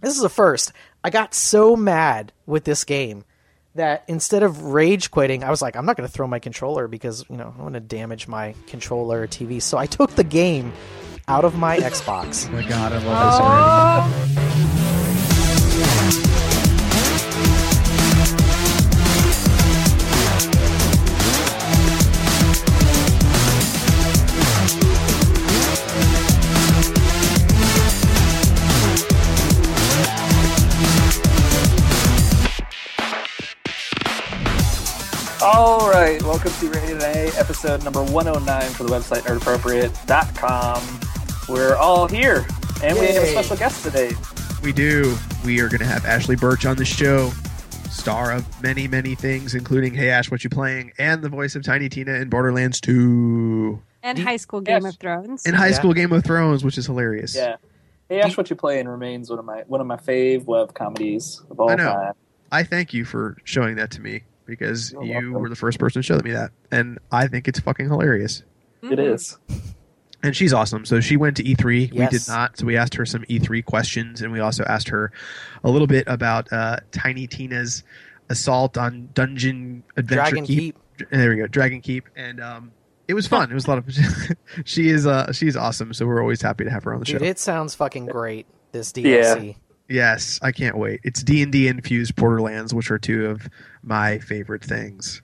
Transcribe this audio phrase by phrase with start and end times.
[0.00, 0.72] this is a first.
[1.02, 3.24] I got so mad with this game
[3.74, 6.88] that instead of rage quitting, I was like, I'm not going to throw my controller
[6.88, 9.62] because you know I want to damage my controller or TV.
[9.62, 10.72] So I took the game
[11.28, 12.48] out of my Xbox.
[12.48, 14.10] Oh my god, I love
[15.76, 16.29] this already.
[36.62, 41.00] Right, welcome to Rated A, episode number 109 for the website nerdappropriate.com.
[41.54, 42.46] We're all here,
[42.82, 44.12] and we have a special guest today.
[44.62, 45.16] We do.
[45.44, 47.30] We are going to have Ashley Burch on the show,
[47.90, 51.62] star of many, many things, including Hey Ash, What You Playing, and the voice of
[51.62, 54.94] Tiny Tina in Borderlands 2, and Do- High School Game Yes.
[54.94, 55.46] of Thrones.
[55.46, 55.74] And High Yeah.
[55.74, 57.34] School Game of Thrones, which is hilarious.
[57.34, 57.56] Yeah.
[58.08, 61.40] Hey, Ash, what you playing remains one of my one of my fave web comedies
[61.50, 61.92] of all I know.
[61.92, 62.12] time.
[62.52, 65.32] I thank you for showing that to me because You're you welcome.
[65.32, 68.42] were the first person to show me that, and I think it's fucking hilarious.
[68.82, 69.38] It Mhm.
[70.22, 70.84] And she's awesome.
[70.84, 71.92] So she went to E3.
[71.92, 72.58] We did not.
[72.58, 75.12] So we asked her some E3 questions, and we also asked her
[75.64, 77.84] a little bit about uh, Tiny Tina's
[78.28, 80.76] assault on Dungeon Adventure Dragon Keep.
[81.10, 82.72] There we go, Dragon Keep, and um,
[83.08, 83.50] it was fun.
[83.50, 83.86] It was a lot of.
[84.66, 85.94] she is uh, she's awesome.
[85.94, 87.26] So we're always happy to have her on the Dude, show.
[87.26, 88.46] it sounds fucking great.
[88.72, 89.56] This DLC.
[89.90, 91.00] Yes, I can't wait.
[91.02, 93.48] It's D and D infused Borderlands, which are two of
[93.82, 95.20] my favorite things.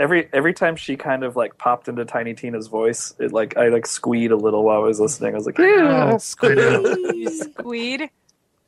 [0.00, 3.68] Every every time she kind of like popped into Tiny Tina's voice, it like I
[3.68, 5.32] like squeed a little while I was listening.
[5.34, 5.76] I was like, I yeah.
[5.76, 7.28] know, I know.
[7.28, 8.10] Squeed.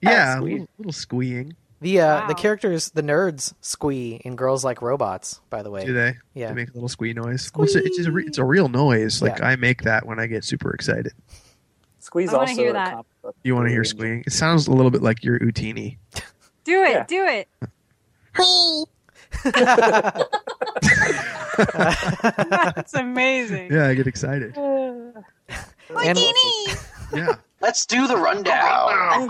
[0.00, 1.54] Yeah, a little, little squeeing.
[1.82, 5.40] The uh, the characters, the nerds, squee in Girls Like Robots.
[5.50, 6.14] By the way, Do they?
[6.34, 6.48] yeah.
[6.48, 7.50] They make a little squee noise.
[7.54, 9.22] Well, it's, a, it's, a re- it's a real noise.
[9.22, 9.46] Like Yeah.
[9.48, 11.12] I make that when I get super excited.
[12.00, 12.90] Squeeze I wanna also hear that.
[12.90, 13.36] comic book.
[13.44, 14.24] You want to hear squeeing?
[14.26, 15.98] It sounds a little bit like your Utinni.
[16.64, 16.90] Do it.
[16.90, 17.04] Yeah.
[17.06, 17.48] Do it.
[21.56, 23.72] That's amazing.
[23.72, 24.56] Yeah, I get exexcited.
[25.90, 26.18] And-
[27.12, 27.34] Yeah.
[27.60, 29.28] Let's do the rundown.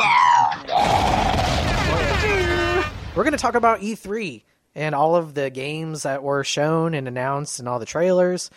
[3.17, 4.43] We're going to talk about E3
[4.75, 8.51] and all of the games that were shown and announced and all the trailers.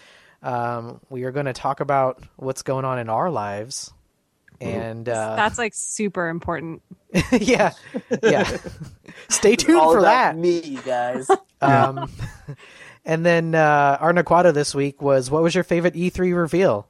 [0.44, 3.92] Um, we are going to talk about what's going on in our lives.
[4.64, 6.82] And uh, That's like super important.
[7.32, 7.74] yeah,
[8.24, 8.58] yeah.
[9.30, 10.38] Stay tuned All for about that.
[10.38, 11.30] me, guys.
[11.62, 12.12] Um,
[13.06, 16.90] and then uh, our Naquata this week was, "What was your favorite E3 reveal?"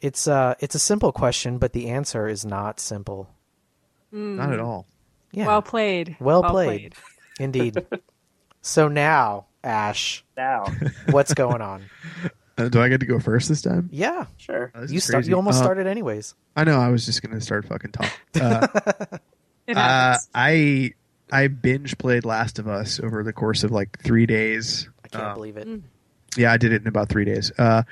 [0.00, 3.28] It's uh, it's a simple question, but the answer is not simple.
[4.12, 4.86] Not at all.
[5.32, 6.16] Yeah, Well played.
[6.20, 6.94] Well played.
[7.40, 7.84] indeed.
[8.62, 10.66] so now, Ash, now,
[11.10, 11.82] what's going on?
[12.58, 13.88] Uh, do I get to go first this time?
[13.92, 14.72] Yeah, sure.
[14.74, 15.26] Oh, you start.
[15.26, 16.34] You almost Uh, started anyways.
[16.56, 16.80] I know.
[16.80, 18.10] I was just gonna start fucking talking.
[19.68, 20.16] Uh, uh.
[20.34, 20.92] I
[21.32, 24.88] I binge played Last of Us over the course of like three days.
[25.04, 25.66] I can't uh, believe it.
[26.36, 27.50] Yeah, I did it in about three days.
[27.58, 27.82] Uh,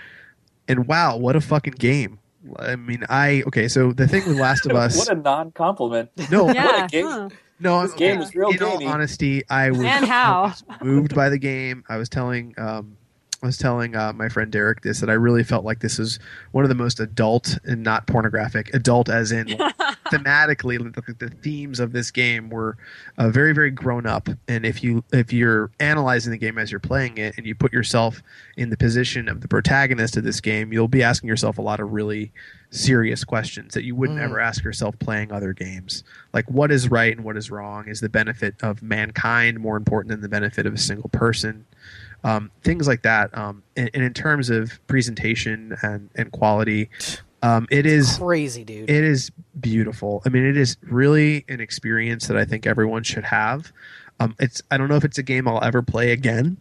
[0.68, 2.20] and wow, what a fucking game!
[2.60, 3.66] I mean, I okay.
[3.68, 6.10] So the thing with Last of Us, what a non-compliment.
[6.30, 6.64] no, yeah.
[6.64, 7.06] what a game.
[7.06, 7.28] huh.
[7.58, 10.44] no, This I'm- game is real in all honesty, I was And how.
[10.70, 11.82] I was moved by the game.
[11.88, 12.96] I was telling um,
[13.44, 16.18] I was telling uh, my friend Derek this that I really felt like this is
[16.52, 18.72] one of the most adult and not pornographic.
[18.72, 19.76] Adult as in like,
[20.10, 22.78] thematically, the, the themes of this game were
[23.18, 24.30] uh, very very grown up.
[24.48, 27.70] And if you if you're analyzing the game as you're playing it, and you put
[27.70, 28.22] yourself
[28.56, 31.80] in the position of the protagonist of this game, you'll be asking yourself a lot
[31.80, 32.32] of really
[32.70, 34.22] serious questions that you wouldn't Mm.
[34.24, 36.02] ever ask yourself playing other games.
[36.32, 37.88] Like what is right and what is wrong?
[37.88, 41.66] Is the benefit of mankind more important than the benefit of a single person?
[42.24, 43.36] Um, things like that.
[43.36, 46.88] Um, and, and in terms of presentation and, and quality,
[47.42, 48.88] um, it is Crazy, dude.
[48.88, 49.30] it is
[49.60, 50.22] beautiful.
[50.24, 53.70] I mean, it is really an experience that I think everyone should have.
[54.18, 56.56] Um, it's I don't know if it's a game I'll ever play again.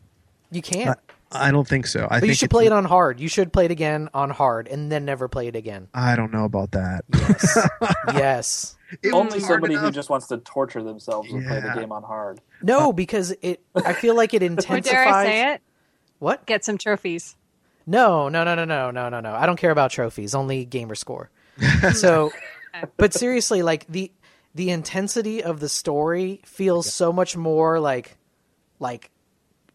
[0.51, 0.99] you can't.
[1.35, 2.05] I don't think so.
[2.05, 3.19] I but think you should play it on hard.
[3.19, 5.87] You should play it again on hard, and then never play it again.
[5.93, 7.05] I don't know about that.
[7.11, 7.69] Yes.
[8.13, 8.75] yes.
[9.01, 12.03] It Only hard somebody who just wants to torture themselves would play the game on
[12.03, 12.39] hard.
[12.63, 13.61] No, because it.
[13.75, 14.83] I feel like it Or intensifies.
[14.91, 15.61] dare I say it?
[16.19, 16.45] What?
[16.45, 17.35] Get some trophies.
[17.85, 19.33] No, no, no, no, no, no, no, no.
[19.33, 20.33] I don't care about trophies.
[20.33, 21.29] Only gamer score.
[21.93, 22.31] so,
[22.97, 24.11] but seriously, like the
[24.55, 28.17] the intensity of the story feels so much more like
[28.79, 29.11] like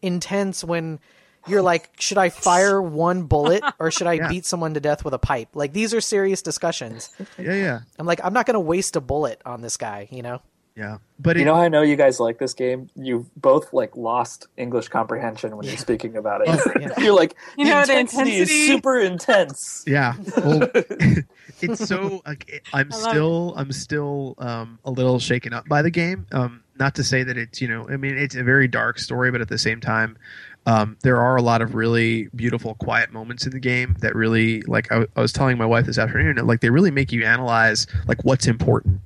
[0.01, 0.99] intense when
[1.47, 4.27] you're like, should I fire one bullet or should I Yeah.
[4.29, 5.49] beat someone to death with a pipe?
[5.53, 7.09] Like these are serious discussions.
[7.37, 7.79] Yeah, yeah.
[7.97, 10.07] I'm like, I'm not going to waste a bullet on this guy.
[10.11, 10.41] You know?
[10.75, 12.89] Yeah, but it, You know I know you guys like this game?
[12.95, 16.47] You both like lost English comprehension when you're speaking about it.
[16.79, 16.99] Yeah.
[16.99, 19.83] You're like, You know, the intensity is super intense.
[19.85, 20.15] yeah.
[20.37, 20.69] Well,
[21.61, 25.81] it's so like, I'm I love still I'm still um, a little shaken up by
[25.81, 26.27] the game.
[26.31, 29.31] Um, not to say that it's you know I mean it's a very dark story,
[29.31, 30.17] but at the same time,
[30.65, 34.61] um, there are a lot of really beautiful quiet moments in the game that really
[34.61, 37.87] like I, I was telling my wife this afternoon like they really make you analyze
[38.07, 39.01] like what's important.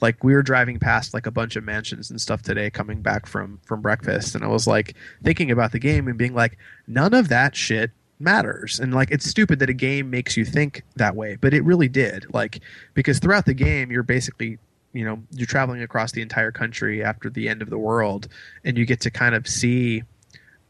[0.00, 3.26] Like we were driving past like a bunch of mansions and stuff today, coming back
[3.26, 7.14] from from breakfast, and I was like thinking about the game and being like, none
[7.14, 8.80] of that shit matters.
[8.80, 11.88] And like it's stupid that a game makes you think that way but it really
[11.88, 12.26] did.
[12.32, 12.60] Like
[12.94, 14.58] because throughout the game you're basically
[14.92, 18.28] you know you're traveling across the entire country after the end of the world
[18.64, 20.02] and you get to kind of see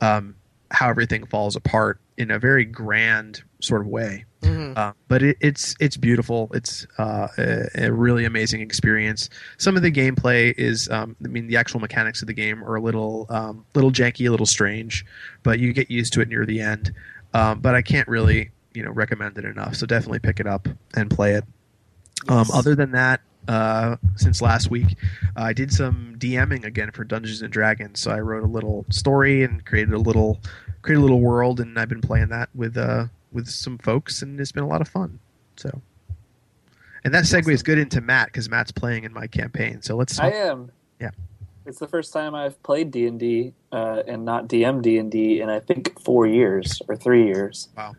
[0.01, 0.35] um,
[0.71, 4.77] how everything falls apart in a very grand sort of way Mhm.
[4.77, 6.51] uh, but it, it's it's beautiful.
[6.55, 9.29] It's uh, a, a really amazing experience.
[9.57, 12.77] Some of the gameplay is, um, I mean, the actual mechanics of the game are
[12.77, 15.05] a little um, little janky, a little strange,
[15.43, 16.93] but you get used to it near the end.
[17.35, 19.75] Um, but I can't really, you know, recommend it enough.
[19.75, 21.45] So definitely pick it up and play it.
[22.29, 24.97] Um, other than that, uh, since last week,
[25.35, 27.99] I did some DMing again for Dungeons and Dragons.
[28.01, 30.41] So I wrote a little story and created a little
[30.83, 33.07] created a little world, and I've been playing that with uh,
[33.37, 35.21] with some folks, and it's been a lot of fun.
[35.57, 35.83] So,
[37.05, 39.83] and that segues good into Matt because Matt's playing in my campaign.
[39.83, 40.73] So let's I am.
[41.01, 41.11] Yeah.
[41.67, 45.13] It's the first time I've played D and D uh, and not DM D and
[45.13, 47.69] D in I think four years or three years.
[47.77, 47.95] Wow.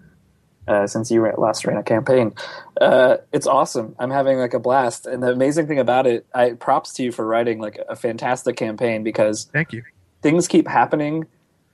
[0.68, 2.34] Uh, since you ran, last ran a campaign,
[2.82, 3.96] uh, it's awesome.
[4.00, 7.14] I'm having like a blast, and the amazing thing about it, I props to you
[7.14, 9.84] for writing like a fantastic campaign because Thank you.
[10.22, 11.26] things keep happening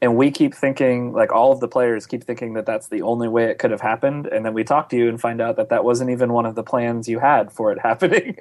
[0.03, 3.29] and we keep thinking like all of the players keep thinking that that's the only
[3.29, 5.69] way it could have happened and then we talk to you and find out that
[5.69, 8.35] that wasn't even one of the plans you had for it happening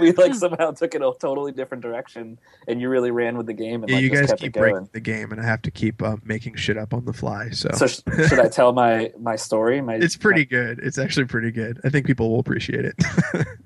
[0.00, 3.52] we like somehow took it a totally different direction and you really ran with the
[3.52, 5.70] game and Yeah, like, you guys kept keep breaking the game, and I have to
[5.70, 7.50] keep uh, making shit up on the fly.
[7.50, 10.78] So, so sh- should i tell my my story my it's pretty good.
[10.78, 11.80] It's actually pretty good.
[11.84, 12.94] I think people will appreciate it.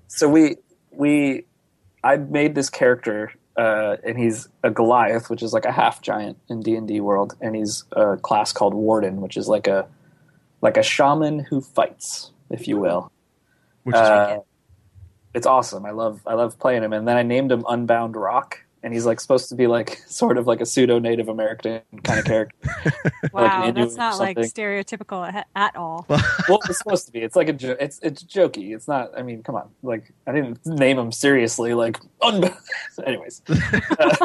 [0.08, 0.56] so we
[0.90, 1.44] we
[2.02, 6.38] I made this character uh, and he's a Goliath, which is like a half giant
[6.48, 9.86] in D and D world, and he's a class called Warden, which is like a
[10.60, 13.10] like a shaman who fights, if you will.
[13.84, 14.40] Which is Uh,
[15.34, 15.84] it's awesome.
[15.84, 19.06] I love I love playing him, and then I named him Unbound Rock, and he's
[19.06, 22.56] like supposed to be like sort of like a pseudo Native American kind of character.
[23.32, 26.06] Wow, Inuit that's not like stereotypical at, at all.
[26.08, 27.20] well, it's supposed to be.
[27.20, 28.76] It's like a jo- it's it's jokey.
[28.76, 29.10] It's not.
[29.18, 29.70] I mean, come on.
[29.82, 31.74] Like I didn't name him seriously.
[31.74, 32.54] Like unbound.
[33.04, 34.16] Anyways, Uh,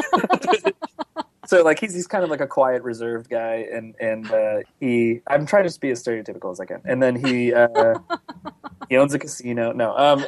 [1.50, 5.20] so like he's he's kind of like a quiet, reserved guy, and and uh, he.
[5.26, 6.80] I'm trying to just be as stereotypical as I can.
[6.84, 7.98] And then he uh,
[8.88, 9.72] he owns a casino.
[9.72, 10.26] No, um, he-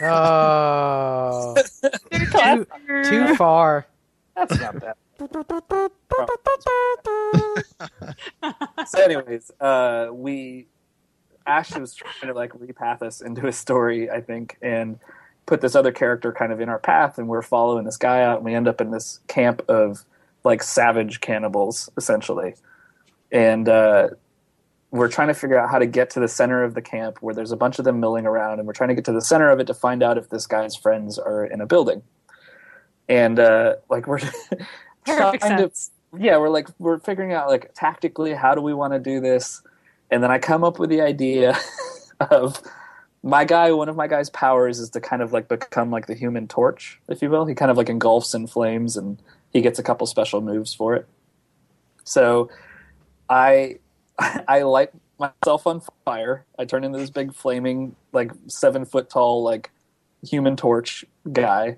[0.02, 1.54] Oh,
[2.10, 2.66] too,
[3.04, 3.86] too far.
[4.34, 4.96] that's not that.
[8.88, 10.66] so, anyways, uh, we
[11.46, 14.98] Ash was trying to like repath us into a story, I think, and
[15.46, 18.38] put this other character kind of in our path, and we're following this guy out,
[18.38, 20.04] and we end up in this camp of
[20.44, 22.54] like savage cannibals, essentially,
[23.32, 24.08] and uh,
[24.90, 27.34] we're trying to figure out how to get to the center of the camp where
[27.34, 29.50] there's a bunch of them milling around, and we're trying to get to the center
[29.50, 32.02] of it to find out if this guy's friends are in a building,
[33.08, 34.20] and uh, like we're
[35.04, 35.70] trying to
[36.16, 39.62] yeah we're like we're figuring out like tactically how do we want to do this?
[40.10, 41.58] And then i come up with the idea
[42.20, 42.62] of
[43.22, 46.14] my guy one of my guy's powers is to kind of like become like the
[46.14, 47.46] human torch if you will.
[47.46, 49.20] He kind of like engulfs in flames and
[49.54, 51.08] he gets a couple special moves for it
[52.04, 52.50] so
[53.30, 53.76] i
[54.18, 59.42] i light myself on fire i turn into this big flaming like seven foot tall
[59.42, 59.70] like
[60.22, 61.76] human torch guy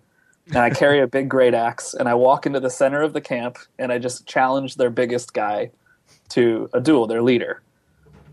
[0.48, 3.20] and I carry a big great axe and I walk into the center of the
[3.20, 5.70] camp and I just challenge their biggest guy
[6.30, 7.62] to a duel, their leader.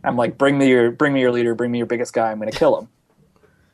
[0.03, 2.39] I'm like, bring me your bring me your leader, bring me your biggest guy, I'm
[2.39, 2.87] gonna kill him.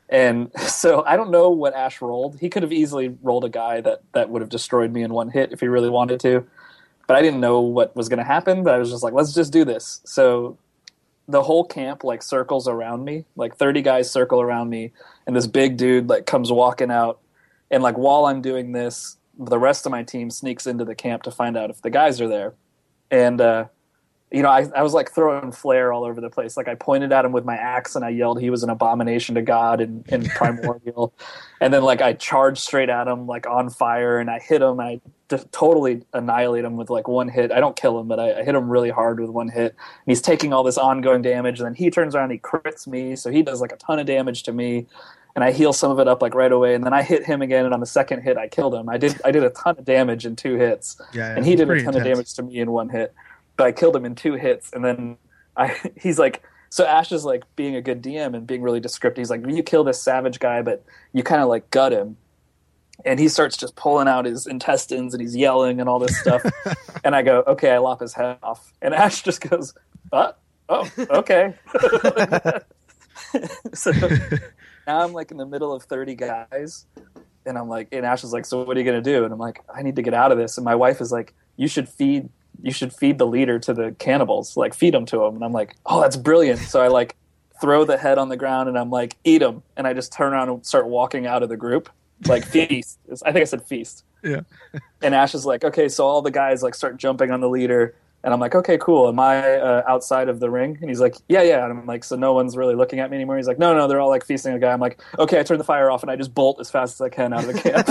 [0.09, 2.39] And so I don't know what Ash rolled.
[2.39, 5.29] He could have easily rolled a guy that, that would have destroyed me in one
[5.29, 6.45] hit if he really wanted to.
[7.07, 9.51] But I didn't know what was gonna happen, but I was just like, let's just
[9.51, 10.01] do this.
[10.05, 10.57] So
[11.27, 14.91] the whole camp like circles around me, like 30 guys circle around me,
[15.25, 17.19] and this big dude like comes walking out
[17.71, 21.23] and like while I'm doing this, the rest of my team sneaks into the camp
[21.23, 22.53] to find out if the guys are there.
[23.11, 23.65] And uh,
[24.31, 26.55] you know, I, I was like throwing flare all over the place.
[26.55, 29.35] Like I pointed at him with my axe and I yelled he was an abomination
[29.35, 31.13] to God and, and primordial.
[31.59, 34.79] and then like I charged straight at him like on fire and I hit him.
[34.79, 37.51] I just totally annihilate him with like one hit.
[37.51, 39.73] I don't kill him, but I, I hit him really hard with one hit.
[39.73, 41.59] And he's taking all this ongoing damage.
[41.59, 43.99] And then he turns around, and he crits me, so he does like a ton
[43.99, 44.87] of damage to me.
[45.35, 46.73] And I heal some of it up like right away.
[46.73, 48.89] And then I hit him again, and on the second hit, I killed him.
[48.89, 51.55] I did I did a ton of damage in two hits, Yeah, yeah, and he
[51.55, 53.13] did a ton of damage to me in one hit.
[53.59, 55.17] But I killed him in two hits, and then
[55.57, 56.41] I he's like.
[56.71, 59.23] So Ash is like being a good DM and being really descriptive.
[59.23, 62.15] He's like, "You kill this savage guy, but you kind of like gut him."
[63.05, 66.43] and he starts just pulling out his intestines and he's yelling and all this stuff.
[67.03, 68.73] and I go, okay, I lop his head off.
[68.81, 69.73] And Ash just goes,
[70.11, 70.33] uh,
[70.67, 71.53] oh, okay.
[73.73, 73.91] so
[74.85, 76.85] now I'm like in the middle of 30 guys.
[77.45, 79.23] And I'm like, and Ash is like, so what are you going to do?
[79.23, 80.57] And I'm like, I need to get out of this.
[80.57, 82.29] And my wife is like, you should feed,
[82.61, 85.35] you should feed the leader to the cannibals, like feed them to him.
[85.35, 86.59] And I'm like, oh, that's brilliant.
[86.59, 87.15] So I like
[87.61, 89.63] throw the head on the ground and I'm like, eat him.
[89.77, 91.89] And I just turn around and start walking out of the group
[92.27, 92.99] like feast.
[93.25, 94.03] I think I said feast.
[94.23, 94.41] Yeah.
[95.01, 97.95] and Ash is like, okay, so all the guys like start jumping on the leader,
[98.23, 99.07] and I'm like, okay, cool.
[99.07, 100.77] Am I uh, outside of the ring?
[100.81, 101.63] And he's like, yeah, yeah.
[101.63, 103.37] And I'm like, so no one's really looking at me anymore.
[103.37, 104.73] He's like, no, no, they're all like feasting a guy.
[104.73, 107.01] I'm like, okay, I turn the fire off and I just bolt as fast as
[107.01, 107.87] I can out of the camp.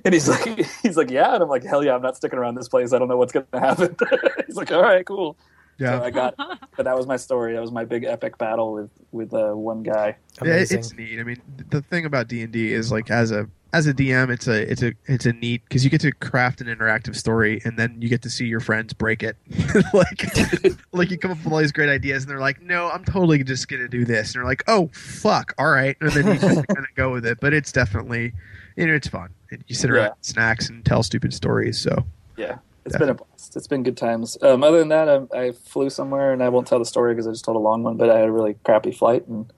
[0.04, 1.34] and he's like, he's like, yeah.
[1.34, 2.94] And I'm like, hell yeah, I'm not sticking around this place.
[2.94, 3.94] I don't know what's gonna happen.
[4.46, 5.36] he's like, all right, cool.
[5.78, 5.98] Yeah.
[5.98, 6.34] So I got,
[6.76, 7.54] but that was my story.
[7.54, 10.16] That was my big epic battle with with uh, one guy.
[10.42, 11.18] Yeah, it's neat.
[11.18, 14.30] I mean, the thing about D and D is like as a as a DM,
[14.30, 17.60] it's a it's a it's a neat because you get to craft an interactive story,
[17.64, 19.36] and then you get to see your friends break it.
[19.94, 23.04] like like you come up with all these great ideas, and they're like, "No, I'm
[23.04, 26.34] totally just gonna do this," and they're like, "Oh fuck, all right," and then you
[26.34, 27.38] just kind of go with it.
[27.40, 28.32] But it's definitely
[28.76, 29.30] you know it's fun.
[29.50, 30.12] And you sit around, Yeah.
[30.20, 31.78] snacks, and tell stupid stories.
[31.78, 32.04] So
[32.36, 33.56] Yeah, it's been a blast.
[33.56, 34.36] It's been good times.
[34.42, 37.26] Um, other than that, I, I flew somewhere, and I won't tell the story because
[37.26, 37.96] I just told a long one.
[37.96, 39.50] But I had a really crappy flight, and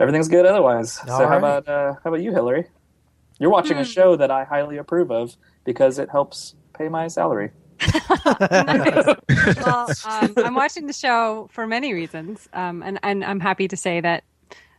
[0.00, 0.98] everything's good otherwise.
[1.08, 2.66] All so how about uh, how about you, Hillary?
[3.42, 3.90] You're watching a Hmm.
[3.90, 7.50] show that I highly approve of because it helps pay my salary.
[9.60, 13.76] well, um, I'm watching the show for many reasons, um, and and I'm happy to
[13.76, 14.22] say that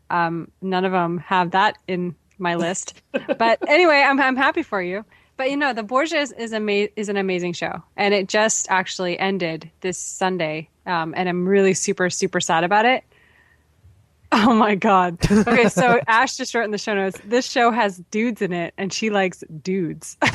[0.10, 3.02] um, none of them have that in my list.
[3.38, 5.04] But anyway, I'm I'm happy for you.
[5.36, 8.68] But you know, the Borgias is is, ama- is an amazing show, and it just
[8.70, 13.04] actually ended this Sunday, um, and I'm really super super sad about it.
[14.36, 15.18] Oh my god.
[15.32, 17.20] Okay, so Ash just wrote in the show notes.
[17.26, 20.18] This show has dudes in it, and she likes dudes.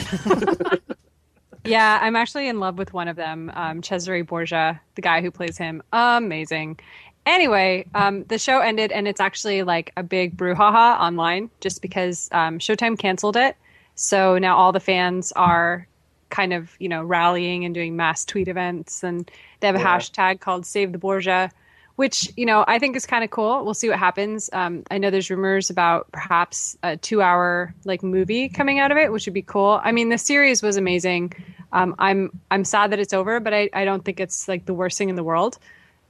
[1.64, 5.30] Yeah, I'm actually in love with one of them, um, Cesare Borgia, the guy who
[5.30, 5.82] plays him.
[5.92, 6.78] Amazing.
[7.26, 12.28] Anyway, um, the show ended, and it's actually like a big brouhaha online just because
[12.32, 13.54] um, Showtime canceled it.
[13.96, 15.86] So now all the fans are
[16.30, 19.98] kind of, you know, rallying and doing mass tweet events, and they have a Yeah.
[19.98, 21.50] hashtag called Save the Borgia,
[21.98, 23.64] which you know I think is kind of cool.
[23.64, 24.48] We'll see what happens.
[24.52, 29.10] Um, I know there's rumors about perhaps a two-hour like movie coming out of it,
[29.10, 29.80] which would be cool.
[29.82, 31.32] I mean, the series was amazing.
[31.72, 34.74] Um, I'm I'm sad that it's over, but I, I don't think it's like the
[34.74, 35.58] worst thing in the world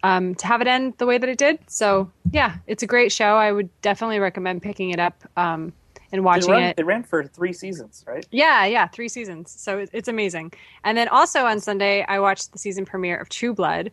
[0.02, 1.58] um, to have it end the way that it did.
[1.68, 3.36] So yeah, it's a great show.
[3.36, 5.72] I would definitely recommend picking it up um,
[6.12, 6.78] and It watching ran, it.
[6.78, 8.26] it ran for three seasons, right?
[8.30, 9.50] Yeah, yeah, three seasons.
[9.50, 10.52] So it, it's amazing.
[10.84, 13.90] And then also on Sunday, I watched the season premiere of True Blood,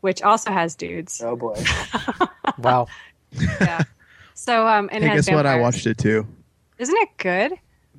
[0.00, 1.20] which also has dudes.
[1.22, 1.62] Oh boy.
[2.58, 2.86] wow.
[3.32, 3.82] Yeah.
[4.34, 5.46] So um, and it hey, has guess what?
[5.46, 6.26] I watched it too.
[6.78, 7.52] Isn't it good?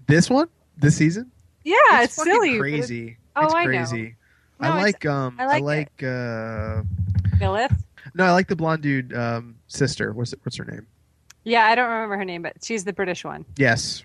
[0.08, 1.32] This one, this season.
[1.64, 2.58] Yeah, it's, fucking silly.
[2.58, 3.18] but it's crazy.
[3.36, 3.86] Oh, it's I know.
[3.92, 4.14] No,
[4.60, 6.82] I like um I I like like, uh
[7.40, 7.74] Lilith.
[8.14, 10.14] no I like the blonde dude um sister.
[10.14, 10.88] What's it, what's her name?
[11.44, 13.46] Yeah, I don't remember her name, but she's the British one.
[13.58, 14.04] Yes.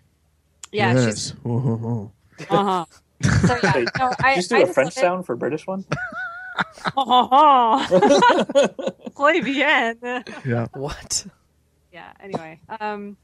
[0.72, 1.04] Yeah, yes.
[1.04, 2.08] she's uh
[2.50, 2.84] huh.
[3.22, 5.00] So yeah, Wait, no, I Did you just do I a French love it.
[5.00, 5.84] sound for a British one?
[9.14, 9.98] Play bien.
[10.02, 10.22] oh.
[10.44, 10.66] Yeah.
[10.74, 11.26] What?
[11.92, 12.12] Yeah.
[12.20, 13.16] Anyway, um,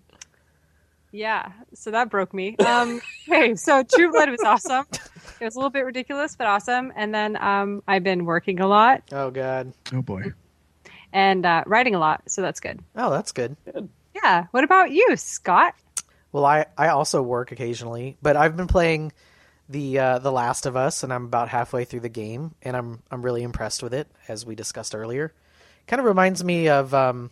[1.12, 1.52] yeah.
[1.74, 2.56] So that broke me.
[2.56, 3.54] Um, hey.
[3.54, 4.86] So True Blood was awesome.
[5.40, 6.92] It was a little bit ridiculous, but awesome.
[6.96, 9.72] And then um, I've been working a lot Oh god.
[9.92, 10.32] Oh boy.
[11.12, 12.80] and uh, writing a lot, so that's good.
[12.96, 13.56] Oh, that's good.
[14.14, 14.46] Yeah.
[14.52, 15.74] What about you, Scott?
[16.32, 19.12] Well, I I also work occasionally, but I've been playing
[19.72, 23.02] the uh, the Last of Us, and I'm about halfway through the game, and I'm
[23.10, 25.32] I'm really impressed with it, as we discussed earlier.
[25.88, 27.30] Kind of reminds me of um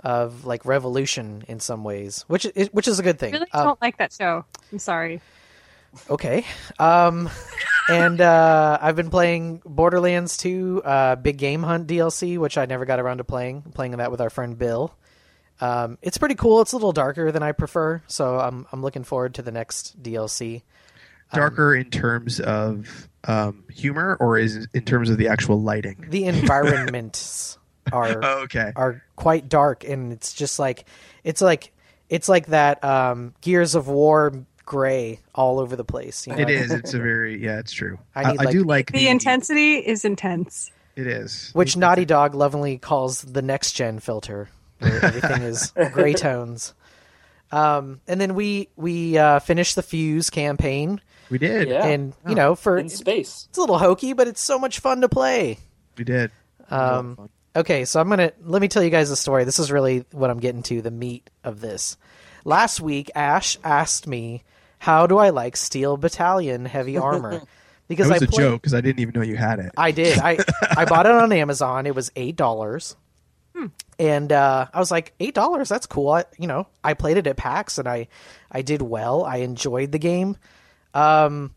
[0.00, 3.34] of like Revolution in some ways, which is which is a good thing.
[3.34, 4.44] I really Uh, don't like that show.
[4.72, 5.20] I'm sorry.
[6.10, 6.44] Okay.
[6.78, 7.30] Um,
[7.88, 12.84] and uh, I've been playing Borderlands 2 uh, Big Game Hunt DLC, which I never
[12.84, 13.62] got around to playing.
[13.74, 14.92] playing that with our friend Bill.
[15.60, 16.60] Um, it's pretty cool.
[16.62, 20.02] It's a little darker than I prefer, so I'm I'm looking forward to the next
[20.02, 20.62] DLC.
[21.32, 26.06] Darker in terms of um, humor, or is it in terms of the actual lighting?
[26.10, 27.58] The environments
[27.92, 28.72] are Oh, okay.
[28.76, 30.84] are quite dark, and it's just like
[31.24, 31.72] it's like
[32.08, 34.32] it's like that um, Gears of War
[34.66, 36.26] gray all over the place.
[36.26, 36.42] You know?
[36.42, 36.70] It is.
[36.72, 37.58] It's a very yeah.
[37.58, 37.98] It's true.
[38.14, 40.70] I I, need, I like, do like The intensity is intense.
[40.96, 41.50] It is.
[41.54, 46.72] which Naughty Dog lovingly calls the next gen filter, where everything is gray tones.
[47.50, 51.00] Um, and then we we uh, finished the Fuse campaign,
[51.30, 51.68] we did.
[51.68, 51.86] Yeah.
[51.86, 55.00] and you know, for in space, it's a little hokey, but it's so much fun
[55.02, 55.58] to play.
[55.96, 56.30] We did.
[56.70, 59.44] Um, okay, so I'm gonna let me tell you guys the story.
[59.44, 61.96] This is really what I'm getting to, the meat of this.
[62.44, 64.42] Last week, Ash asked me,
[64.78, 67.42] "How do I like Steel Battalion heavy armor?"
[67.86, 69.70] Because It was I a play- joke because I didn't even know you had it.
[69.76, 70.16] I did.
[70.18, 70.38] I
[70.74, 71.86] I bought it on Amazon.
[71.86, 72.96] It was eight dollars,
[73.98, 75.68] and uh, I was like, eight dollars.
[75.68, 76.08] That's cool.
[76.10, 78.08] I, you know, I played it at PAX and I
[78.50, 79.22] I did well.
[79.22, 80.38] I enjoyed the game.
[80.94, 81.54] Um,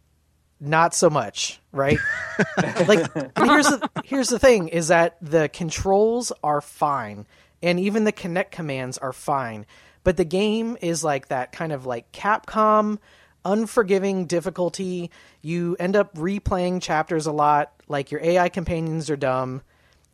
[0.59, 1.99] not so much, right?
[2.87, 7.27] like here's the here's the thing: is that the controls are fine,
[7.61, 9.65] and even the Kinect commands are fine,
[10.03, 12.97] but the game is like that kind of like Capcom
[13.45, 15.11] unforgiving difficulty.
[15.41, 17.71] You end up replaying chapters a lot.
[17.87, 19.61] Like your AI companions are dumb,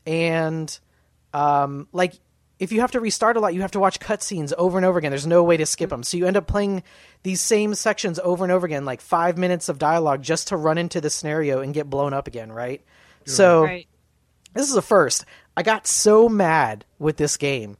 [0.06, 0.78] and
[1.34, 2.14] um, like
[2.64, 4.98] if you have to restart a lot, you have to watch cutscenes over and over
[4.98, 5.12] again.
[5.12, 6.84] There's no way to skip them, so you end up playing
[7.24, 10.78] these same sections over and over again, like five minutes of dialogue just to run
[10.78, 12.82] into the scenario and get blown up again, right?
[13.26, 13.88] So Right.
[14.54, 15.26] this is a first.
[15.56, 17.78] I got so mad with this game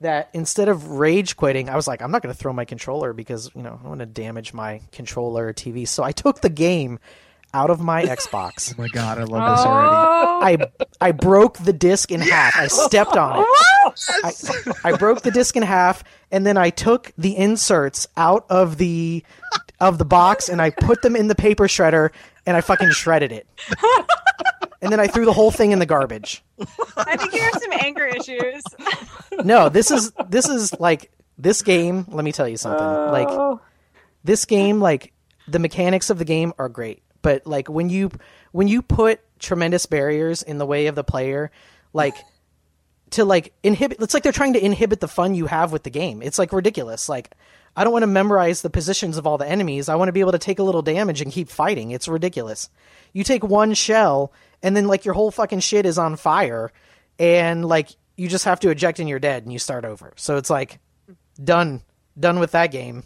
[0.00, 3.12] that instead of rage quitting, I was like, I'm not going to throw my controller
[3.12, 5.88] because you know I want to damage my controller or TV.
[5.88, 6.98] So I took the game
[7.56, 8.74] out of my Xbox.
[8.78, 9.70] Oh my god, I love this oh.
[9.70, 10.64] already.
[10.64, 12.54] Oh, I I broke the disc in half.
[12.56, 13.46] I stepped on it.
[14.84, 18.76] I, I broke the disc in half, and then I took the inserts out of
[18.76, 19.24] the
[19.80, 22.10] of the box, and I put them in the paper shredder,
[22.44, 23.46] and I fucking shredded it.
[24.82, 26.44] And then I threw the whole thing in the garbage.
[26.96, 28.62] I think you have some anger issues.
[29.44, 32.04] No, this is this is like this game.
[32.08, 32.86] Let me tell you something.
[32.86, 33.60] Like Oh.
[34.24, 35.12] this game, like
[35.48, 38.12] the mechanics of the game are great, but like when you
[38.52, 41.50] when you put tremendous barriers in the way of the player,
[41.92, 42.14] like
[43.10, 45.90] to like inhibit, it's like they're trying to inhibit the fun you have with the
[45.90, 46.22] game.
[46.22, 47.08] It's like ridiculous.
[47.08, 47.32] Like
[47.74, 49.88] I don't want to memorize the positions of all the enemies.
[49.88, 51.90] I want to be able to take a little damage and keep fighting.
[51.90, 52.70] It's ridiculous.
[53.12, 56.70] You take one shell and then like your whole fucking shit is on fire
[57.18, 60.12] and like you just have to eject and you're dead and you start over.
[60.14, 60.78] So it's like
[61.42, 61.82] done
[62.16, 63.02] done with that game.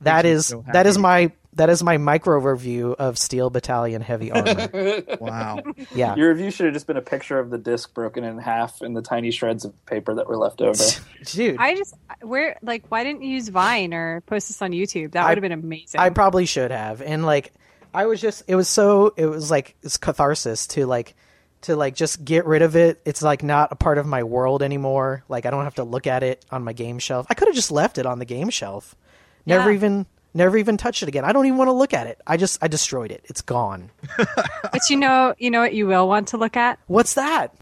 [0.00, 4.32] That is so that is my that is my micro review of Steel Battalion Heavy
[4.32, 5.02] Armor.
[5.20, 5.62] Wow.
[5.94, 6.16] Yeah.
[6.16, 8.96] Your review should have just been a picture of the disc broken in half and
[8.96, 10.82] the tiny shreds of paper that were left over.
[11.24, 15.12] Dude, I just where like why didn't you use Vine or post this on YouTube?
[15.12, 16.00] That would have been amazing.
[16.00, 17.02] I probably should have.
[17.02, 17.52] And like
[17.94, 21.14] I was just it was so it was like it's catharsis to like
[21.62, 23.00] to like just get rid of it.
[23.04, 25.24] It's like not a part of my world anymore.
[25.28, 27.26] Like I don't have to look at it on my game shelf.
[27.28, 28.94] I could have just left it on the game shelf.
[29.44, 29.76] Never Yeah.
[29.76, 31.24] even never even touched it again.
[31.24, 32.20] I don't even want to look at it.
[32.26, 33.24] I just I destroyed it.
[33.24, 33.90] It's gone.
[34.16, 36.78] but you know, you know what you will want to look at?
[36.86, 37.52] What's that?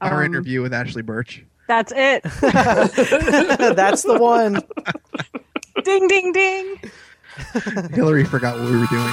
[0.00, 1.44] Our Um, interview with Ashley Burch.
[1.66, 2.22] That's it.
[2.40, 4.54] That's the one.
[5.84, 6.80] ding ding ding.
[7.92, 9.12] Hillary forgot what we were doing.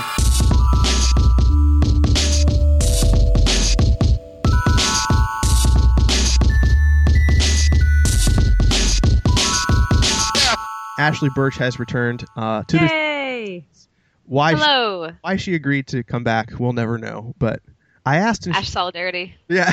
[11.05, 13.65] Ashley Burch has returned uh, to the Yay!
[14.25, 16.51] why she, Hello, why she agreed to come back.
[16.59, 17.61] We'll never know, but
[18.05, 19.35] I asked, and Ash she- Solidarity.
[19.47, 19.71] yeah,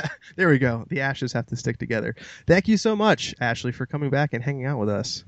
[0.36, 0.84] there we go.
[0.88, 2.16] The ashes have to stick together.
[2.46, 5.24] Thank you so much, Ashley, for coming back and hanging out with us.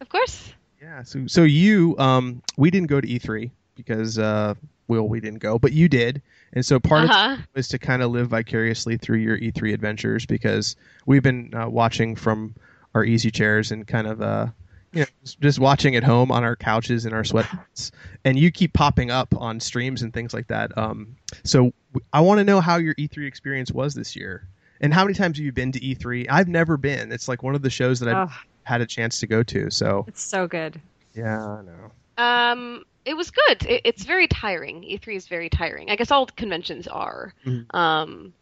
[0.00, 0.52] Of course.
[0.80, 1.02] Yeah.
[1.02, 4.54] So so you um we didn't go to E3 because uh
[4.88, 6.22] well we didn't go, but you did.
[6.52, 7.36] And so part of Uh-huh.
[7.40, 11.68] it was to kind of live vicariously through your E3 adventures because we've been uh,
[11.68, 12.54] watching from
[12.94, 14.46] our easy chairs and kind of uh
[14.92, 15.06] you know
[15.40, 17.90] just- watching at home on our couches in our sweatpants
[18.24, 20.76] and you keep popping up on streams and things like that.
[20.78, 21.72] Um so
[22.12, 24.46] I want to know how your E3 experience was this year.
[24.80, 26.26] And how many times have you been to E3?
[26.30, 27.10] I've never been.
[27.10, 29.70] It's like one of the shows that I've Oh, had a chance to go to.
[29.70, 30.80] So it's so good.
[31.14, 31.90] yeah, I know.
[32.16, 33.64] Um, it was good.
[33.66, 34.82] It, it's very tiring.
[34.82, 35.90] E3 is very tiring.
[35.90, 37.32] I guess all conventions are.
[37.44, 37.74] Mhm.
[37.74, 38.32] Um,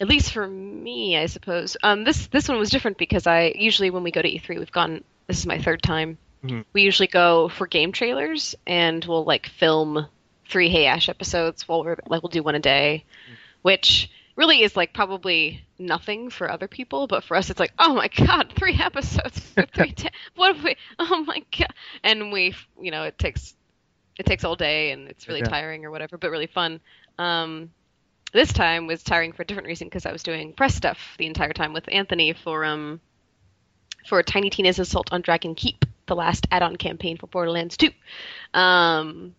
[0.00, 1.76] at least for me, I suppose.
[1.82, 4.72] Um, this this one was different because I usually when we go to E3, we've
[4.72, 5.04] gone.
[5.26, 6.18] This is my third time.
[6.44, 6.64] Mhm.
[6.72, 10.06] We usually go for game trailers, and we'll like film
[10.48, 11.66] three Hey Ash episodes.
[11.68, 13.04] While we're like we'll do one a day,
[13.62, 17.94] which really is like probably nothing for other people, but for us it's like, oh
[17.94, 19.94] my god, three episodes, for three.
[20.36, 20.76] what if we?
[20.98, 21.72] Oh my god!
[22.02, 23.54] And we, you know, it takes
[24.18, 25.48] it takes all day, and it's really Yeah.
[25.48, 26.80] tiring or whatever, but really fun.
[27.18, 27.70] Um,
[28.32, 31.26] this time was tiring for a different reason because I was doing press stuff the
[31.26, 33.00] entire time with Anthony for um
[34.06, 37.90] for Tiny Tina's Assault on Dragon Keep, the last add-on campaign for Borderlands 2.
[38.54, 39.34] Um,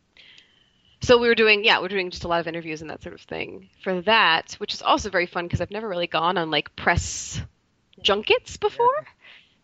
[1.02, 3.04] so we were doing, yeah, we are doing just a lot of interviews and that
[3.04, 6.38] sort of thing for that, which is also very fun because I've never really gone
[6.38, 7.41] on like press
[8.02, 9.06] junkets before,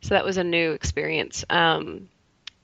[0.02, 1.46] so that was a new experience.
[1.50, 2.10] Um,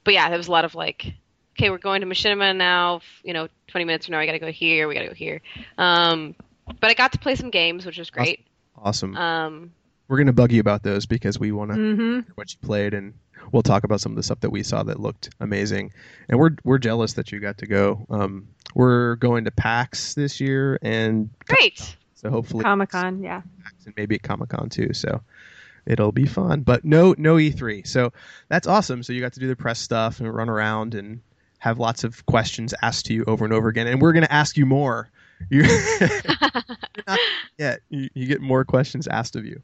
[0.04, 1.14] but yeah, there was a lot of like,
[1.58, 3.02] okay, we're going to Machinima now.
[3.24, 4.88] You know, 20 minutes from now, I got to go here.
[4.88, 5.42] We got to go here.
[5.78, 6.36] Um,
[6.80, 8.46] but I got to play some games, which was great.
[8.78, 9.16] Awesome.
[9.16, 9.72] Um,
[10.08, 12.94] We're gonna bug you about those because we want to hmm hear what you played,
[12.94, 13.14] and
[13.52, 15.92] we'll talk about some of the stuff that we saw that looked amazing.
[16.30, 18.06] And we're we're jealous that you got to go.
[18.10, 21.96] Um, we're going to PAX this year, and great.
[22.16, 23.42] so hopefully Comic Con, yeah.
[23.86, 24.94] and maybe Comic Con too.
[24.94, 25.22] So
[25.86, 26.62] it'll be fun.
[26.62, 27.88] But no no E3.
[27.88, 28.12] So
[28.48, 29.02] that's awesome.
[29.04, 31.22] So you got to do the press stuff and run around and
[31.60, 33.88] have lots of questions asked to you over and over again.
[33.88, 35.10] And we're going to ask you more.
[35.52, 37.20] Not
[37.58, 37.80] yet.
[37.90, 39.62] You, you get more questions asked of you.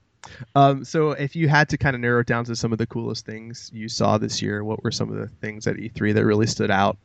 [0.56, 2.86] Um, so if you had to kind of narrow it down to some of the
[2.88, 6.26] coolest things you saw this year, what were some of the things at E3 that
[6.26, 6.98] really stood out?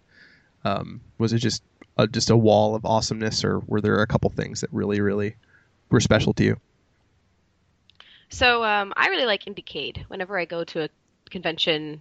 [0.64, 1.62] Um, was it just
[1.96, 5.37] a, just a wall of awesomeness, or were there a couple things that really, really
[5.90, 6.57] were special to you?
[8.29, 10.05] So um, I really like Indiecade.
[10.09, 10.88] Whenever I go to a
[11.31, 12.00] convention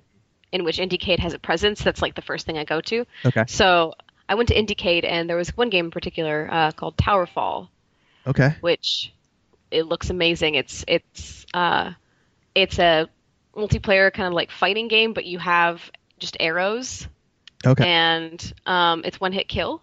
[0.52, 3.06] in which Indiecade has a presence, that's like the first thing I go to.
[3.26, 3.44] Okay.
[3.48, 3.94] So
[4.28, 7.70] I went to Indiecade, and there was one game in particular uh, called Towerfall,
[8.28, 8.56] Okay.
[8.62, 9.14] which
[9.76, 10.56] it looks amazing.
[10.56, 11.92] It's it's uh,
[12.56, 13.08] it's a
[13.56, 15.82] multiplayer kind of like fighting game, but you have
[16.20, 17.08] just arrows,
[17.66, 17.86] Okay.
[17.88, 19.82] and um, it's one hit kill,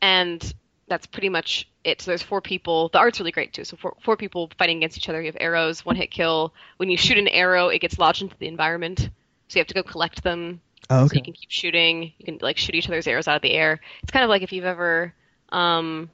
[0.00, 0.54] and
[0.88, 2.00] that's pretty much it.
[2.02, 2.88] So there's four people.
[2.92, 3.64] The art's really great too.
[3.64, 5.20] So four, four people fighting against each other.
[5.20, 6.52] You have arrows, one hit kill.
[6.76, 9.00] When you shoot an arrow, it gets lodged into the environment,
[9.48, 10.60] so you have to go collect them.
[10.90, 12.12] Oh, So you can keep shooting.
[12.18, 13.80] You can like shoot each other's arrows out of the air.
[14.02, 15.14] It's kind of like if you've ever
[15.50, 16.10] um,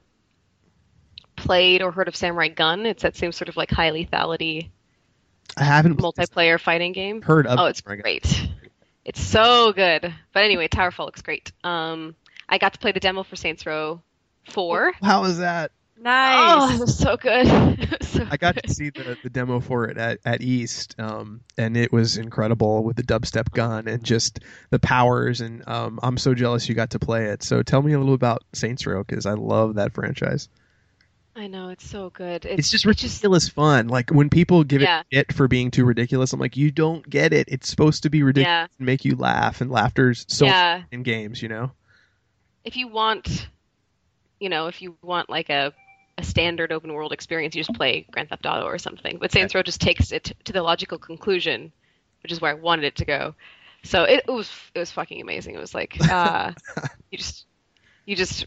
[1.39, 2.85] played or heard of Samurai Gunn.
[2.85, 4.69] It's that same sort of like high lethality
[5.57, 7.21] I haven't multiplayer fighting game.
[7.21, 7.59] heard of.
[7.59, 8.01] Oh, it's Samurai Gunn.
[8.03, 8.49] great.
[9.05, 10.13] It's so good.
[10.33, 11.51] But anyway, Towerfall looks great.
[11.63, 12.15] Um,
[12.47, 14.01] I got to play the demo for Saints Row
[14.51, 14.93] 4.
[15.01, 15.71] How was that?
[15.99, 16.75] Oh, Nice.
[16.75, 17.45] it was so good.
[17.99, 18.63] Was so I got good.
[18.65, 22.83] to see the, the demo for it at, at East, um, and it was incredible
[22.85, 25.41] with the dubstep gun and just the powers.
[25.41, 27.43] And um, I'm so jealous you got to play it.
[27.43, 30.47] So tell me a little about Saints Row because I love that franchise.
[31.39, 32.43] I know it's so good.
[32.43, 33.87] It's, just it's ridiculous fun.
[33.87, 35.03] Like when people give Yeah.
[35.09, 37.47] it shit for being too ridiculous, I'm like, you don't get it.
[37.49, 38.67] It's supposed to be ridiculous Yeah.
[38.77, 40.83] and make you laugh, and laughter's so yeah.
[40.91, 41.71] in games, you know.
[42.65, 43.47] If you want,
[44.41, 45.71] you know, if you want like a
[46.17, 49.17] a standard open world experience, you just play Grand Theft Auto or something.
[49.17, 51.71] But Saints Row just takes it to the logical conclusion,
[52.21, 53.35] which is where I wanted it to go.
[53.83, 55.55] So it, it was it was fucking amazing.
[55.55, 56.51] It was like uh,
[57.11, 57.45] you just
[58.05, 58.45] you just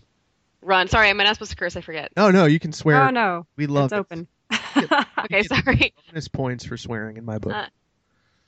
[0.63, 0.89] run.
[0.89, 1.77] Sorry, am I not supposed to curse?
[1.77, 2.13] I forget.
[2.17, 3.03] No, no, you can swear.
[3.03, 3.97] Oh no, We love it's it.
[3.99, 4.27] open.
[5.25, 5.95] Okay, sorry.
[6.09, 7.53] Bonus points for swearing in my book.
[7.53, 7.67] Uh,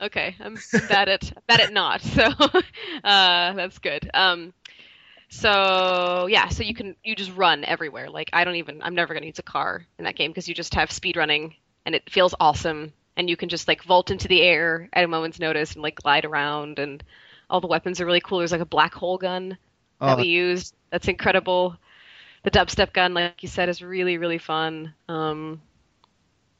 [0.01, 0.57] Okay, I'm
[0.89, 2.01] bad at bad at not.
[2.01, 2.23] So
[3.03, 4.09] uh, that's good.
[4.13, 4.53] Um,
[5.29, 8.09] so yeah, so you can you just run everywhere.
[8.09, 10.53] Like I don't even I'm never gonna use a car in that game because you
[10.53, 12.93] just have speed running and it feels awesome.
[13.17, 15.95] And you can just like vault into the air at a moment's notice and like
[15.95, 17.01] glide around and
[17.49, 18.39] all the weapons are really cool.
[18.39, 19.57] There's like a black hole gun
[20.01, 20.75] that Oh, we used.
[20.91, 21.77] That's incredible.
[22.45, 24.93] The dubstep gun, like you said, is really really fun.
[25.09, 25.61] Um,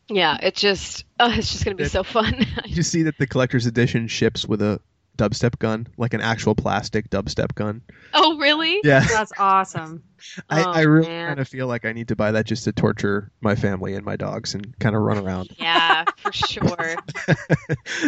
[0.10, 2.34] yeah, it's just oh, it's just gonna be It- so fun.
[2.65, 4.80] Did you see that the collector's edition ships with a
[5.17, 7.82] dubstep gun, like an actual plastic dubstep gun?
[8.13, 8.82] oh really?
[8.84, 10.04] Yeah, That's awesome.
[10.50, 12.71] I, Oh, I really kind of feel like I need to buy that just to
[12.71, 15.50] torture my family and my dogs and kind of run around.
[15.60, 16.95] Yeah, for sure.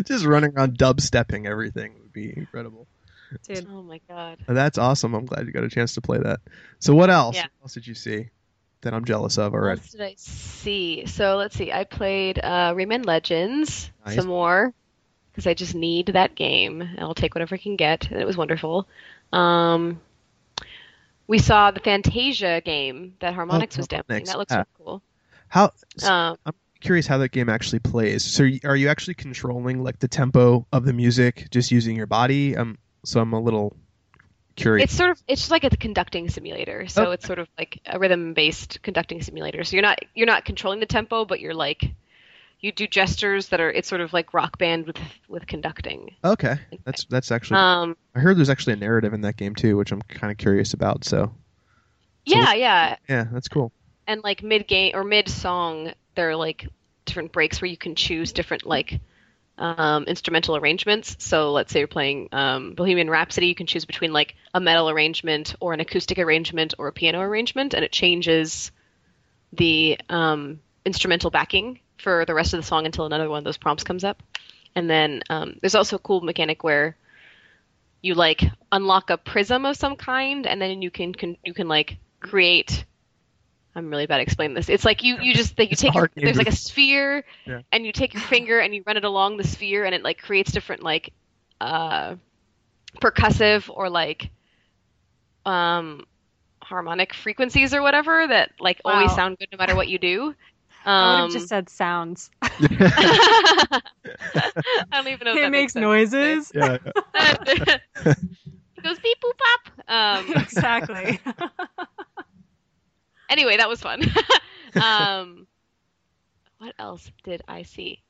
[0.04, 2.88] just running around dubstepping everything would be incredible.
[3.48, 3.68] Dude.
[3.70, 4.40] Oh my god.
[4.48, 5.13] That's awesome.
[5.13, 6.40] I'm glad you got a chance to play that.
[6.80, 7.36] So what else?
[7.36, 7.44] Yeah.
[7.60, 8.30] What else did you see
[8.82, 9.82] that I'm jealous of What already?
[9.82, 11.06] else did I see?
[11.08, 11.72] So let's see.
[11.72, 14.16] I played uh, Rayman Legends Nice.
[14.16, 14.74] some more
[15.32, 16.82] because I just need that game.
[16.82, 18.88] and I'll take whatever I can get, and it was wonderful.
[19.34, 20.00] Um,
[21.28, 24.04] we saw the Fantasia game that Harmonix was demoing.
[24.10, 24.58] Oh, Harmonix, That looks yeah.
[24.58, 25.02] really cool.
[25.50, 25.72] How
[26.04, 28.24] Um, I'm curious how that game actually plays.
[28.24, 32.56] So are you actually controlling like the tempo of the music just using your body?
[32.56, 33.76] Um, so I'm a little
[34.56, 34.86] curious.
[34.86, 36.88] It's sort of it's just like a conducting simulator.
[36.88, 37.14] So Okay.
[37.14, 39.64] it's sort of like a rhythm based conducting simulator.
[39.64, 41.84] So you're not you're not controlling the tempo, but you're like
[42.60, 46.16] you do gestures that are it's sort of like rock band with with conducting.
[46.24, 46.56] okay,
[46.86, 47.60] that's that's actually.
[47.60, 50.38] Um I heard there's actually a narrative in that game too, which I'm kind of
[50.38, 51.04] curious about.
[51.06, 51.34] So
[52.26, 52.96] yeah, yeah.
[53.08, 53.72] yeah, that's cool.
[54.08, 56.68] And like mid game or mid song there are like
[57.06, 59.00] different breaks where you can choose different like
[59.58, 61.15] um, instrumental arrangements.
[61.20, 64.89] So let's say you're playing um, Bohemian Rhapsody, you can choose between like a metal
[64.89, 68.72] arrangement or an acoustic arrangement or a piano arrangement, and it changes
[69.54, 73.58] the um, instrumental backing for the rest of the song until another one of those
[73.58, 74.22] prompts comes up.
[74.76, 76.96] And then um, there's also a cool mechanic where
[78.02, 81.67] you like unlock a prism of some kind, and then you can, can you can
[81.67, 82.86] like create.
[83.78, 84.70] I'm really bad at explaining this.
[84.70, 87.62] It's like you you just like, you It's take your, there's like a sphere, Yeah.
[87.72, 90.20] and you take your finger and you run it along the sphere, and it like
[90.20, 91.13] creates different like
[91.62, 92.16] uh,
[93.00, 94.32] percussive or like
[95.46, 96.06] um
[96.62, 100.34] harmonic frequencies or whatever that like always sound good no matter what you do.
[100.86, 102.32] I would Um, have just said sounds.
[102.42, 103.82] I
[104.92, 105.36] don't even know.
[105.36, 105.82] It that makes sense.
[105.84, 106.52] noises.
[106.56, 106.78] yeah,
[107.16, 107.82] it
[108.84, 109.62] goes beep boop pop.
[109.90, 111.20] Um, exactly.
[113.30, 114.04] Anyway, that was fun.
[114.82, 115.48] um,
[116.60, 118.02] what else did I see?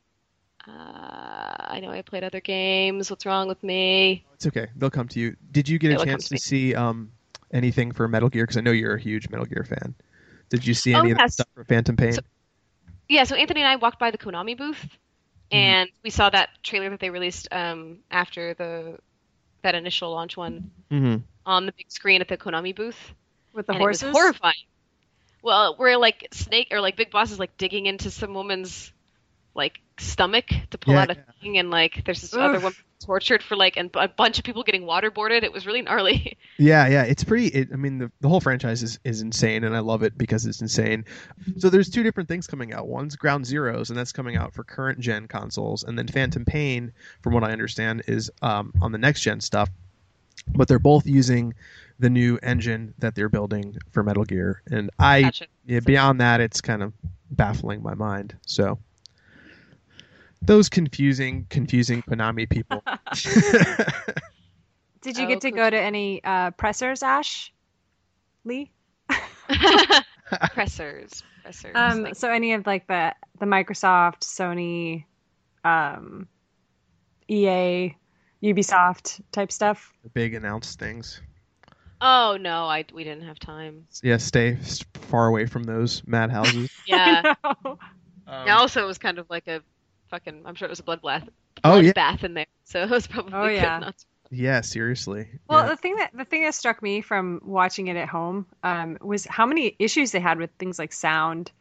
[0.67, 3.09] Uh, I know I played other games.
[3.09, 4.25] What's wrong with me?
[4.33, 4.67] it's okay.
[4.75, 5.35] They'll come to you.
[5.51, 7.11] Did you get a They'll come chance to to see um,
[7.51, 8.43] anything for Metal Gear?
[8.43, 9.95] Because I know you're a huge Metal Gear fan.
[10.49, 12.13] Did you see Oh, any of that stuff for Phantom Pain?
[12.13, 12.21] So-
[13.07, 14.85] Yeah, so Anthony and I walked by the Konami booth,
[15.51, 18.99] and we saw that trailer that they released um, after the
[19.61, 21.17] that initial launch one mm-hmm.
[21.45, 23.13] on the big screen at the Konami booth.
[23.53, 24.03] With the and horses.
[24.03, 24.65] It was horrifying.
[25.41, 28.91] Well, where like Snake or like Big Boss is like digging into some woman's
[29.55, 31.23] like stomach to pull Yeah, out a yeah.
[31.41, 32.61] thing, and like there's this other Oof.
[32.61, 35.43] woman tortured for like and a bunch of people getting waterboarded.
[35.43, 36.37] It was really gnarly.
[36.59, 37.47] Yeah, yeah, it's pretty.
[37.47, 40.47] It, I mean, the, the whole franchise is, is insane, and I love it because
[40.47, 41.05] it's insane.
[41.57, 42.87] So there's two different things coming out.
[42.87, 46.93] One's Ground Zeroes, and that's coming out for current gen consoles, and then Phantom Pain,
[47.21, 49.69] from what I understand, is um, on the next gen stuff.
[50.47, 51.53] But they're both using
[51.99, 55.45] the new engine that they're building for Metal Gear, and I Gotcha.
[55.65, 56.93] yeah, beyond that, it's kind of
[57.31, 58.35] baffling my mind.
[58.45, 58.77] So
[60.41, 62.83] those confusing, confusing Konami people.
[65.01, 65.57] Did you Oh, get to cool.
[65.57, 67.51] go to any uh, pressers, Ash?
[68.45, 68.71] Lee?
[70.53, 71.71] pressers, pressers.
[71.75, 75.05] Um, like- so any of like the the Microsoft, Sony,
[75.63, 76.27] um,
[77.29, 77.95] EA,
[78.43, 79.93] Ubisoft type stuff.
[80.13, 81.21] Big announced things.
[82.01, 83.87] Oh no, I we didn't have time.
[84.03, 84.57] Yeah, stay
[85.09, 86.69] far away from those madhouses.
[86.85, 87.33] Yeah.
[88.29, 89.61] Um, And also, it was kind of like a
[90.09, 90.41] fucking.
[90.45, 91.29] I'm sure it was a bloodbath.
[91.63, 91.93] Oh, yeah.
[91.93, 92.45] bath in there.
[92.65, 93.79] So it was probably Oh, yeah.
[93.79, 94.05] not to-
[94.35, 95.29] yeah, seriously.
[95.47, 95.69] Well, Yeah.
[95.69, 99.25] the thing that the thing that struck me from watching it at home um, was
[99.29, 101.53] how many issues they had with things like sound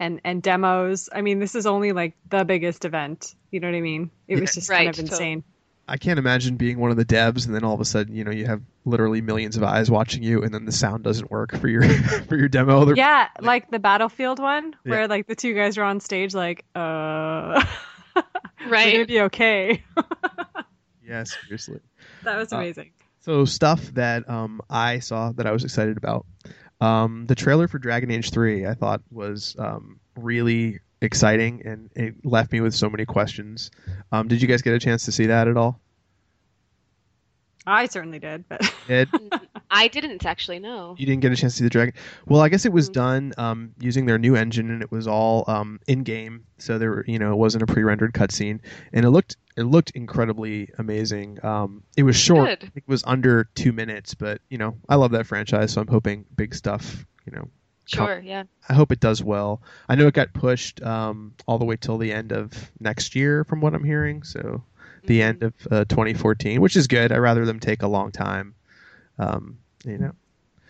[0.00, 1.08] and and demos.
[1.14, 3.36] I mean, this is only like the biggest event.
[3.52, 4.10] You know what I mean?
[4.26, 5.44] It was just Right, kind of totally.
[5.88, 5.94] Insane.
[5.94, 8.24] I can't imagine being one of the devs and then all of a sudden, you
[8.24, 11.56] know, you have literally millions of eyes watching you and then the sound doesn't work
[11.58, 11.82] for your
[12.28, 12.84] for your demo.
[12.84, 14.90] They're- Yeah, like the Battlefield one Yeah.
[14.90, 17.64] where like the two guys are on stage, like, uh,
[18.70, 19.82] we're gonna be okay.
[21.06, 21.80] Yeah, seriously.
[22.24, 22.90] that was Uh, amazing.
[23.20, 26.26] So stuff that um, I saw that I was excited about.
[26.82, 32.14] Um, the trailer for Dragon Age Three, I thought was um, really exciting, and it
[32.24, 33.70] left me with so many questions.
[34.12, 35.80] Um, did you guys get a chance to see that at all?
[37.66, 39.08] I certainly did, but Ed,
[39.70, 40.94] I didn't actually know.
[40.98, 41.92] you didn't get a chance to see the Dragon.
[42.26, 42.92] Well, I guess it was Mhm.
[42.94, 46.44] done um, using their new engine, and it was all um, in game.
[46.56, 48.60] So there, were, you know, it wasn't a pre-rendered cutscene,
[48.94, 51.44] and it looked it looked incredibly amazing.
[51.44, 52.68] Um, it was short; Good.
[52.68, 55.82] I think it was under two minutes, but you know, I love that franchise, so
[55.82, 57.04] I'm hoping big stuff.
[57.26, 57.48] You know,
[57.88, 58.44] Sure, yeah.
[58.68, 59.62] I hope it does well.
[59.88, 63.44] I know it got pushed um, all the way till the end of next year,
[63.44, 64.22] from what I'm hearing.
[64.22, 64.62] So
[65.04, 65.24] the Mhm.
[65.24, 67.10] end of uh, 2014, which is good.
[67.12, 68.54] I'd rather them take a long time.
[69.18, 70.12] Um, you know,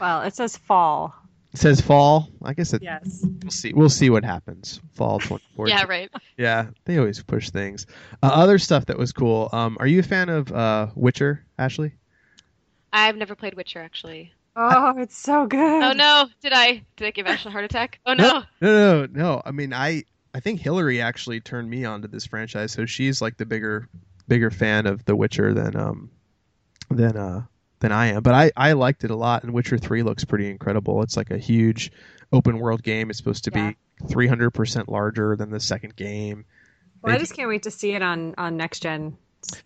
[0.00, 1.14] well, it says fall.
[1.52, 2.28] it says fall.
[2.42, 3.24] I guess it, Yes.
[3.42, 3.72] we'll see.
[3.72, 4.80] We'll see what happens.
[4.94, 5.76] Fall 2014.
[5.76, 6.10] Yeah, right.
[6.36, 7.86] Yeah, they always push things.
[8.22, 9.48] Uh, other stuff that was cool.
[9.52, 11.92] Um, are you a fan of uh, Witcher, Ashley?
[12.92, 14.32] I've never played Witcher actually.
[14.60, 15.82] Oh, it's so good.
[15.84, 18.00] Oh no, did I did I give Ashley a heart attack?
[18.04, 18.42] Oh no.
[18.60, 19.42] No, no, no.
[19.44, 20.02] I mean, I
[20.34, 23.88] I think Hillary actually turned me on to this franchise, so she's like the bigger
[24.26, 26.10] bigger fan of The Witcher than um
[26.90, 27.44] than uh
[27.78, 28.22] than I am.
[28.24, 31.02] But I I liked it a lot, and Witcher Three looks pretty incredible.
[31.02, 31.92] It's like a huge
[32.32, 33.10] open world game.
[33.10, 33.70] It's supposed to Yeah.
[33.70, 36.44] be three hundred percent larger than the second game.
[37.00, 39.16] Well, I just can't wait to see it on on next gen.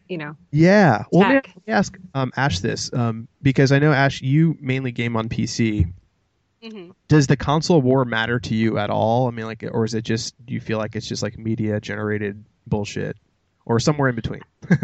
[0.08, 1.04] You know, Yeah.
[1.10, 1.46] Well, let me- Tech.
[1.56, 5.28] let me ask um, Ash this um, because I know Ash, you mainly game on
[5.28, 5.90] PC.
[6.62, 9.26] hmm Does the console war matter to you at all?
[9.28, 11.80] I mean, like, or is it just do you feel like it's just like media
[11.80, 13.16] generated bullshit,
[13.64, 14.42] or somewhere in between?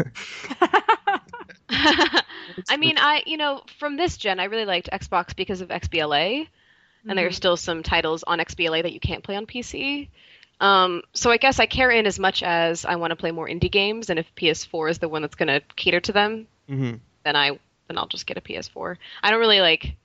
[2.67, 6.47] I mean, I you know from this gen, I really liked Xbox because of XBLA,
[7.07, 10.09] and there are still some titles on XBLA that you can't play on PC.
[10.59, 13.47] Um, so I guess I care in as much as I want to play more
[13.47, 16.97] indie games, and if PS4 is the one that's going to cater to them, Mm-hmm.
[17.23, 18.97] then I then I'll just get a PS4.
[19.23, 19.95] I don't really like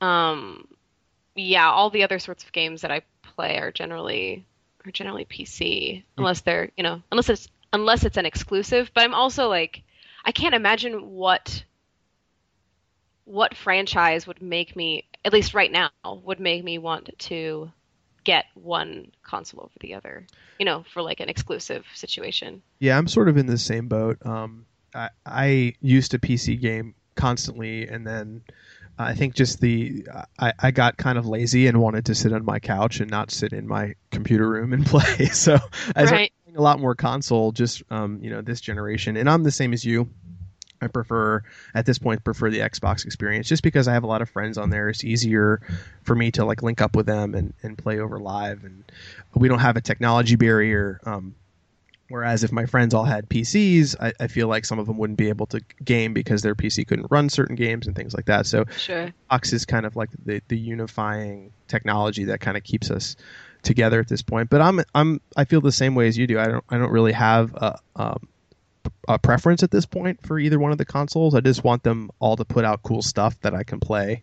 [0.00, 0.66] um
[1.36, 4.44] yeah, all the other sorts of games that I play are generally
[4.84, 8.90] are generally PC unless they're, you know, unless it's unless it's an exclusive.
[8.94, 9.82] But I'm also like,
[10.24, 11.64] I can't imagine what
[13.24, 17.70] what franchise would make me, at least right now, would make me want to
[18.24, 20.26] get one console over the other.
[20.58, 22.62] You know, for like an exclusive situation.
[22.78, 24.18] Yeah, I'm sort of in the same boat.
[24.24, 28.42] Um, I, I used to PC game constantly, and then
[28.98, 30.06] I think just the
[30.38, 33.30] I, I got kind of lazy and wanted to sit on my couch and not
[33.30, 35.26] sit in my computer room and play.
[35.26, 35.58] So
[35.94, 36.32] as Right.
[36.56, 39.84] A lot more console, just um, you know, this generation, and I'm the same as
[39.84, 40.10] you.
[40.80, 41.42] I prefer
[41.74, 44.58] at this point prefer the Xbox experience just because I have a lot of friends
[44.58, 44.88] on there.
[44.88, 45.60] It's easier
[46.02, 48.84] for me to like link up with them and, and play over live, and
[49.34, 51.00] we don't have a technology barrier.
[51.04, 51.34] Um,
[52.10, 55.16] Whereas if my friends all had PCs, I, I feel like some of them wouldn't
[55.16, 58.46] be able to game because their PC couldn't run certain games and things like that.
[58.46, 59.14] So Sure.
[59.30, 63.14] Xbox is kind of like the, the unifying technology that kind of keeps us
[63.62, 64.50] together at this point.
[64.50, 66.40] But I'm I'm I feel the same way as you do.
[66.40, 68.28] I don't I don't really have a, um,
[69.14, 71.34] a preference at this point for either one of the consoles.
[71.34, 74.22] I just want them all to put out cool stuff that I can play,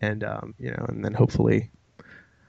[0.00, 1.70] and um, you know, and then hopefully.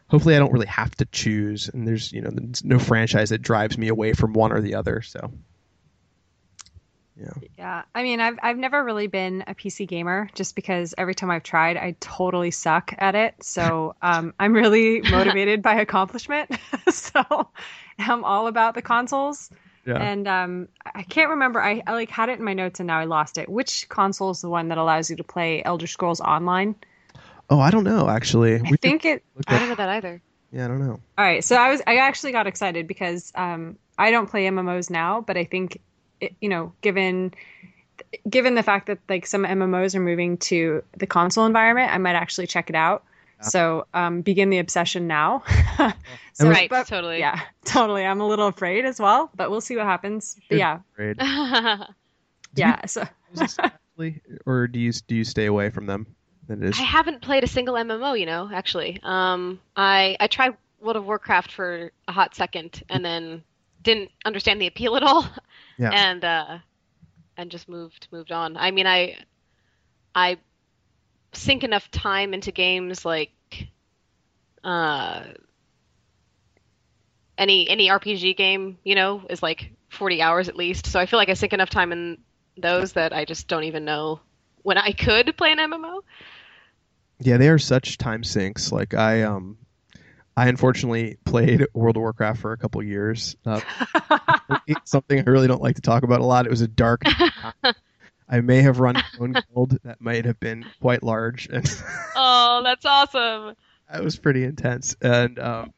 [0.08, 3.44] Hopefully, I don't really have to choose, and there's you know there's no franchise that
[3.44, 5.04] drives me away from one or the other.
[5.04, 5.32] So,
[7.16, 11.14] yeah, Yeah, I mean, I've I've never really been a PC gamer, just because every
[11.14, 13.36] time I've tried, I totally suck at it.
[13.44, 16.58] So um, I'm really motivated by accomplishment.
[16.90, 17.50] so
[18.00, 19.52] I'm all about the consoles.
[19.90, 19.98] Yeah.
[20.02, 21.62] And um, I can't remember.
[21.62, 23.50] I, I like had it in my notes and now I lost it.
[23.50, 26.76] Which console is the one that allows you to play Elder Scrolls Online?
[27.50, 28.56] Oh, I don't know actually.
[28.56, 29.24] I We think it.
[29.48, 30.22] I don't know that either.
[30.52, 31.00] yeah, I don't know.
[31.18, 34.90] All right, so I was I actually got excited because um, I don't play MMOs
[34.90, 35.82] now, but I think
[36.22, 37.34] it, you know, given
[38.30, 42.16] given the fact that like some MMOs are moving to the console environment, I might
[42.16, 43.04] actually check it out.
[43.42, 45.44] So um, begin the obsession now.
[46.34, 47.20] so, Right, but- totally.
[47.20, 48.06] Yeah, totally.
[48.06, 50.38] I'm a little afraid as well, but we'll see what happens.
[50.50, 51.18] But yeah, Great.
[52.56, 52.86] yeah.
[52.86, 56.08] So Is this actually, or do you do you stay away from them?
[56.48, 56.80] That is.
[56.80, 59.00] I haven't played a single MMO, you know, actually.
[59.04, 63.44] Um, I I tried World of Warcraft for a hot second and then
[63.84, 65.28] didn't understand the appeal at all.
[65.78, 65.92] Yeah.
[65.94, 66.58] And uh
[67.38, 68.58] and just moved moved on.
[68.58, 69.18] I mean, I
[70.16, 70.38] I
[71.34, 73.32] sink enough time into games like
[74.64, 75.24] uh
[77.38, 80.88] any any RPG game, you know, is like 40 hours at least.
[80.88, 82.18] So I feel like I sink enough time in
[82.58, 84.20] those that I just don't even know
[84.62, 86.02] when I could play an MMO.
[87.22, 88.72] Yeah, they are such time sinks.
[88.72, 89.58] Like I um
[90.36, 93.36] I unfortunately played World of Warcraft for a couple years.
[93.46, 93.60] Uh,
[94.86, 96.46] something I really don't like to talk about a lot.
[96.46, 97.02] It was a dark.
[98.30, 98.38] time.
[98.38, 101.68] I may have run my own guild that might have been quite large, and
[102.16, 103.56] Oh, that's awesome.
[103.92, 104.96] that was pretty intense.
[105.02, 105.74] And um,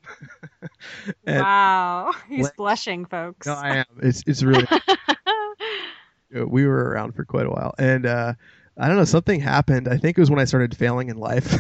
[1.26, 3.48] and wow, he's Let's- blushing, folks.
[3.48, 3.86] no, I am.
[4.02, 4.68] It's it's really
[6.32, 8.34] we were around for quite a while, and uh,
[8.78, 9.88] I don't know something happened.
[9.88, 11.52] I think it was when I started failing in life.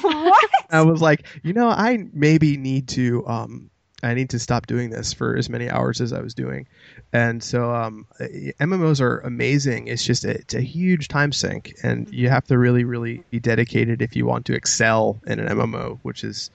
[0.00, 0.50] what?
[0.70, 3.70] I was like, you know, I maybe need to um
[4.04, 6.66] I need to stop doing this for as many hours as I was doing.
[7.12, 9.88] And so um MMOs are amazing.
[9.88, 14.02] It's just it's a huge time sink and you have to really really be dedicated
[14.02, 16.50] if you want to excel in an MMO, which is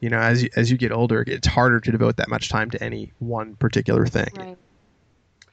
[0.00, 2.70] you know, as you, as you get older, it's harder to devote that much time
[2.70, 4.28] to any one particular thing.
[4.36, 4.58] Right.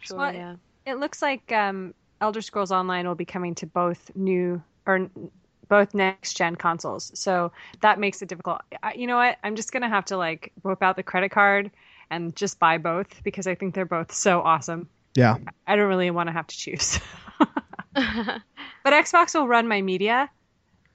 [0.02, 0.56] Sure, Well, yeah.
[0.86, 5.32] It looks like um, Elder Scrolls Online will be coming to both new or n-
[5.72, 7.18] both next gen consoles.
[7.18, 8.60] So that makes it difficult.
[8.84, 9.38] I, you know what?
[9.42, 11.72] I'm just gonna have to like whip out the credit card
[12.10, 14.90] and just buy both because I think they're both so awesome.
[15.16, 15.38] Yeah.
[15.66, 17.00] I don't really want to have to choose.
[17.94, 18.44] but
[18.86, 20.30] Xbox will run my media,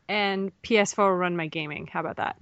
[0.09, 1.87] and PS4 will run my gaming.
[1.87, 2.37] How about that?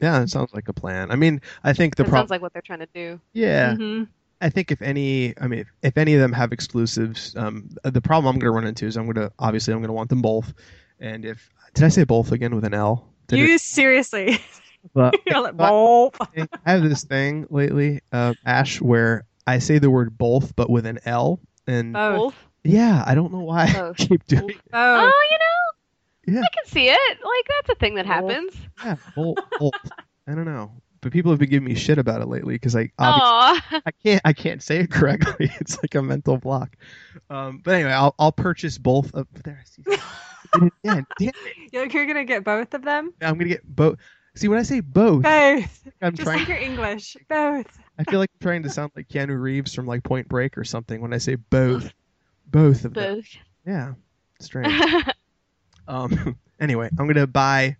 [0.00, 1.10] Yeah, it sounds like a plan.
[1.10, 3.20] I mean, I think the problem sounds like what they're trying to do.
[3.32, 3.74] Yeah.
[3.74, 4.04] hmm
[4.40, 8.02] I think if any, I mean, if, if any of them have exclusives, um, the
[8.02, 10.10] problem I'm going to run into is I'm going to obviously I'm going to want
[10.10, 10.52] them both.
[11.00, 13.06] And if did I say both again with an L?
[13.28, 14.40] Did You it- seriously?
[14.94, 16.16] but You're like, both.
[16.64, 20.86] I have this thing lately, uh, Ash, where I say the word both but with
[20.86, 22.34] an L, and Both.
[22.64, 24.50] Yeah, I don't know why I keep doing.
[24.50, 24.56] it.
[24.56, 24.72] Both.
[24.72, 26.44] Oh, you know, Yeah.
[26.44, 27.18] I can see it.
[27.22, 28.32] Like that's a thing that Wolf.
[28.32, 28.54] happens.
[28.84, 29.38] Yeah, both.
[29.60, 29.72] both.
[30.26, 32.90] I don't know, but people have been giving me shit about it lately because I
[32.98, 35.50] obviously I can't I can't say it correctly.
[35.60, 36.76] It's like a mental block.
[37.30, 39.62] Um, but anyway, I'll I'll purchase both of there.
[39.62, 40.00] I see.
[40.82, 41.72] Yeah, damn it.
[41.72, 43.12] You're, you're gonna get both of them.
[43.20, 43.98] I'm gonna get both.
[44.34, 45.88] See, when I say both, Both.
[46.02, 46.40] I'm Just trying.
[46.40, 47.16] like your English.
[47.28, 47.66] Both.
[47.98, 50.64] I feel like I'm trying to sound like Keanu Reeves from like Point Break or
[50.64, 51.90] something when I say both.
[52.46, 53.14] Both of them.
[53.16, 53.26] Both.
[53.66, 53.94] Yeah,
[54.40, 54.82] strange.
[55.88, 56.36] um.
[56.58, 57.76] Anyway, I'm gonna buy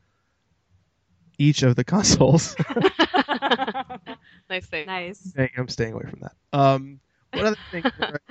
[1.38, 2.54] each of the consoles.
[4.50, 4.86] nice thing.
[4.86, 5.18] nice.
[5.20, 6.32] Dang, I'm staying away from that.
[6.52, 7.00] Um.
[7.32, 7.84] What other thing?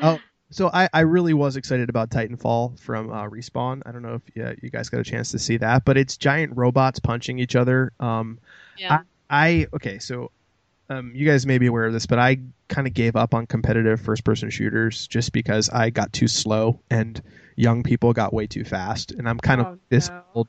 [0.03, 0.19] oh,
[0.55, 3.81] so I, I really was excited about Titanfall from uh, Respawn.
[3.85, 6.15] I don't know if yeah, you guys got a chance to see that, but it's
[6.15, 7.91] giant robots punching each other.
[7.99, 8.39] Um,
[8.77, 9.01] Yeah.
[9.29, 10.31] I okay, so
[10.89, 12.37] um, you guys may be aware of this, but I
[12.69, 17.21] kind of gave up on competitive first-person shooters just because I got too slow and
[17.57, 20.21] young people got way too fast, and I'm kind Oh, of this no.
[20.35, 20.47] old.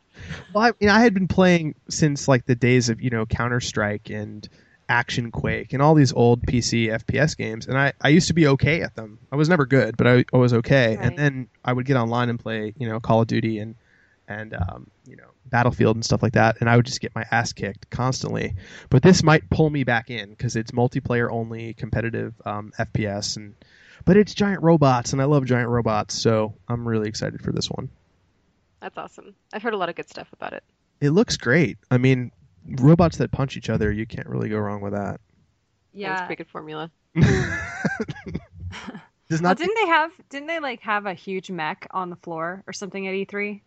[0.52, 3.26] Well, I, you know, I had been playing since like the days of you know
[3.26, 4.48] Counter Strike and
[4.89, 8.47] Action Quake and all these old PC FPS games, and I, I used to be
[8.49, 9.18] okay at them.
[9.32, 10.97] I was never good, but I, I was okay.
[10.97, 11.05] Right.
[11.05, 13.74] And then I would get online and play you know Call of Duty and
[14.28, 17.24] and um, you know Battlefield and stuff like that, and I would just get my
[17.30, 18.55] ass kicked constantly.
[18.91, 23.55] But this might pull me back in because it's multiplayer only, competitive um, FPS, and
[24.05, 27.68] but it's giant robots, and I love giant robots, so I'm really excited for this
[27.70, 27.89] one.
[28.80, 29.34] That's awesome.
[29.53, 30.62] I've heard a lot of good stuff about it.
[31.01, 31.78] It looks great.
[31.91, 32.30] I mean,
[32.69, 35.21] robots that punch each other, you can't really go wrong with that.
[35.93, 36.91] Yeah, it's a pretty good formula.
[39.29, 40.12] Does Well, not didn't they have?
[40.29, 43.61] Didn't they like have a huge mech on the floor or something at E3?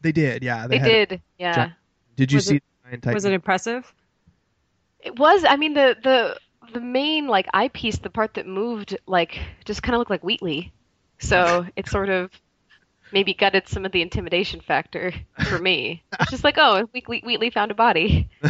[0.00, 0.42] they did?
[0.42, 1.22] Yeah, They, had- did.
[1.38, 1.54] Yeah.
[1.54, 1.72] Giant-
[2.16, 2.56] Did you Was see?
[2.56, 3.14] it- the Titan?
[3.14, 3.92] Was it impressive?
[5.00, 5.44] It was.
[5.48, 6.38] I mean, the the
[6.72, 10.72] the main like eyepiece, the part that moved, like just kind of looked like Wheatley.
[11.18, 12.30] So it sort of
[13.14, 15.14] maybe gutted some of the intimidation factor
[15.48, 16.02] for me.
[16.20, 18.28] It's just like, oh, Wheatley, Wheatley found a body,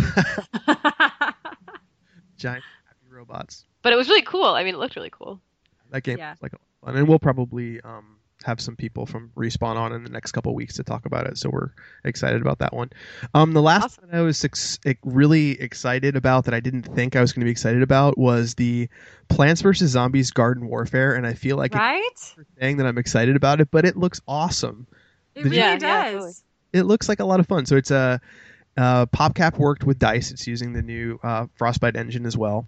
[2.39, 3.65] giant happy robots?
[3.83, 4.45] but it was really cool.
[4.47, 5.41] I mean, it looked really cool.
[5.91, 6.31] That game Yeah.
[6.33, 8.14] was like a lot of fun, and we'll probably um,
[8.45, 11.27] have some people from Respawn on in the next couple of weeks to talk about
[11.27, 11.39] it.
[11.39, 11.71] So we're
[12.05, 12.91] excited about that one.
[13.33, 14.09] Um, the last Awesome.
[14.11, 17.41] one I was ex- ex- really excited about that I didn't think I was going
[17.41, 18.89] to be excited about was the
[19.29, 22.03] Plants vs Zombies Garden Warfare, and I feel like right?
[22.13, 24.87] it's saying that I'm excited about it, but it looks awesome.
[25.35, 26.43] It Did really you- Yeah, yeah, does.
[26.73, 27.67] It looks like a lot of fun.
[27.67, 28.21] So it's a
[28.77, 30.33] uh, PopCap worked with Dice.
[30.33, 32.67] It's using the new uh, Frostbite engine as well,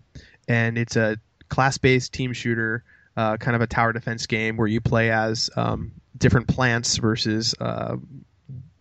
[0.49, 1.19] and it's a
[1.49, 2.85] class-based team shooter,
[3.17, 7.55] uh, kind of a tower defense game where you play as um, different plants versus
[7.61, 7.97] uh,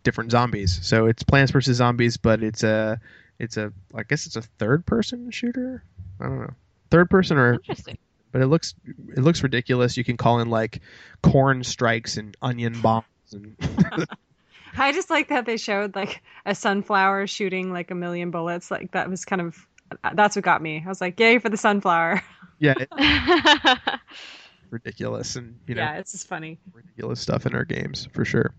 [0.04, 0.80] different zombies.
[0.84, 3.00] So it's plants versus zombies, but it's a
[3.40, 5.84] it's a I guess it's a third-person shooter.
[6.20, 6.54] I don't know,
[6.92, 7.98] third person or Interesting.
[8.32, 9.98] but it looks it looks ridiculous.
[9.98, 10.82] You can call in like
[11.22, 13.56] corn strikes and onion bombs and
[14.78, 18.70] I just like that they showed like a sunflower shooting like a million bullets.
[18.70, 19.66] Like that was kind of
[20.14, 20.84] that's what got me.
[20.86, 22.22] I was like, yay for the sunflower.
[22.60, 22.74] yeah,
[24.72, 26.60] ridiculous and you know yeah, it's just funny.
[26.74, 28.54] ridiculous stuff in our games for sure.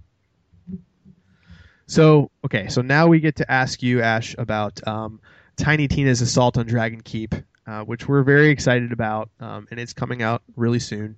[1.86, 5.20] So okay, so now we get to ask you, Ash, about um,
[5.56, 7.34] Tiny Tina's Assault on Dragon Keep,
[7.66, 11.16] uh, which we're very excited about, um, and it's coming out really soon.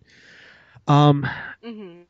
[0.86, 1.26] Um,
[1.62, 2.02] hmm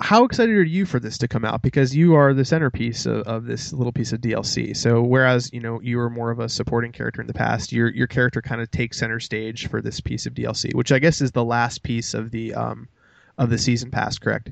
[0.00, 1.62] how excited are you for this to come out?
[1.62, 4.76] Because you are the centerpiece of, of this little piece of DLC.
[4.76, 7.88] So whereas you know you were more of a supporting character in the past, your
[7.88, 11.20] your character kind of takes center stage for this piece of DLC, which I guess
[11.20, 12.88] is the last piece of the um,
[13.38, 14.18] of the season pass.
[14.18, 14.50] Correct?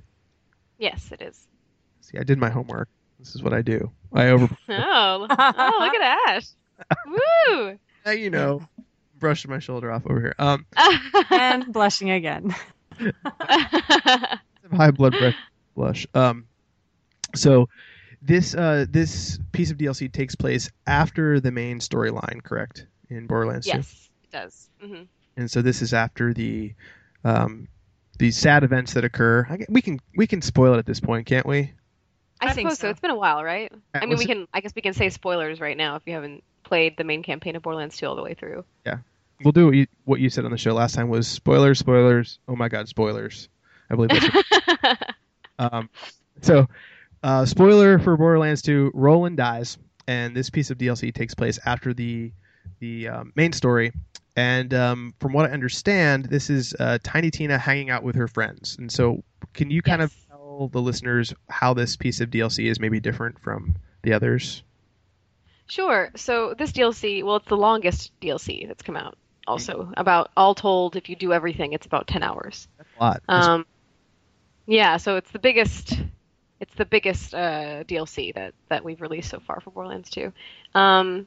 [0.79, 1.47] Yes, it is.
[2.01, 2.89] See, I did my homework.
[3.19, 3.91] This is what I do.
[4.13, 6.49] I over, Oh, oh, look at Ash.
[7.07, 7.79] Woo!
[8.07, 8.61] Now you know,
[9.19, 10.35] brushing my shoulder off over here.
[10.39, 10.67] Um,
[11.31, 12.55] and blushing again.
[14.73, 15.37] High blood pressure,
[15.75, 16.07] blush.
[16.15, 16.47] Um,
[17.35, 17.69] so
[18.23, 22.87] this uh this piece of DLC takes place after the main storyline, correct?
[23.11, 23.77] In Borderlands 2?
[23.77, 24.71] yes, it does.
[24.81, 25.03] hmm
[25.37, 26.73] and so this is after the
[27.25, 27.67] um
[28.19, 29.47] the sad events that occur.
[29.51, 31.73] I, we can we can spoil it at this point, can't we?
[32.41, 32.87] I, I think suppose so.
[32.87, 32.91] so.
[32.91, 33.73] It's been a while, right?
[33.73, 34.49] Uh, I mean, was we it- can.
[34.55, 37.57] I guess we can say spoilers right now if you haven't played the main campaign
[37.57, 38.65] of Borderlands 2 all the way through.
[38.87, 38.99] Yeah,
[39.43, 42.39] we'll do what you, what you said on the show last time was spoilers, spoilers.
[42.49, 43.49] Oh my god, spoilers!
[43.95, 45.01] I believe that's
[45.59, 45.89] Um,
[46.43, 46.69] so,
[47.23, 51.95] uh, spoiler for Borderlands 2: Roland dies, and this piece of DLC takes place after
[51.95, 52.33] the
[52.81, 53.93] the um, main story.
[54.37, 58.27] And um, from what I understand, this is uh, Tiny Tina hanging out with her
[58.27, 58.77] friends.
[58.79, 59.23] And so,
[59.53, 63.39] can you kind of tell the listeners how this piece of DLC is maybe different
[63.39, 64.65] from the others?
[65.67, 66.11] Sure.
[66.17, 69.17] So this DLC, well, it's the longest DLC that's come out.
[69.47, 72.67] Also, about all told, if you do everything, it's about ten hours.
[72.79, 73.23] That's a lot.
[73.29, 73.67] Um,
[74.67, 74.97] yeah.
[74.97, 75.99] So it's the biggest.
[76.61, 80.33] It's the biggest uh, DLC that that we've released so far for Borderlands 2.
[80.75, 81.27] Um,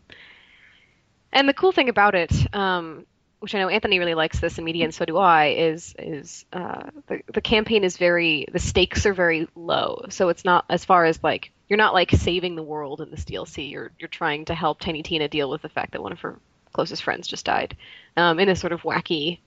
[1.32, 3.06] and the cool thing about it, um,
[3.40, 6.46] which I know Anthony really likes this in media, and so do I, is is
[6.54, 10.06] uh, the the campaign is very the stakes are very low.
[10.10, 13.26] So it's not as far as like you're not like saving the world in this
[13.26, 13.70] DLC.
[13.70, 16.40] You're you're trying to help Tiny Tina deal with the fact that one of her
[16.74, 17.76] closest friends just died
[18.16, 19.40] um, in a sort of wacky,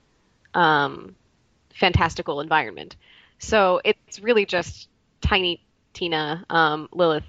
[0.53, 1.15] um,
[1.73, 2.95] fantastical environment.
[3.41, 4.87] So it's really just
[5.19, 5.63] Tiny
[5.93, 7.25] Tina, um, Lilith,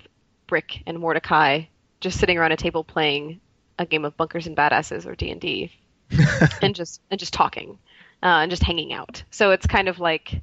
[0.46, 1.64] Brick, and Mordecai
[2.00, 3.40] just sitting around a table playing
[3.78, 5.72] a game of Bunkers and Badasses or D and D,
[6.62, 7.78] and just and just talking.
[8.22, 9.24] uh, and just hanging out.
[9.30, 10.40] So it's kind of like,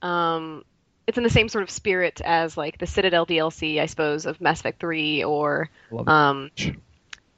[0.00, 0.64] um,
[1.06, 4.40] it's in the same sort of spirit as like the Citadel DLC, I suppose, of
[4.40, 5.68] Mass Effect Three, or
[6.08, 6.50] um,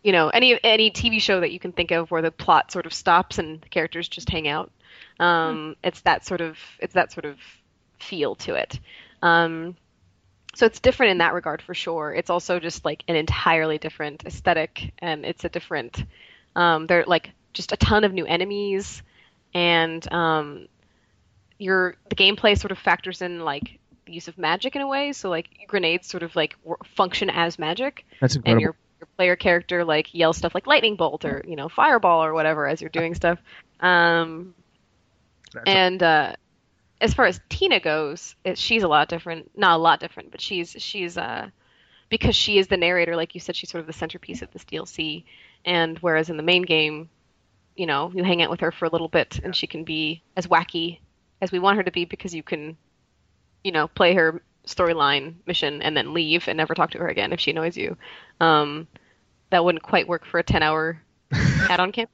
[0.02, 2.86] you know, any any TV show that you can think of where the plot sort
[2.86, 4.70] of stops and the characters just hang out.
[5.20, 7.38] Um, It's that sort of it's that sort of
[7.98, 8.78] feel to it.
[9.22, 9.76] Um,
[10.54, 12.14] so it's different in that regard for sure.
[12.14, 16.04] It's also just like an entirely different aesthetic, and it's a different.
[16.54, 19.02] Um, there are like just a ton of new enemies,
[19.52, 20.68] and um,
[21.58, 25.12] your the gameplay sort of factors in like the use of magic in a way.
[25.12, 26.56] So like grenades sort of like
[26.94, 31.24] function as magic That's and your, your player character like yells stuff like lightning bolt
[31.24, 33.38] or you know fireball or whatever as you're doing stuff
[33.80, 34.54] um,
[35.66, 36.34] and uh,
[37.00, 40.40] as far as tina goes it, she's a lot different not a lot different but
[40.40, 41.48] she's she's uh,
[42.08, 44.64] because she is the narrator like you said she's sort of the centerpiece of this
[44.64, 45.24] dlc
[45.64, 47.08] and whereas in the main game
[47.76, 50.22] you know you hang out with her for a little bit and she can be
[50.36, 50.98] as wacky
[51.40, 52.76] as we want her to be because you can
[53.62, 57.32] you know play her storyline mission and then leave and never talk to her again
[57.32, 57.96] if she annoys you.
[58.40, 58.88] Um,
[59.50, 61.00] that wouldn't quite work for a 10 hour
[61.32, 62.10] add-on camp.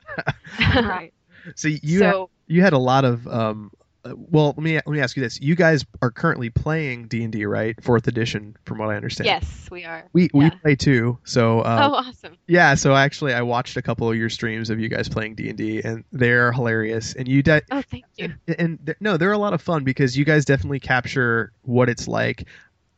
[0.58, 1.12] Right.
[1.54, 3.70] So you so you had a lot of um
[4.02, 5.38] uh, well let me let me ask you this.
[5.42, 7.76] You guys are currently playing d&d right?
[7.84, 9.26] Fourth edition from what i understand.
[9.26, 10.04] Yes we are.
[10.14, 10.50] We we Yeah.
[10.62, 12.36] play too so uh, oh awesome.
[12.48, 15.82] yeah so actually i watched a couple of your streams of you guys playing d&d
[15.84, 18.32] and they're hilarious and you de- oh thank you.
[18.48, 21.90] and, and they're- no they're a lot of fun because you guys definitely capture what
[21.90, 22.48] it's like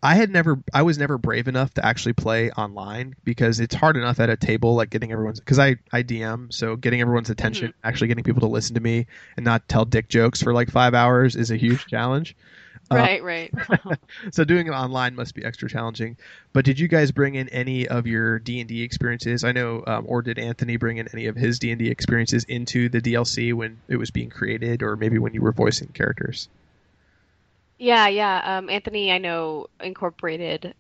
[0.03, 3.97] i had never i was never brave enough to actually play online because it's hard
[3.97, 7.73] enough at a table like getting everyone's because i i dm so getting everyone's attention
[7.85, 10.95] actually getting people to listen to me and not tell dick jokes for like five
[10.95, 12.37] hours is a huge challenge.
[12.91, 13.53] Uh, right right.
[14.33, 16.17] so doing it online must be extra challenging.
[16.53, 19.45] But did you guys bring in any of your d&d experiences?
[19.45, 23.01] I know um, or did anthony bring in any of his d&d experiences into the
[23.01, 26.49] dlc when it was being created or maybe when you were voicing characters
[27.83, 30.73] yeah yeah um, anthony i know incorporated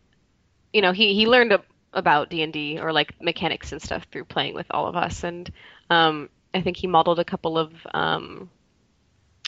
[0.72, 1.60] you know he he learned a,
[1.92, 5.50] about d&d or like mechanics and stuff through playing with all of us and
[5.90, 8.48] um, i think he modeled a couple of um,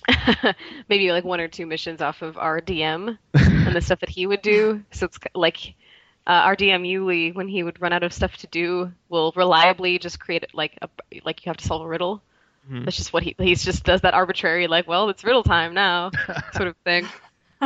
[0.89, 4.27] maybe like one or two missions off of our dm and the stuff that he
[4.27, 5.75] would do so it's like
[6.27, 9.99] uh, our DM Yuli, when he would run out of stuff to do, will reliably
[9.99, 10.89] just create like a
[11.23, 12.23] like you have to solve a riddle.
[12.71, 12.87] Mhm.
[12.87, 16.13] That's just what he he's just does that arbitrary like, well, it's riddle time now,
[16.55, 17.07] sort of thing.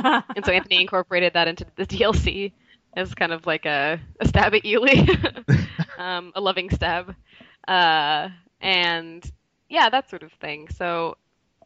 [0.37, 2.53] and so Anthony incorporated that into the DLC
[2.97, 5.69] as kind of like a, a stab at Yuli,
[5.99, 7.15] um, a loving stab,
[7.67, 8.29] uh,
[8.61, 9.31] and
[9.69, 10.69] yeah, that sort of thing.
[10.69, 11.17] So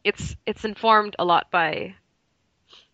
[0.03, 1.95] it's it's informed a lot by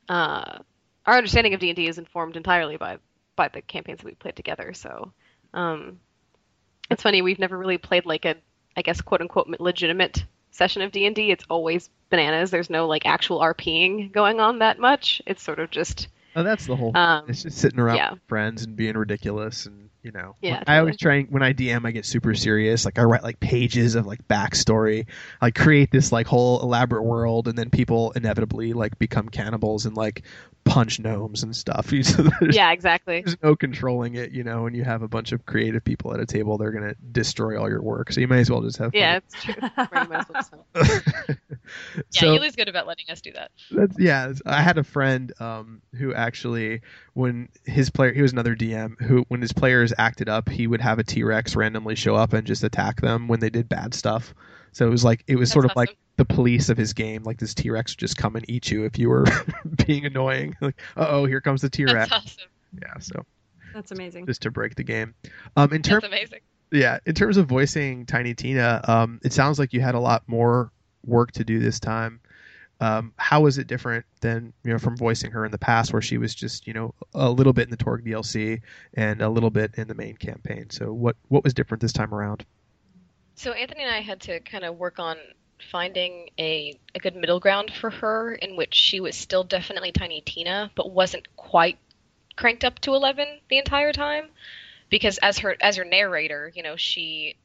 [0.08, 0.60] uh,
[1.06, 2.98] our understanding of D and D is informed entirely by
[3.36, 4.74] by the campaigns that we played together.
[4.74, 5.12] So
[5.54, 6.00] um,
[6.90, 8.36] it's funny we've never really played like a
[8.76, 11.32] I guess quote unquote legitimate session of D and D.
[11.32, 12.51] It's always bananas.
[12.51, 15.22] There's no like actual RPing going on that much.
[15.26, 18.12] It's sort of just oh that's the whole um, it's just sitting around yeah.
[18.12, 21.52] with friends and being ridiculous and you know Yeah, i always try and- when i
[21.54, 25.06] dm i get super serious like i write like pages of like backstory
[25.41, 29.97] i create this like whole elaborate world and then people inevitably like become cannibals and
[29.97, 30.24] like
[30.64, 33.22] punch gnomes and stuff So yeah, exactly.
[33.22, 36.20] there's no controlling it you know when you have a bunch of creative people at
[36.20, 38.91] a table they're gonna destroy all your work so you may as well just have
[38.91, 39.00] fun.
[39.00, 39.56] Yeah, it's true.
[39.78, 41.38] Right, might as well just have-
[42.12, 43.52] Yeah, so, Yuli's good about letting us do that.
[43.70, 46.82] That's, yeah, I had a friend um, who actually,
[47.14, 50.82] when his player, he was another DM who, when his players acted up, he would
[50.82, 53.94] have a T Rex randomly show up and just attack them when they did bad
[53.94, 54.34] stuff.
[54.72, 57.24] So it was like it was That's sort of like the police of his game.
[57.24, 59.26] Like this T Rex would just come and eat you if you were
[59.88, 60.56] being annoying.
[60.62, 62.12] Like, uh oh, here comes the T Rex.
[62.12, 62.50] Awesome.
[62.82, 63.26] Yeah, so
[63.74, 64.26] That's amazing.
[64.28, 65.16] just to break the game.
[65.58, 66.40] Um, in terms, That's amazing.
[66.72, 70.24] yeah, in terms of voicing Tiny Tina, um, it sounds like you had a lot
[70.28, 70.72] more
[71.06, 72.20] work to do this time.
[72.82, 76.01] Um, how was it different than you know from voicing her in the past, where
[76.01, 78.61] she was just you know a little bit in the Torg DLC
[78.93, 80.69] and a little bit in the main campaign?
[80.69, 82.45] So what what was different this time around?
[83.36, 85.17] So Anthony and I had to kind of work on
[85.71, 90.21] finding a, a good middle ground for her in which she was still definitely Tiny
[90.21, 91.77] Tina, but wasn't quite
[92.36, 94.30] cranked up to eleven the entire time.
[94.89, 97.36] Because as her as her narrator, you know, she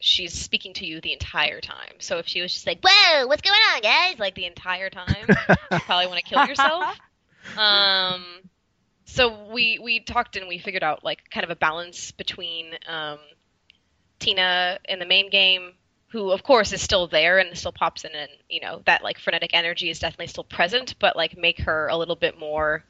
[0.00, 1.94] she's speaking to you the entire time.
[1.98, 4.18] So if she was just like, Whoa, what's going on, guys?
[4.18, 6.98] Like the entire time, you probably want to kill yourself.
[7.56, 8.22] Um
[9.06, 13.18] so we we talked and we figured out like kind of a balance between um
[14.20, 15.72] Tina in the main game,
[16.08, 19.18] who of course is still there and still pops in, and you know that like
[19.18, 22.84] frenetic energy is definitely still present, but like make her a little bit more,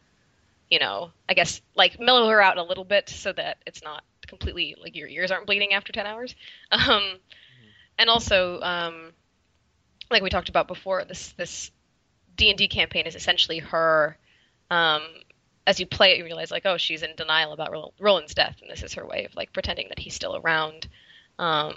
[0.71, 4.05] you know, I guess like mellow her out a little bit so that it's not
[4.27, 6.35] completely like your ears aren't bleeding after ten hours,
[6.71, 7.19] um,
[7.99, 9.13] and also um,
[10.11, 11.71] like we talked about before, this this
[12.37, 14.17] D and D campaign is essentially her.
[14.71, 15.03] Um,
[15.67, 18.71] as you play it, you realize like, oh, she's in denial about Roland's death, and
[18.71, 20.89] this is her way of like pretending that he's still around.
[21.39, 21.75] Um,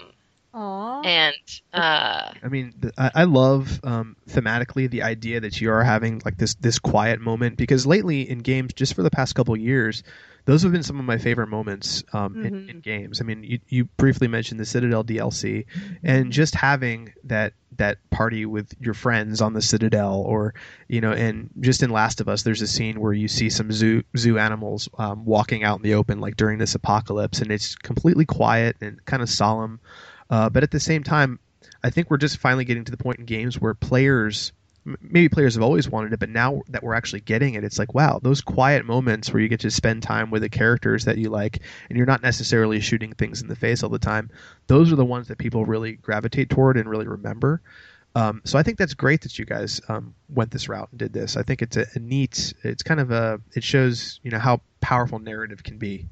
[0.54, 1.04] Aww.
[1.04, 1.34] and
[1.72, 6.22] uh, I mean, th- I, I love um, thematically the idea that you are having
[6.24, 10.04] like this this quiet moment because lately in games, just for the past couple years,
[10.44, 12.70] those have been some of my favorite moments um, in, Mhm.
[12.70, 13.20] in games.
[13.20, 15.64] I mean, you, you briefly mentioned the Citadel DLC,
[16.04, 20.54] and just having that that party with your friends on the Citadel, or
[20.86, 23.72] you know, and just in Last of Us, there's a scene where you see some
[23.72, 27.74] zoo zoo animals um, walking out in the open, like during this apocalypse, and it's
[27.74, 29.80] completely quiet and kind of solemn.
[30.30, 31.38] Uh, but at the same time,
[31.82, 34.52] I think we're just finally getting to the point in games where players,
[34.84, 37.94] maybe players have always wanted it, but now that we're actually getting it, it's like,
[37.94, 41.30] wow, those quiet moments where you get to spend time with the characters that you
[41.30, 44.30] like, and you're not necessarily shooting things in the face all the time.
[44.66, 47.60] Those are the ones that people really gravitate toward and really remember.
[48.16, 51.12] Um, so I think that's great that you guys um, went this route and did
[51.12, 51.36] this.
[51.36, 52.54] I think it's a, a neat.
[52.62, 53.40] It's kind of a.
[53.54, 56.06] It shows you know how powerful narrative can be.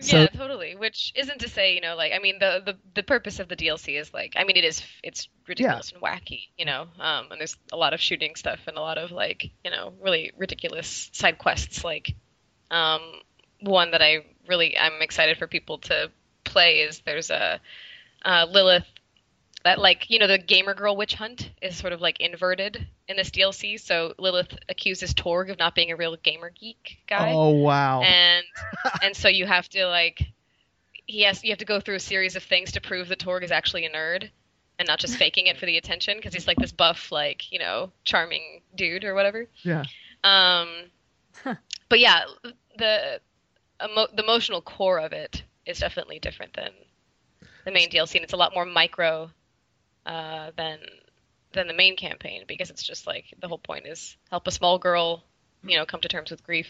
[0.00, 0.76] Yeah, totally.
[0.76, 3.56] Which isn't to say, you know, like I mean, the the the purpose of the
[3.56, 7.40] DLC is like, I mean, it is it's ridiculous and wacky, you know, um, and
[7.40, 11.10] there's a lot of shooting stuff and a lot of like, you know, really ridiculous
[11.12, 11.82] side quests.
[11.84, 12.14] Like,
[12.70, 13.00] um,
[13.60, 16.10] one that I really I'm excited for people to
[16.44, 17.60] play is there's a
[18.24, 18.86] uh, Lilith
[19.64, 23.16] that like you know the gamer girl witch hunt is sort of like inverted in
[23.16, 23.80] this DLC.
[23.80, 28.02] So Lilith accuses Torg of not being a real gamer geek guy Oh wow!
[28.02, 28.44] and
[29.02, 30.22] and so you have to like
[31.06, 33.42] he has you have to go through a series of things to prove that Torg
[33.42, 34.30] is actually a nerd
[34.78, 37.58] and not just faking it for the attention because he's like this buff like you
[37.58, 39.84] know charming dude or whatever yeah.
[40.24, 40.68] um
[41.88, 42.24] but yeah
[42.76, 43.20] the
[43.82, 46.70] emo- the emotional core of it is definitely different than
[47.64, 49.30] the main DLC and it's a lot more micro
[50.08, 50.78] uh than
[51.52, 54.78] than the main campaign because it's just like the whole point is help a small
[54.78, 55.22] girl
[55.62, 56.66] you know come to terms with grief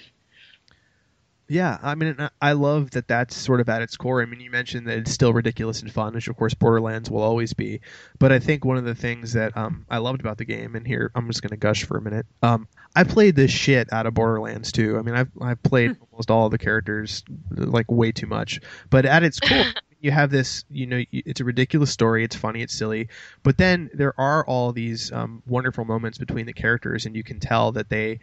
[1.51, 4.21] Yeah, I mean, I- love that that's sort of at its core.
[4.21, 7.23] I mean, you mentioned that it's still ridiculous and fun, which of course Borderlands will
[7.23, 7.81] always be.
[8.19, 10.87] But I think one of the things that um, I loved about the game, and
[10.87, 12.27] here I'm just going to gush for a minute.
[12.43, 14.99] Um, I played this shit out of Borderlands 2.
[14.99, 18.61] I mean, I've I've played almost all of the characters like way too much.
[18.91, 19.65] But at its core,
[20.01, 20.65] you have this.
[20.71, 22.25] You know, it's a ridiculous story.
[22.25, 22.61] It's funny.
[22.61, 23.09] It's silly.
[23.43, 27.41] But then there are all these um, wonderful moments between the characters, and you can
[27.41, 28.21] tell that they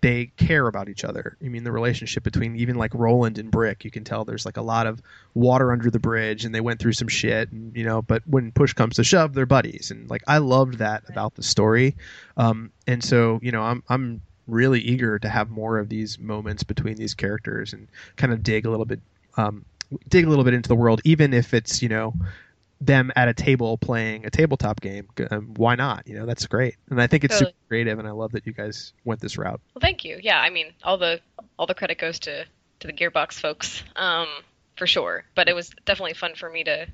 [0.00, 1.36] they care about each other.
[1.44, 4.56] I mean, the relationship between even like Roland and Brick, you can tell there's like
[4.56, 5.02] a lot of
[5.34, 8.02] water under the bridge, and they went through some shit, and you know.
[8.02, 11.42] But when push comes to shove, they're buddies, and like I loved that about the
[11.42, 11.96] story.
[12.36, 16.62] Um, and so you know, I'm I'm really eager to have more of these moments
[16.62, 19.00] between these characters and kind of dig a little bit,
[19.36, 19.64] um,
[20.08, 22.14] dig a little bit into the world, even if it's you know
[22.80, 25.08] them at a table playing a tabletop game.
[25.30, 26.06] Um, why not?
[26.06, 27.50] You know, that's great, and I think it's Totally.
[27.50, 29.60] super creative, and I love that you guys went this route.
[29.74, 30.18] Well, thank you.
[30.22, 31.20] Yeah, I mean, all the
[31.58, 32.44] all the credit goes to
[32.80, 34.28] to the Gearbox folks, um,
[34.76, 35.24] for sure.
[35.34, 36.86] But it was definitely fun for me to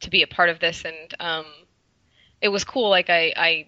[0.00, 1.46] to be a part of this, and um,
[2.40, 2.90] it was cool.
[2.90, 3.66] Like I, I,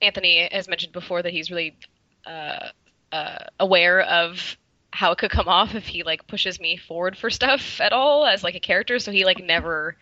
[0.00, 1.76] Anthony has mentioned before that he's really
[2.26, 2.68] uh,
[3.10, 4.56] uh, aware of
[4.92, 8.26] how it could come off if he like pushes me forward for stuff at all
[8.26, 8.98] as like a character.
[8.98, 9.96] So he like never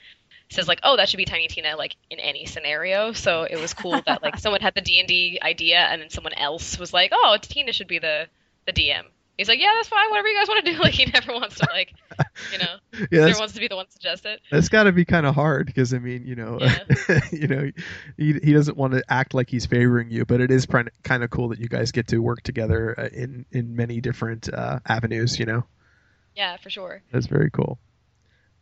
[0.50, 3.12] says like, oh, that should be Tiny Tina like in any scenario.
[3.12, 6.10] So it was cool that like someone had the D and D idea and then
[6.10, 8.26] someone else was like, oh, Tina should be the
[8.66, 9.04] the DM.
[9.40, 10.10] He's like, yeah, that's fine.
[10.10, 10.78] Whatever you guys want to do.
[10.82, 11.94] Like he never wants to like,
[12.52, 12.76] you know,
[13.10, 14.40] Yeah, never wants to be the one to suggest it.
[14.50, 17.20] that's got to be kind of hard because I mean, you know, Yeah.
[17.32, 17.70] you know,
[18.18, 21.30] he he doesn't want to act like he's favoring you, but it is kind of
[21.30, 25.38] cool that you guys get to work together uh, in in many different uh, avenues.
[25.38, 25.64] You know.
[26.36, 27.02] Yeah, for sure.
[27.10, 27.78] That's very cool.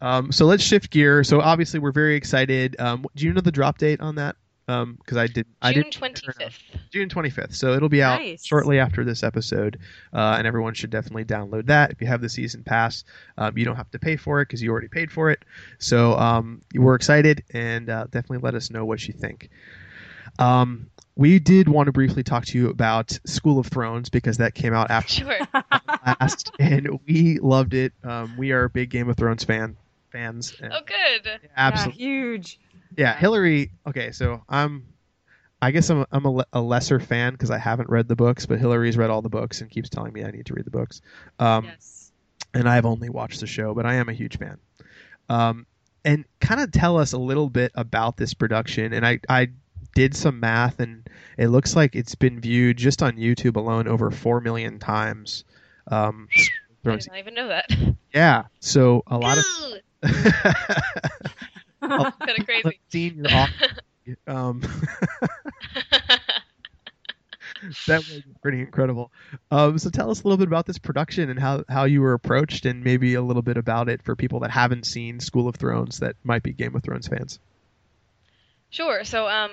[0.00, 1.24] Um, so let's shift gear.
[1.24, 2.76] So obviously we're very excited.
[2.78, 4.36] Um, do you know the drop date on that?
[4.68, 5.46] Because I did.
[5.62, 6.58] I June did twenty fifth.
[6.92, 7.54] June 25th.
[7.54, 8.44] So it'll be out Nice.
[8.44, 9.78] shortly after this episode,
[10.12, 11.90] uh, and everyone should definitely download that.
[11.90, 13.04] If you have the season pass,
[13.38, 15.42] um, you don't have to pay for it because you already paid for it.
[15.78, 19.48] So um, we're excited, and uh, definitely let us know what you think.
[20.38, 24.54] Um, we did want to briefly talk to you about School of Thrones because that
[24.54, 25.38] came out after Sure.
[26.06, 27.92] last, and we loved it.
[28.04, 29.76] Um, we are big Game of Thrones fan
[30.12, 30.54] fans.
[30.62, 31.40] and- Oh, good.
[31.56, 32.02] absolutely.
[32.04, 32.58] Yeah, huge.
[32.98, 33.70] Yeah, Hillary.
[33.86, 34.84] Okay, so I'm.
[35.62, 38.44] I guess I'm a, I'm a, a lesser fan because I haven't read the books,
[38.46, 40.70] but Hillary's read all the books and keeps telling me I need to read the
[40.70, 41.00] books.
[41.38, 42.12] Um, yes.
[42.54, 44.58] And I've only watched the show, but I am a huge fan.
[45.28, 45.66] Um,
[46.04, 48.92] and kind of tell us a little bit about this production.
[48.92, 49.48] And I, I
[49.94, 54.10] did some math, and it looks like it's been viewed just on YouTube alone over
[54.12, 55.42] four million times.
[55.88, 56.42] Um, I
[56.84, 57.70] Thrones- did not even know that.
[58.14, 59.44] yeah, so a lot of
[61.88, 62.62] kind of crazy.
[62.66, 63.50] I've seen your off-
[64.26, 64.60] Um,
[67.86, 69.10] that was pretty incredible.
[69.50, 72.14] Um, so tell us a little bit about this production and how, how you were
[72.14, 75.56] approached, and maybe a little bit about it for people that haven't seen School of
[75.56, 77.38] Thrones that might be Game of Thrones fans.
[78.70, 79.04] Sure.
[79.04, 79.50] So, um,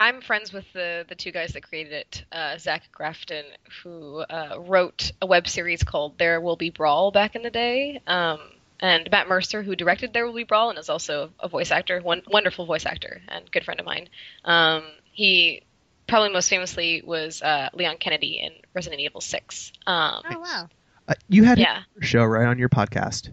[0.00, 3.44] I'm friends with the the two guys that created it, uh, Zach Grafton,
[3.82, 8.00] who uh, wrote a web series called There Will Be Brawl back in the day,
[8.06, 8.40] um,
[8.80, 12.00] and Matt Mercer, who directed There Will Be Brawl and is also a voice actor,
[12.00, 14.08] one wonderful voice actor and good friend of mine.
[14.44, 15.62] Um, he
[16.06, 19.72] probably most famously was uh, Leon Kennedy in Resident Evil Six.
[19.86, 20.68] Um, Oh wow.
[21.08, 21.82] Uh, you had Yeah.
[22.00, 23.30] a show right on your podcast.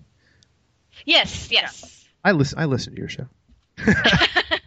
[1.05, 2.05] Yes, yes.
[2.23, 2.59] I listen.
[2.59, 3.27] I listened to your show.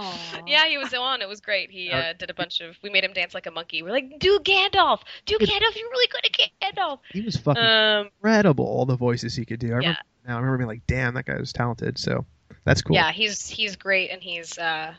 [0.00, 0.42] Aw.
[0.46, 1.22] Yeah, he was so on.
[1.22, 1.70] It was great.
[1.70, 2.76] He Uh, uh, did a bunch of.
[2.82, 3.82] We made him dance like a monkey.
[3.82, 5.76] We're like, do Gandalf, do Gandalf.
[5.76, 6.98] You're really good at Gandalf.
[7.12, 8.64] He was fucking Um, incredible.
[8.66, 9.68] All the voices he could do.
[9.68, 9.88] I remember,
[10.24, 10.28] Yeah.
[10.28, 12.24] now I remember being like, "Damn, that guy was talented." So
[12.64, 12.94] that's cool.
[12.96, 14.58] yeah, he's he's great, and he's.
[14.58, 14.94] Uh,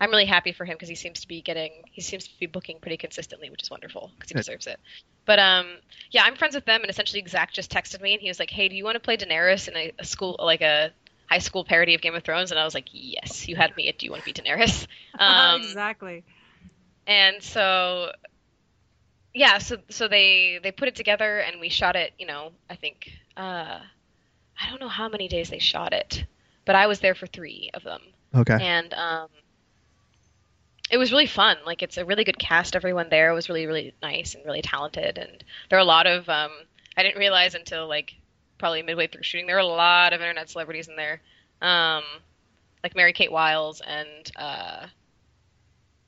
[0.00, 1.70] I'm really happy for him because he seems to be getting.
[1.90, 4.40] He seems to be booking pretty consistently, which is wonderful because he Good.
[4.40, 4.80] deserves it.
[5.26, 5.76] But um,
[6.10, 8.50] yeah, I'm friends with them, and essentially Zach just texted me, and he was like,
[8.50, 10.90] "Hey, do you want to play Daenerys in a, a school like a
[11.32, 13.88] high school parody of Game of Thrones?" And I was like, "Yes, you had me
[13.88, 14.86] at Do you want to be Daenerys?"
[15.18, 16.24] Um, exactly.
[17.06, 18.12] and so
[19.34, 22.76] yeah so so they they put it together and we shot it you know i
[22.76, 23.78] think uh
[24.60, 26.24] i don't know how many days they shot it
[26.64, 28.00] but i was there for three of them
[28.34, 28.58] Okay.
[28.60, 29.28] and um
[30.90, 33.94] it was really fun like it's a really good cast everyone there was really really
[34.02, 36.50] nice and really talented and there are a lot of um
[36.96, 38.14] i didn't realize until like
[38.62, 39.48] probably midway through shooting.
[39.48, 41.20] There were a lot of internet celebrities in there.
[41.60, 42.04] Um
[42.84, 44.86] like mary kate wiles and uh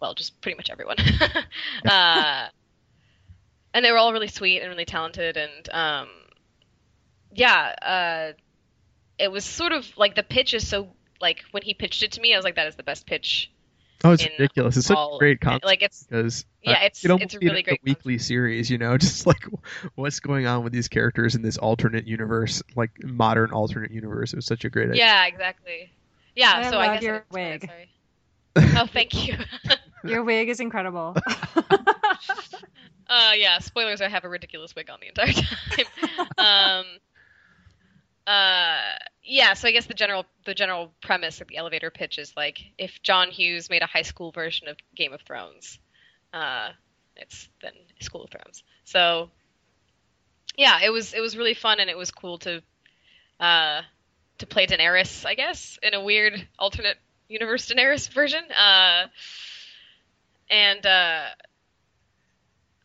[0.01, 0.97] well just pretty much everyone.
[1.85, 2.47] Uh
[3.75, 6.09] and they were all really sweet and really talented and um
[7.33, 8.33] yeah uh
[9.19, 10.87] it was sort of like the pitch is so
[11.21, 13.51] like when he pitched it to me i was like that is the best pitch
[14.05, 14.77] oh, it's ridiculous.
[14.77, 17.65] It's such a great concept like it's because Yeah, it's- you it's a really as
[17.65, 18.71] great weekly series.
[18.71, 19.45] You know, just like
[19.97, 24.33] what's going on with these characters in this alternate universe, like modern alternate universe.
[24.33, 25.05] It was such a great idea.
[25.05, 25.91] yeah exactly
[26.37, 27.71] yeah I so i love guess your I explained it,
[28.57, 28.69] wig.
[28.75, 28.83] sorry.
[28.83, 29.37] oh thank you
[30.05, 31.17] Your wig is incredible.
[33.07, 34.01] Uh, yeah, spoilers.
[34.01, 36.27] I have a ridiculous wig on the entire time.
[36.39, 36.85] um,
[38.27, 38.81] uh,
[39.23, 39.55] yeah.
[39.55, 43.03] So I guess the general the general premise of the elevator pitch is like if
[43.03, 45.79] John Hughes made a high school version of Game of Thrones,
[46.33, 46.71] uh,
[47.17, 48.63] it's then School of Thrones.
[48.85, 49.31] So
[50.57, 52.63] yeah, it was it was really fun and it was cool to
[53.41, 53.83] uh,
[54.39, 56.99] to play Daenerys, I guess, in a weird alternate
[57.29, 58.43] universe Daenerys version.
[58.53, 59.07] Uh,
[60.51, 61.25] and uh,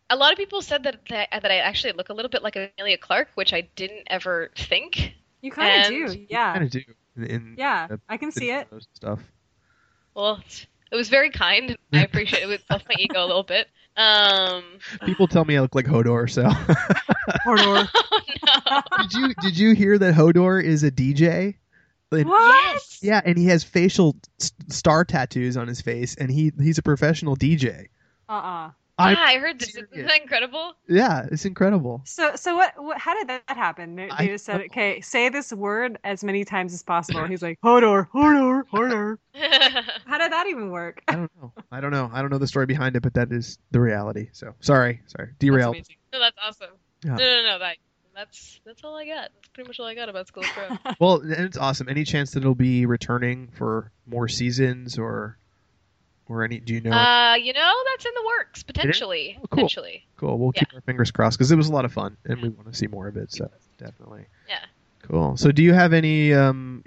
[0.10, 2.56] a lot of people said that, that that I actually look a little bit like
[2.56, 5.14] Emilia Clarke, which I didn't ever think.
[5.42, 6.54] You kind of do, yeah.
[6.54, 6.82] kind of do.
[7.18, 8.68] In, in Yeah, the I can see it.
[8.94, 9.20] Stuff.
[10.16, 10.42] Well,
[10.92, 11.78] it was very kind.
[11.94, 12.44] I appreciate it.
[12.44, 13.68] It was off my ego a little bit.
[13.98, 14.64] Um,
[15.06, 16.30] People tell me I look like Hodor.
[16.30, 17.88] So Hodor.
[17.96, 18.22] oh
[18.72, 18.82] no.
[19.04, 21.56] did you did you hear that Hodor is a DJ?
[22.12, 22.74] And- What?
[22.74, 23.00] Yes.
[23.02, 26.82] Yeah, and he has facial s- star tattoos on his face, and he he's a
[26.84, 27.88] professional DJ.
[28.28, 28.72] Uh-uh.
[29.00, 29.70] I- yeah, I heard this.
[29.70, 30.74] Isn't that incredible?
[30.88, 32.02] Yeah, it's incredible.
[32.06, 32.98] So, so what, what?
[33.00, 33.96] How did that happen?
[33.96, 37.42] They, they just said, "Okay, say this word as many times as possible." And he's
[37.42, 39.18] like, "Hodor, Hodor, Hodor."
[40.06, 41.02] How did that even work?
[41.08, 41.54] I don't know.
[41.72, 42.10] I don't know.
[42.14, 44.30] I don't know the story behind it, but that is the reality.
[44.34, 45.76] So sorry, sorry, derailed.
[45.76, 45.96] amazing.
[46.14, 46.76] no, that's awesome.
[47.04, 47.12] Yeah.
[47.12, 47.60] No, no, no.
[47.60, 47.78] That
[48.16, 49.30] that's that's all I got.
[49.34, 50.80] That's pretty much all I got about School of Thrones.
[51.00, 51.88] Well, and it's awesome.
[51.88, 55.38] Any chance that it'll be returning for more seasons or
[56.30, 56.60] or any?
[56.60, 56.92] Do you know?
[56.92, 59.36] uh, you know, that's in the works potentially.
[59.38, 59.48] Oh, cool.
[59.50, 60.06] Potentially.
[60.18, 60.38] cool.
[60.38, 62.72] We'll keep our fingers crossed because it was a lot of fun, and we want
[62.72, 63.32] to see more of it.
[63.32, 64.26] So definitely.
[64.48, 64.60] Yeah.
[65.04, 65.38] Cool.
[65.38, 66.34] So, do you have any?
[66.34, 66.84] Um,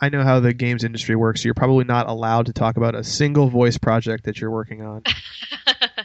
[0.00, 1.42] I know how the games industry works.
[1.42, 4.82] So you're probably not allowed to talk about a single voice project that you're working
[4.82, 5.02] on.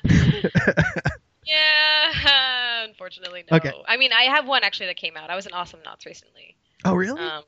[1.45, 3.57] yeah, unfortunately, no.
[3.57, 3.73] Okay.
[3.87, 5.29] I mean, I have one actually that came out.
[5.29, 6.55] I was in Awesomenauts recently.
[6.85, 7.21] oh, really?
[7.21, 7.43] Um,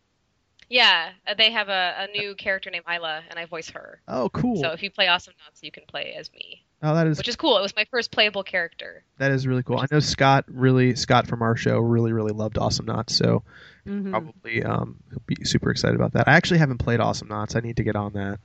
[0.70, 3.99] yeah, uh, they have a, a new character named Isla, and I voice her.
[4.07, 4.61] oh, cool.
[4.61, 7.28] So if you play Awesome Knots, you can play as me, oh, that is which
[7.28, 7.57] is cool.
[7.57, 9.03] It was my first playable character.
[9.17, 9.80] that is really cool.
[9.80, 13.43] I know Scott really Scott from our show really really loved Awesomenauts, so
[13.88, 14.11] Mhm.
[14.11, 16.28] probably um he'll be super excited about that.
[16.28, 17.55] I actually haven't played Awesomenauts.
[17.55, 18.39] I need to get on that.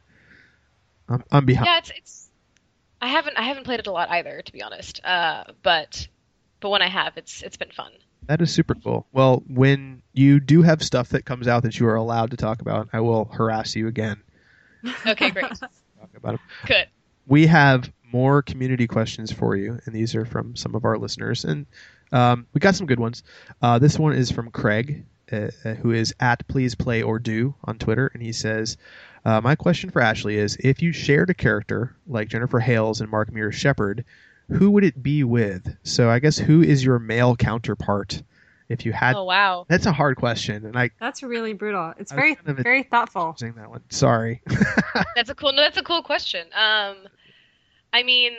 [1.09, 1.67] I'm, I'm behind.
[1.67, 2.31] Yeah, it's it's.
[3.03, 5.05] I haven't I haven't played it a lot either, to be honest.
[5.05, 6.09] Uh, but
[6.61, 7.93] but when I have, it's it's been fun.
[8.27, 9.07] That is super cool.
[9.13, 12.61] Well, when you do have stuff that comes out that you are allowed to talk
[12.61, 14.23] about, I will harass you again.
[15.07, 16.41] Okay, great, Talk about it.
[16.67, 16.87] good.
[17.27, 21.45] We have more community questions for you, and these are from some of our listeners,
[21.45, 21.65] and
[22.13, 23.23] um, we got some good ones.
[23.63, 27.55] Uh, this one is from Craig, uh, uh, who is at Please Play or Do
[27.65, 28.77] on Twitter, and he says,
[29.25, 33.11] uh, "My question for Ashley is: If you shared a character like Jennifer Hale's and
[33.11, 34.05] Mark Meer's Shepard,
[34.49, 35.77] who would it be with?
[35.83, 38.23] So I guess who is your male counterpart?
[38.67, 39.67] If you had, Oh wow.
[39.69, 41.93] that's a hard question, and I That's really brutal.
[41.99, 43.35] It's I very kind of very thoughtful.
[43.37, 43.83] saying that one.
[43.91, 44.41] Sorry.
[45.15, 45.53] That's a cool.
[45.53, 46.47] No, that's a cool question.
[46.55, 46.97] Um,
[47.93, 48.33] I mean,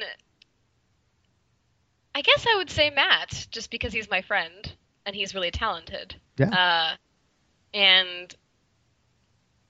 [2.16, 4.74] I guess I would say Matt, just because he's my friend
[5.06, 6.16] and he's really talented.
[6.38, 6.50] Yeah.
[6.50, 6.96] Uh,
[7.78, 8.36] and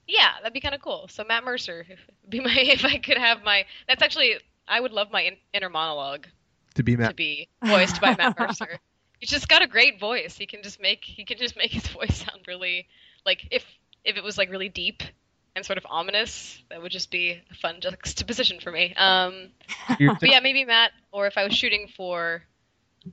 [0.07, 1.07] yeah, that'd be kind of cool.
[1.09, 3.65] So Matt Mercer, if, be my if I could have my.
[3.87, 4.35] That's actually
[4.67, 6.27] I would love my in, inner monologue
[6.75, 8.79] to be to be voiced by Matt Mercer.
[9.19, 10.37] He's just got a great voice.
[10.37, 12.87] He can just make he can just make his voice sound really
[13.25, 13.63] like if
[14.03, 15.01] if it was like really deep
[15.55, 18.93] and sort of ominous, that would just be a fun juxtaposition for me.
[18.95, 19.51] Um,
[19.99, 22.43] You're- but yeah, maybe Matt, or if I was shooting for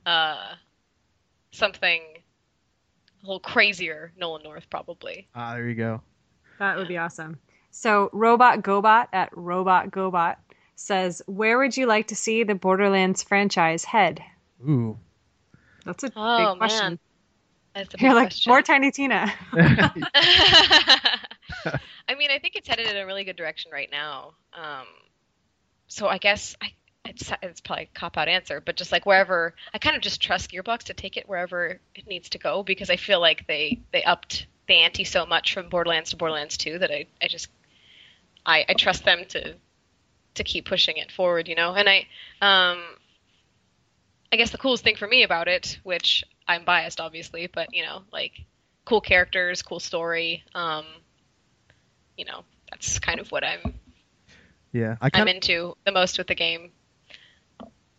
[0.05, 0.55] uh,
[1.51, 2.01] something
[3.23, 5.27] a little crazier, Nolan North probably.
[5.33, 6.01] Ah, there you go.
[6.59, 7.39] That would be awesome.
[7.71, 10.35] So Robot Gobot at Robot Gobot
[10.75, 14.21] says, "Where would you like to see the Borderlands franchise head?"
[14.67, 14.97] Ooh.
[15.85, 16.87] That's a Oh big question.
[16.87, 16.99] man,
[17.73, 18.49] that's a You're like question.
[18.49, 19.31] more Tiny Tina.
[22.07, 24.33] I mean, I think it's headed in a really good direction right now.
[24.53, 24.85] Um,
[25.87, 26.71] so I guess I,
[27.05, 30.21] it's it's probably a cop out answer, but just like wherever I kind of just
[30.21, 33.81] trust Gearbox to take it wherever it needs to go because I feel like they
[33.91, 37.49] they upped the ante so much from Borderlands to Borderlands 2 that I I just
[38.45, 39.55] I I trust them to
[40.35, 41.73] to keep pushing it forward, you know.
[41.73, 42.07] And I
[42.41, 42.81] um
[44.31, 47.83] I guess the coolest thing for me about it, which I'm biased obviously, but you
[47.83, 48.33] know, like
[48.85, 50.43] cool characters, cool story.
[50.55, 50.85] Um,
[52.17, 53.73] you know, that's kind of what I'm
[54.71, 56.71] yeah, I I'm into the most with the game.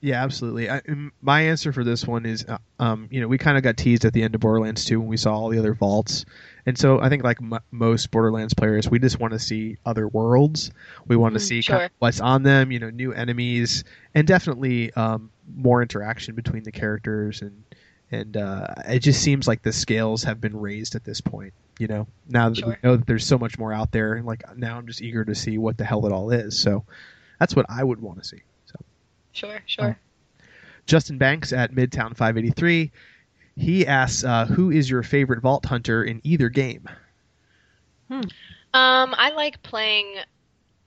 [0.05, 0.69] Yeah, absolutely.
[0.69, 0.83] I,
[1.23, 4.05] my answer for this one is, uh, um, you know, we kind of got teased
[4.05, 6.27] at the end of Borderlands 2 when we saw all the other vaults,
[6.67, 10.07] and so I think like m- most Borderlands players, we just want to see other
[10.07, 10.71] worlds.
[11.07, 13.83] We want to see kind of what's on them, you know, new enemies,
[14.15, 17.65] and definitely um, more interaction between the characters, and
[18.11, 21.55] and uh, it just seems like the scales have been raised at this point.
[21.79, 24.77] You know, now that we know that there's so much more out there, like now
[24.77, 26.59] I'm just eager to see what the hell it all is.
[26.59, 26.85] So
[27.41, 28.43] that's what I would want to see.
[29.35, 29.49] So.
[29.49, 29.99] Sure, sure.
[30.87, 32.93] Justin Banks at Midtown 583.
[33.57, 36.89] He asks, uh, "Who is your favorite Vault Hunter in either game?"
[38.11, 38.25] Um,
[38.73, 40.17] I like playing.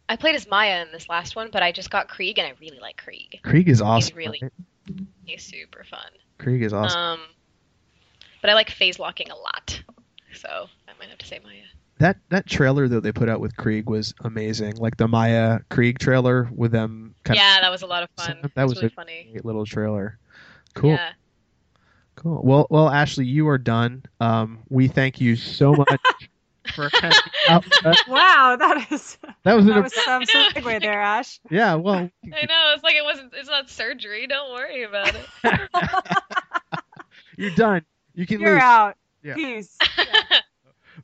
[0.10, 2.54] I played as Maya in this last one, but I just got Krieg, and I
[2.62, 3.39] really like Krieg.
[3.43, 4.16] Krieg is awesome.
[4.16, 4.52] really- right?
[5.26, 6.12] He's super fun.
[6.38, 7.00] Krieg is awesome.
[7.00, 7.20] Um,
[8.41, 9.82] but I like phase locking a lot,
[10.34, 11.64] so I might have to say Maya.
[12.00, 14.78] that that trailer though they put out with Krieg was amazing.
[14.78, 17.16] Like the Maya Krieg trailer with them.
[17.28, 18.40] Kind Yeah, that was a lot of fun.
[18.42, 19.28] That That was was really a- funny.
[19.32, 20.18] great little trailer.
[20.74, 21.12] Cool, Yeah.
[22.16, 22.42] cool.
[22.44, 24.04] Well, well, Ashley, you are done.
[24.20, 25.90] Um, we thank you so much
[26.76, 26.90] for
[27.50, 31.40] out with wow, that is That was, an, that was some segue there, Ash.
[31.50, 31.76] yeah.
[31.76, 31.96] Well,
[32.34, 32.74] I know.
[32.74, 33.34] It's like it wasn't.
[33.36, 34.28] It's not surgery.
[34.28, 35.26] Don't worry about it.
[37.38, 37.84] you're done.
[38.14, 38.62] You can You're leave.
[38.64, 38.96] out.
[39.24, 39.36] Yeah.
[39.36, 39.78] Peace.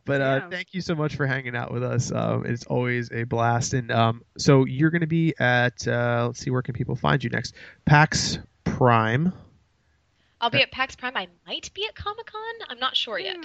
[0.06, 0.50] But uh, Yeah.
[0.50, 2.12] thank you so much for hanging out with us.
[2.12, 3.74] Um, it's always a blast.
[3.74, 7.24] And um, so you're going to be at, uh, let's see, where can people find
[7.24, 7.56] you next?
[7.86, 9.32] PAX Prime.
[10.42, 11.16] I'll be at PAX Prime.
[11.16, 12.42] I might be at Comic Con.
[12.70, 13.38] I'm not sure yet.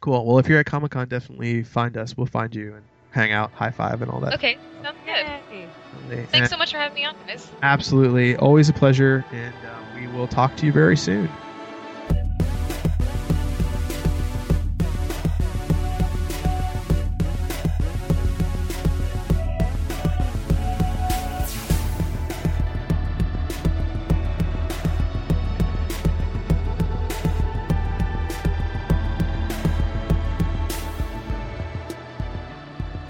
[0.00, 0.24] Cool.
[0.24, 2.16] Well, if you're at Comic Con, definitely find us.
[2.16, 4.34] We'll find you and hang out, high five, and all that.
[4.34, 5.26] Okay, sounds good.
[5.50, 5.68] Yay.
[6.10, 7.50] And Thanks so much for having me on, guys.
[7.62, 8.36] Absolutely.
[8.36, 9.24] Always a pleasure.
[9.32, 11.28] And um, we will talk to you very soon.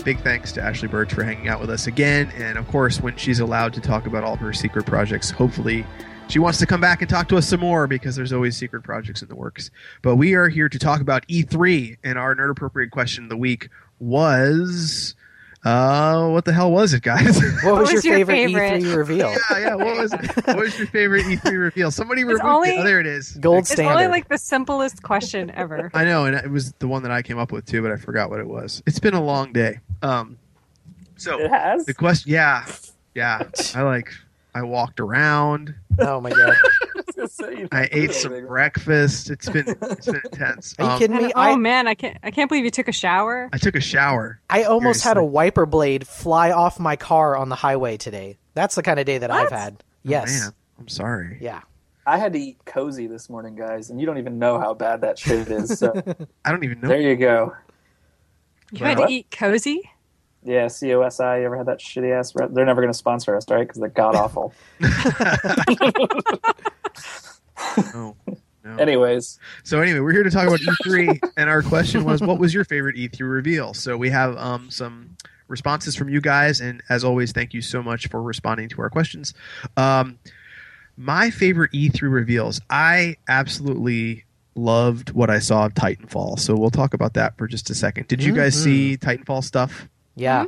[0.06, 2.30] Big thanks to Ashley Burch for hanging out with us again.
[2.36, 5.84] And of course, when she's allowed to talk about all of her secret projects, hopefully
[6.28, 8.84] she wants to come back and talk to us some more because there's always secret
[8.84, 9.68] projects in the works.
[10.02, 13.36] But we are here to talk about E3, and our nerd appropriate question of the
[13.36, 15.16] week was.
[15.64, 17.40] Uh, what the hell was it, guys?
[17.64, 18.82] What was, was your, your favorite, favorite?
[18.84, 19.30] E3 reveal?
[19.50, 19.74] yeah, yeah.
[19.74, 21.90] What was what was your favorite E3 reveal?
[21.90, 22.78] Somebody removed only- it.
[22.78, 23.32] Oh, there it is.
[23.40, 23.90] Gold It's standard.
[23.94, 25.90] only like the simplest question ever.
[25.94, 27.96] I know, and it was the one that I came up with too, but I
[27.96, 28.80] forgot what it was.
[28.86, 29.80] It's been a long day.
[30.02, 30.38] Um,
[31.16, 31.86] so It has.
[31.86, 32.66] the question, yeah,
[33.14, 33.42] yeah.
[33.74, 34.10] I like,
[34.54, 35.74] I walked around.
[35.98, 36.56] oh my god!
[37.72, 39.30] I ate some breakfast.
[39.30, 40.74] It's been it's been intense.
[40.78, 41.32] Are you Um, kidding me?
[41.34, 43.48] Oh I man, I can't I can't believe you took a shower.
[43.52, 44.38] I took a shower.
[44.50, 48.36] I almost had a wiper blade fly off my car on the highway today.
[48.54, 49.58] That's the kind of day that I've What?
[49.58, 49.76] had.
[49.80, 50.40] Oh, Yes.
[50.40, 51.38] man, I'm sorry.
[51.40, 51.62] Yeah.
[52.06, 55.00] I had to eat cozy this morning, guys, and you don't even know how bad
[55.00, 55.76] that shit is.
[55.78, 55.92] So
[56.44, 56.88] I don't even know.
[56.88, 57.54] there you go.
[58.72, 59.90] You had to eat cozy.
[60.46, 61.40] Yeah, COSI.
[61.40, 62.32] You ever had that shitty ass?
[62.36, 63.66] Re- they're never going to sponsor us, right?
[63.66, 64.54] Because they're god awful.
[64.78, 64.88] No,
[68.64, 68.76] no.
[68.78, 72.54] Anyways, So anyway, we're here to talk about E3, and our question was, what was
[72.54, 73.74] your favorite E3 reveal?
[73.74, 75.16] So we have um, some
[75.48, 78.90] responses from you guys, and as always, thank you so much for responding to our
[78.90, 79.34] questions.
[79.76, 80.20] Um,
[80.96, 84.25] my favorite E3 reveals, I absolutely
[84.56, 86.38] loved what I saw of Titanfall.
[86.38, 88.08] So we'll talk about that for just a second.
[88.08, 88.62] Did you guys Mhm.
[88.64, 89.88] see Titanfall stuff?
[90.14, 90.46] Yeah.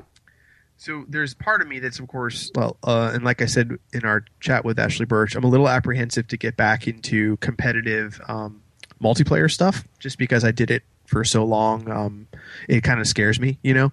[0.77, 4.05] So there's part of me that's, of course, well, uh, and like I said in
[4.05, 8.63] our chat with Ashley Burch, I'm a little apprehensive to get back into competitive um,
[9.03, 11.91] multiplayer stuff, just because I did it for so long.
[11.91, 12.29] Um,
[12.69, 13.93] it kind of scares me, you know,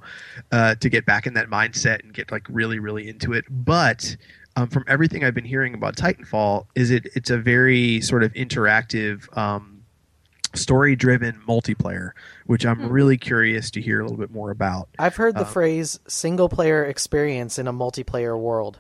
[0.52, 3.46] uh, to get back in that mindset and get like really, really into it.
[3.50, 4.16] But
[4.56, 8.32] um, from everything I've been hearing about Titanfall, is it it's a very sort of
[8.34, 9.36] interactive.
[10.56, 12.12] Story driven multiplayer
[12.46, 15.46] which i'm really curious to hear a little bit more about I've heard the Um,
[15.48, 18.80] phrase single player experience in a multiplayer world.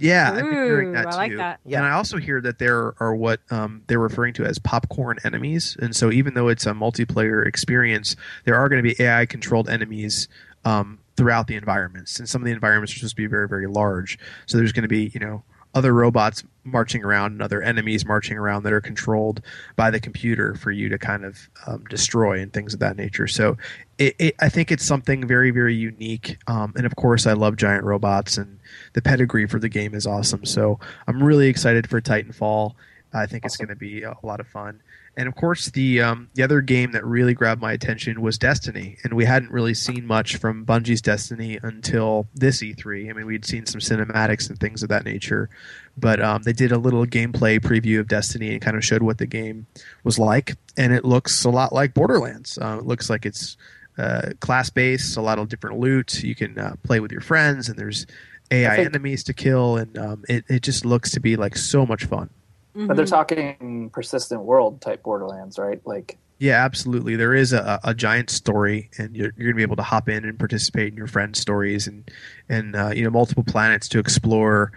[0.00, 1.16] Yeah, I've been hearing that I too.
[1.16, 1.60] like that.
[1.66, 1.78] Yeah.
[1.78, 5.76] And I also hear that there are what um, they're referring to as popcorn enemies.
[5.80, 9.68] And so even though it's a multiplayer experience, there are going to be AI controlled
[9.68, 10.28] enemies
[10.64, 12.20] um, throughout the environments.
[12.20, 14.20] And some of the environments are supposed to be very, very large.
[14.46, 15.42] So there's going to be, you know,
[15.74, 19.42] other robots marching around and other enemies marching around that are controlled
[19.76, 23.26] by the computer for you to kind of um, destroy and things of that nature.
[23.26, 23.56] So
[23.98, 26.38] it, it, I think it's something very, very unique.
[26.46, 28.58] Um, and of course, I love giant robots, and
[28.92, 30.44] the pedigree for the game is awesome.
[30.44, 32.74] So I'm really excited for Titanfall.
[33.12, 34.80] I think it's going to be a lot of fun.
[35.18, 38.98] And of course, the um, the other game that really grabbed my attention was Destiny,
[39.02, 43.10] and we hadn't really seen much from Bungie's Destiny until this E3.
[43.10, 45.50] I mean, we'd seen some cinematics and things of that nature,
[46.00, 49.18] but um, they did a little gameplay preview of Destiny and kind of showed what
[49.18, 49.66] the game
[50.04, 52.58] was like, and it looks a lot like Borderlands.
[52.58, 53.56] Uh, it looks like it's
[53.98, 56.22] uh, class based, a lot of different loot.
[56.22, 58.06] You can uh, play with your friends, and there's
[58.50, 61.84] AI think- enemies to kill, and um, it it just looks to be like so
[61.84, 62.30] much fun.
[62.74, 65.80] but they're talking persistent world type Borderlands, right?
[65.84, 67.16] Like, Yeah, absolutely.
[67.16, 70.08] There is a, a giant story, and you're, you're going to be able to hop
[70.08, 72.08] in and participate in your friends' stories, and
[72.48, 74.70] and uh, you know multiple planets to explore.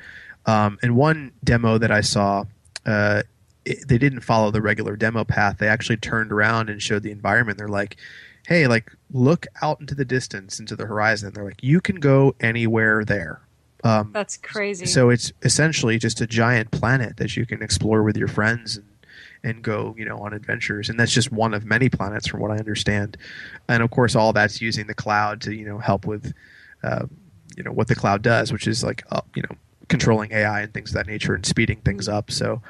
[0.46, 2.46] Um, and one demo that I saw,
[2.86, 3.24] uh,
[3.66, 5.58] it, they didn't follow the regular demo path.
[5.60, 7.58] They actually turned around and showed the environment.
[7.58, 7.98] They're like,
[8.48, 12.36] "Hey, like look out into the distance, into the horizon." They're like, "You can go
[12.39, 13.42] anywhere there."
[13.84, 14.86] Um, That's crazy.
[14.86, 18.86] so it's essentially just a giant planet that you can explore with your friends and
[19.44, 22.52] and go you know on adventures and that's just one of many planets from what
[22.52, 23.18] I understand
[23.68, 26.32] and of course all that's using the cloud to you know help with
[26.84, 27.08] uh,
[27.58, 29.56] you know what the cloud does which is like uh, you know
[29.92, 32.62] controlling AI and things of that nature and speeding things up so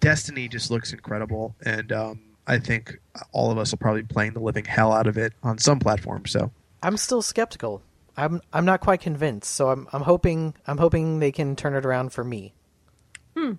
[0.00, 2.98] Destiny just looks incredible and um, I think
[3.32, 5.78] all of us will probably be playing the living hell out of it on some
[5.78, 6.50] platform so
[6.82, 7.82] I'm still skeptical.
[8.16, 9.50] I'm I'm not quite convinced.
[9.52, 12.52] So I'm I'm hoping I'm hoping they can turn it around for me.
[13.36, 13.52] Hmm.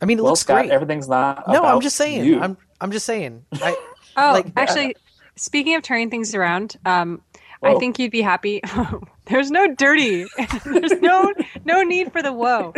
[0.00, 0.70] I mean, it well, looks Scott, great.
[0.70, 1.46] everything's not.
[1.48, 2.24] No, I'm just saying.
[2.24, 2.40] you.
[2.40, 3.44] I'm I'm just saying.
[3.52, 3.76] I
[4.16, 4.96] oh, like- actually,
[5.36, 7.22] speaking of turning things around, um,
[7.62, 8.60] I think you'd be happy.
[9.26, 10.24] There's no dirty.
[10.64, 11.32] There's no
[11.64, 12.72] no need for the whoa.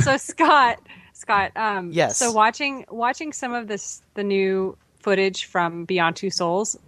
[0.00, 0.78] So Scott,
[1.12, 2.16] Scott, um, Yes.
[2.16, 6.78] So watching watching some of this the new footage from Beyond Two Souls,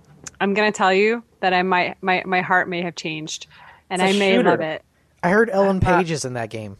[0.41, 3.47] I'm gonna tell you that I might my my heart may have changed,
[3.91, 4.51] and I may shooter.
[4.51, 4.83] love it.
[5.23, 6.77] I heard Ellen Uh, Page is in that game.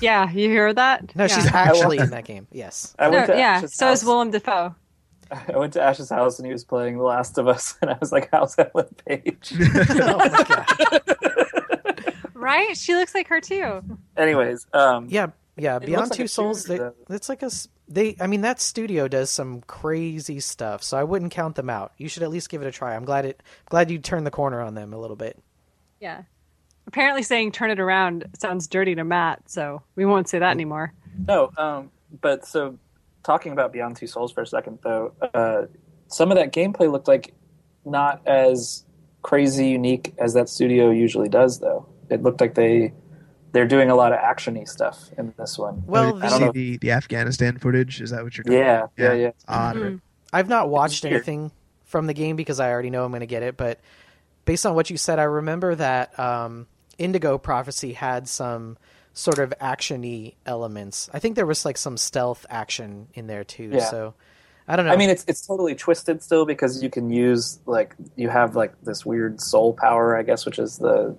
[0.00, 1.14] Yeah, you hear that?
[1.14, 1.28] No, yeah.
[1.28, 2.46] she's actually in that game.
[2.50, 2.94] Yes.
[2.98, 3.52] I went No, to yeah.
[3.58, 4.04] Ash's So is.
[4.04, 4.74] Willem Dafoe.
[5.32, 7.96] I went to Ash's house and he was playing The Last of Us, and I
[8.00, 11.02] was like, "How's Ellen Page?" oh my god.
[12.34, 12.76] Right?
[12.76, 13.82] She looks like her too.
[14.16, 15.78] Anyways, um, Yeah, yeah.
[15.78, 17.50] Beyond like Two Souls, they, it's like a
[17.88, 18.16] they.
[18.20, 20.82] I mean, that studio does some crazy stuff.
[20.82, 21.92] So I wouldn't count them out.
[21.98, 22.96] You should at least give it a try.
[22.96, 23.42] I'm glad it.
[23.66, 25.40] Glad you turned the corner on them a little bit.
[26.00, 26.22] Yeah.
[26.88, 30.92] Apparently saying turn it around sounds dirty to Matt, so we won't say that anymore.
[31.28, 32.76] No, um, but so
[33.22, 35.62] talking about Beyond Two Souls for a second, though, uh,
[36.08, 37.34] some of that gameplay looked like
[37.84, 38.84] not as
[39.22, 41.58] crazy unique as that studio usually does.
[41.60, 42.92] Though it looked like they
[43.52, 45.82] they're doing a lot of actiony stuff in this one.
[45.86, 46.52] Well, I don't see know.
[46.52, 48.90] the, the Afghanistan footage is that what you're talking Yeah, about?
[48.96, 49.28] yeah, yeah.
[49.28, 49.76] It's odd.
[49.76, 50.00] Mhm.
[50.32, 51.52] I've not watched anything
[51.84, 53.58] from the game because I already know I'm going to get it.
[53.58, 53.78] But
[54.46, 56.66] based on what you said, I remember that um,
[56.96, 58.78] Indigo Prophecy had some
[59.14, 61.10] sort of actiony elements.
[61.12, 63.70] I think there was like some stealth action in there too.
[63.72, 63.80] Yeah.
[63.90, 64.14] So
[64.68, 64.92] I don't know.
[64.92, 68.72] I mean, it's it's totally twisted still because you can use like you have like
[68.82, 71.16] this weird soul power, I guess, which is the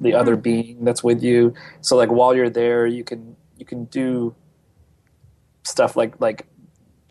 [0.00, 1.54] the other being that's with you.
[1.80, 4.34] So like while you're there, you can you can do
[5.64, 6.46] stuff like like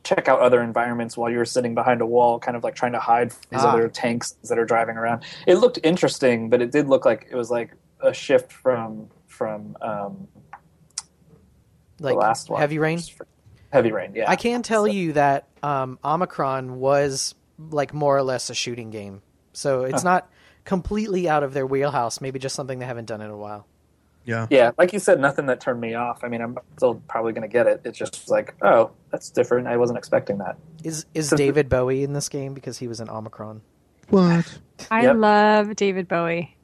[0.03, 2.99] check out other environments while you're sitting behind a wall, kind of like trying to
[2.99, 3.71] hide these Ah.
[3.73, 5.23] other tanks that are driving around.
[5.45, 7.71] It looked interesting, but it did look like it was like
[8.01, 10.27] a shift from from um,
[11.99, 12.59] Like the last one.
[12.59, 12.99] Heavy Rain.
[13.71, 14.29] Heavy Rain, yeah.
[14.29, 17.35] I can tell So- you that um, Omikron was
[17.71, 19.21] like more or less a shooting game,
[19.53, 20.29] so it's not
[20.63, 22.21] completely out of their wheelhouse.
[22.21, 23.65] Maybe just something they haven't done in a while.
[24.25, 24.45] Yeah.
[24.49, 26.21] Yeah, like you said, nothing that turned me off.
[26.23, 27.81] I mean, I'm still probably going to get it.
[27.85, 29.67] It's just like, oh, that's different.
[29.67, 30.57] I wasn't expecting that.
[30.83, 33.61] Is is David Bowie in this game because he was in Omikron?
[34.09, 34.59] What?
[34.91, 35.15] I Yep.
[35.15, 36.57] love David Bowie.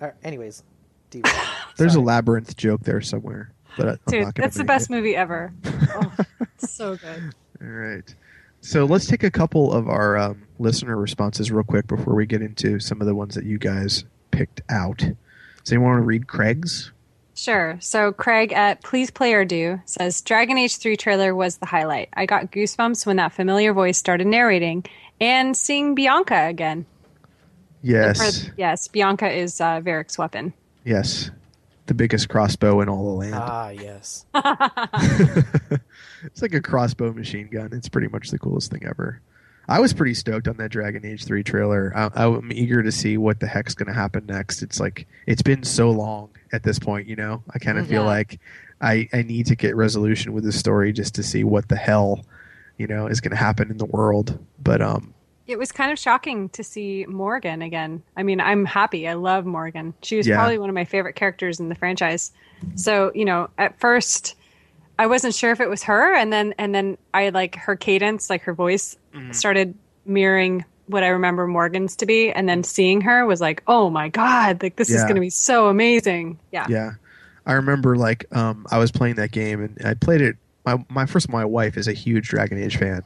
[0.00, 0.62] Or, anyways,
[1.10, 1.30] David.
[1.76, 3.52] There's a labyrinth joke there somewhere.
[3.76, 4.94] But I- I'm Dude, not that's the best it.
[4.94, 5.52] movie ever.
[5.92, 6.12] Oh,
[6.54, 7.34] it's so good.
[7.60, 8.14] All right.
[8.60, 12.42] So let's take a couple of our um, listener responses real quick before we get
[12.42, 14.98] into some of the ones that you guys picked out.
[14.98, 16.92] Does anyone want to read Craig's?
[17.34, 17.76] Sure.
[17.80, 22.08] So Craig at Please Play or Do says Dragon Age 3 trailer was the highlight.
[22.14, 24.84] I got goosebumps when that familiar voice started narrating
[25.20, 26.86] and seeing Bianca again.
[27.82, 28.46] Yes.
[28.48, 30.52] Or- yes, Bianca is uh, Varric's weapon.
[30.84, 31.30] Yes.
[31.86, 33.34] The biggest crossbow in all the land.
[33.34, 34.24] ah, yes.
[36.24, 37.70] it's like a crossbow machine gun.
[37.72, 39.20] It's pretty much the coolest thing ever.
[39.68, 41.92] I was pretty stoked on that Dragon Age 3 trailer.
[41.96, 44.62] I, I'm eager to see what the heck's going to happen next.
[44.62, 47.42] It's like, it's been so long at this point, you know?
[47.54, 48.40] I kind of feel like
[48.80, 52.24] I, I need to get resolution with this story just to see what the hell,
[52.78, 54.44] you know, is going to happen in the world.
[54.60, 55.14] But, um,
[55.50, 58.02] It was kind of shocking to see Morrigan again.
[58.16, 59.08] I mean, I'm happy.
[59.08, 59.94] I love Morrigan.
[60.02, 60.36] She was Yeah.
[60.36, 62.30] probably one of my favorite characters in the franchise.
[62.76, 64.34] So, you know, at first
[64.98, 68.28] I wasn't sure if it was her and then and then I like her cadence,
[68.30, 68.96] like her voice
[69.32, 69.74] started
[70.04, 74.08] mirroring what I remember Morrigan's to be and then seeing her was like, "Oh my
[74.08, 76.66] god, like this is going to be so amazing." Yeah.
[76.68, 76.90] Yeah,
[77.46, 80.36] I remember like um, I was playing that game and I played it.
[80.66, 83.02] My my first my wife is a huge Dragon Age fan,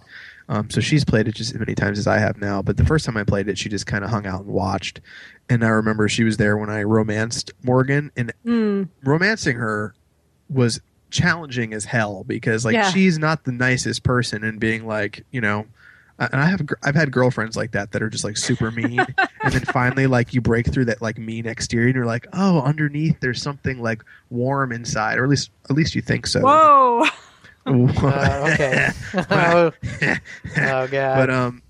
[0.48, 2.60] um, so she's played it just as many times as I have now.
[2.62, 5.00] But the first time I played it, she just kind of hung out and watched.
[5.48, 9.94] And I remember she was there when I romanced Morrigan, and Mm, romancing her
[10.50, 10.80] was
[11.10, 12.90] challenging as hell because like Yeah.
[12.90, 15.64] she's not the nicest person and being like you know
[16.18, 19.06] and I have I've had girlfriends like that that are just like super mean
[19.44, 22.60] and then finally like you break through that like mean exterior and you're like oh
[22.62, 27.04] underneath there's something like warm inside or at least at least you think so whoa.
[27.66, 28.90] Uh, okay.
[29.30, 29.72] oh,
[30.58, 31.16] oh god.
[31.16, 31.62] but um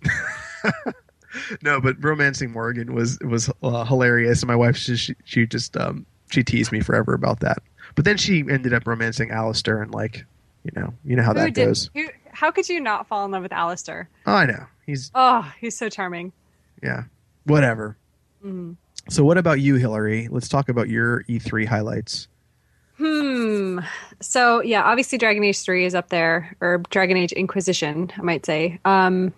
[1.63, 5.77] no but romancing morrigan was was uh, hilarious and my wife she, she, she just
[5.77, 7.59] um she teased me forever about that
[7.95, 10.25] but then she ended up romancing Alistair and like
[10.65, 13.31] you know you know how Who that goes who- how could you not fall in
[13.31, 14.09] love with Alistair?
[14.27, 16.33] oh i know he's Oh, he's so charming.
[16.83, 17.05] yeah
[17.45, 17.97] whatever
[18.45, 18.77] Mhm.
[19.09, 22.29] so what about you hillary let's talk about your e3 highlights
[22.99, 23.81] Hmm.
[24.21, 28.47] So yeah, obviously Dragon Age three is up there, or Dragon Age Inquisition, I might
[28.47, 28.79] say.
[28.85, 29.33] Um,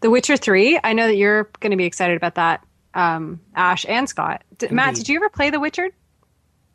[0.00, 0.78] The Witcher three.
[0.82, 2.64] I know that you're going to be excited about that.
[2.94, 4.42] Um, Ash and Scott.
[4.58, 5.90] D- Matt, did you ever play The Witcher?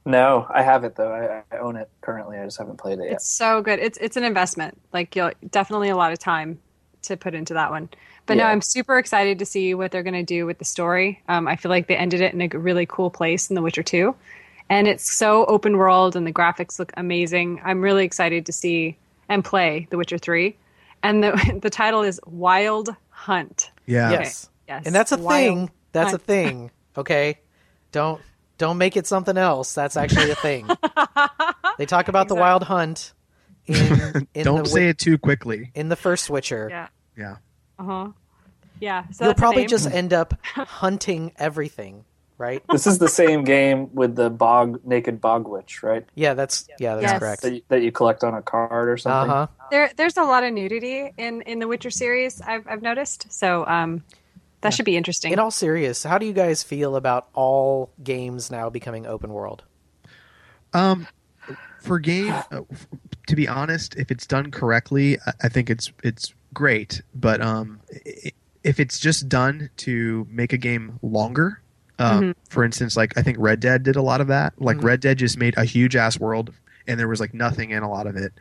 [0.06, 1.12] No, I have it though.
[1.12, 2.38] I, I own it currently.
[2.38, 3.14] I just haven't played it yet.
[3.14, 3.80] It's so good.
[3.80, 4.80] It's it's an investment.
[4.94, 6.60] Like you'll definitely a lot of time
[7.04, 7.90] to put into that one.
[8.26, 11.22] But no, I'm super excited to see what they're going to do with the story.
[11.28, 13.84] Um, I feel like they ended it in a really cool place in The Witcher
[13.84, 14.16] 2.
[14.70, 17.62] And it's so open world and the graphics look amazing.
[17.64, 18.98] I'm really excited to see
[19.30, 20.56] and play The Witcher 3.
[21.04, 23.72] And the the title is Wild Hunt.
[23.86, 24.50] yeah yes.
[24.68, 24.84] Yes.
[24.86, 25.72] And that's a Wild thing.
[25.92, 26.72] That's a thing.
[26.98, 27.40] Okay.
[27.92, 28.22] Don't
[28.58, 29.74] don't make it something else.
[29.74, 30.68] That's actually a thing.
[31.78, 33.14] they talk about the wild hunt
[33.68, 36.68] in, in don't the say it too quickly in the first Witcher.
[36.70, 36.88] Yeah.
[37.18, 37.36] yeah
[37.78, 38.10] Uh-huh.
[38.80, 39.08] Yeah.
[39.10, 42.06] So You'll probably just end up hunting everything,
[42.38, 42.64] right?
[42.72, 46.06] this is the same game with the bog naked bog witch, right?
[46.16, 47.20] Yeah, that's yeah, that's Yes.
[47.20, 47.42] correct.
[47.44, 49.30] That you, that you collect on a card or something.
[49.30, 49.48] huh.
[49.72, 52.42] There, there's a lot of nudity in in the Witcher series.
[52.42, 53.32] I've I've noticed.
[53.32, 54.04] So um,
[54.62, 55.32] that should be interesting.
[55.34, 59.64] In all serious, how do you guys feel about all games now becoming open world?
[60.74, 61.08] Um,
[61.82, 62.62] for game, uh,
[63.28, 67.02] to be honest, if it's done correctly, I, I think it's it's great.
[67.14, 67.80] But um,
[68.64, 71.62] if it's just done to make a game longer,
[72.00, 74.54] um, for instance, like I think Red Dead did a lot of that.
[74.62, 74.84] Like Mhm.
[74.84, 76.52] Red Dead just made a huge ass world,
[76.88, 78.34] and there was like nothing in a lot of it.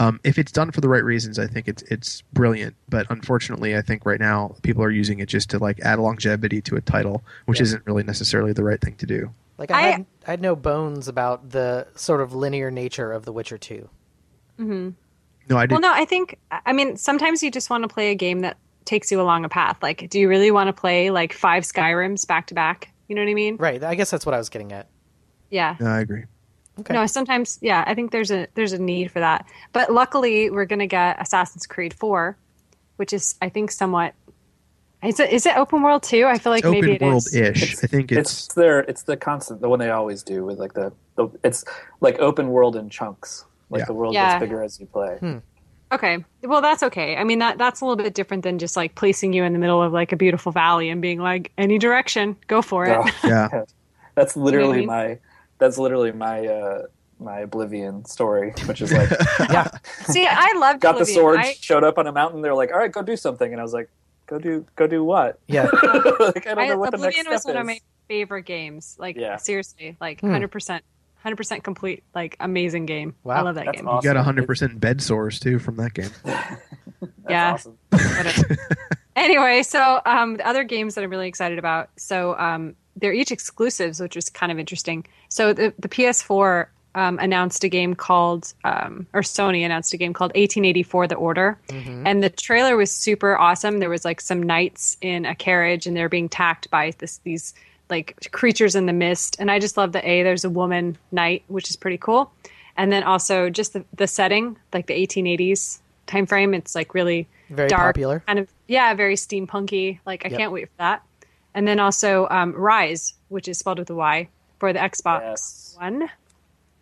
[0.00, 2.74] Um, if it's done for the right reasons, I think it's it's brilliant.
[2.88, 6.60] But unfortunately, I think right now people are using it just to like add longevity
[6.62, 7.64] to a title, which Yeah.
[7.64, 9.30] isn't really necessarily the right thing to do.
[9.58, 13.24] Like I, I- had I had no bones about the sort of linear nature of
[13.24, 13.88] The Witcher Two.
[14.56, 14.90] hmm
[15.48, 15.72] No, I did.
[15.72, 18.56] Well, no, I think I mean sometimes you just want to play a game that
[18.84, 19.78] takes you along a path.
[19.82, 22.88] Like, do you really want to play like five Skyrims back to back?
[23.12, 23.56] You know what I mean?
[23.56, 23.84] Right.
[23.84, 24.88] I guess that's what I was getting at.
[25.50, 25.76] Yeah.
[25.78, 26.24] no, I agree.
[26.80, 26.94] Okay.
[26.94, 29.44] No, sometimes yeah, I think there's a there's a need for that.
[29.74, 32.38] But luckily, we're going to get Assassin's Creed 4,
[32.96, 34.14] which is I think somewhat
[35.04, 36.24] is it is it open world too?
[36.24, 37.34] I feel like It's maybe open it world is.
[37.34, 37.62] ish.
[37.64, 40.58] It's- I think It's, it's, their it's the constant the one they always do with
[40.58, 41.66] like the, the it's
[42.00, 43.44] like open world in chunks.
[43.68, 43.84] Like Yeah.
[43.84, 44.30] the world Yeah.
[44.38, 45.18] gets bigger as you play.
[45.20, 45.38] Hmm.
[45.92, 46.24] Okay.
[46.42, 47.16] Well, that's okay.
[47.16, 49.58] I mean, that that's a little bit different than just like placing you in the
[49.58, 52.96] middle of like a beautiful valley and being like, any direction, go for it.
[52.98, 53.64] Oh, yeah.
[54.14, 55.18] that's literally You know what my
[55.58, 56.82] that's literally my uh
[57.20, 59.10] my Oblivion story, which is like
[59.50, 59.68] Yeah.
[60.06, 62.40] See, I loved got the sword, I, showed up on a mountain.
[62.42, 63.88] They're like, "All right, go do something," and I was like,
[64.26, 65.68] "Go do, go do what?" Yeah.
[66.18, 67.60] like, I don't I, know what the next Oblivion step was one is.
[67.60, 68.96] of my favorite games.
[68.98, 69.36] Like Yeah.
[69.36, 70.30] seriously, like Hmm.
[70.32, 70.82] hundred percent,
[71.22, 73.14] hundred percent complete, like amazing game.
[73.26, 73.88] I love that That's game.
[73.88, 74.08] awesome.
[74.08, 76.10] You got 100% bed sores too from that game.
[76.24, 76.58] That's
[77.28, 77.52] Yeah.
[77.52, 77.78] awesome.
[79.14, 81.90] Anyway, so um, the other games that I'm really excited about.
[81.98, 85.04] So um, they're each exclusives, which is kind of interesting.
[85.28, 90.14] So the the PS4 um, announced a game called, um, or Sony announced a game
[90.14, 93.80] called 1884: The Order, and the trailer was super awesome.
[93.80, 97.52] There was like some knights in a carriage, and they're being attacked by this these
[97.92, 99.36] like creatures in the mist.
[99.38, 102.32] And I just love the a there's a woman knight, which is pretty cool.
[102.76, 106.54] And then also just the, the setting, like the 1880s time frame.
[106.54, 108.22] It's like really Very dark, popular.
[108.26, 110.00] kind of yeah, very steampunky.
[110.06, 110.38] Like I Yep.
[110.38, 111.02] can't wait for that.
[111.54, 114.28] And then also um, Ryse, which is spelled with a Y
[114.58, 115.76] for the Xbox Yes.
[115.78, 116.08] One,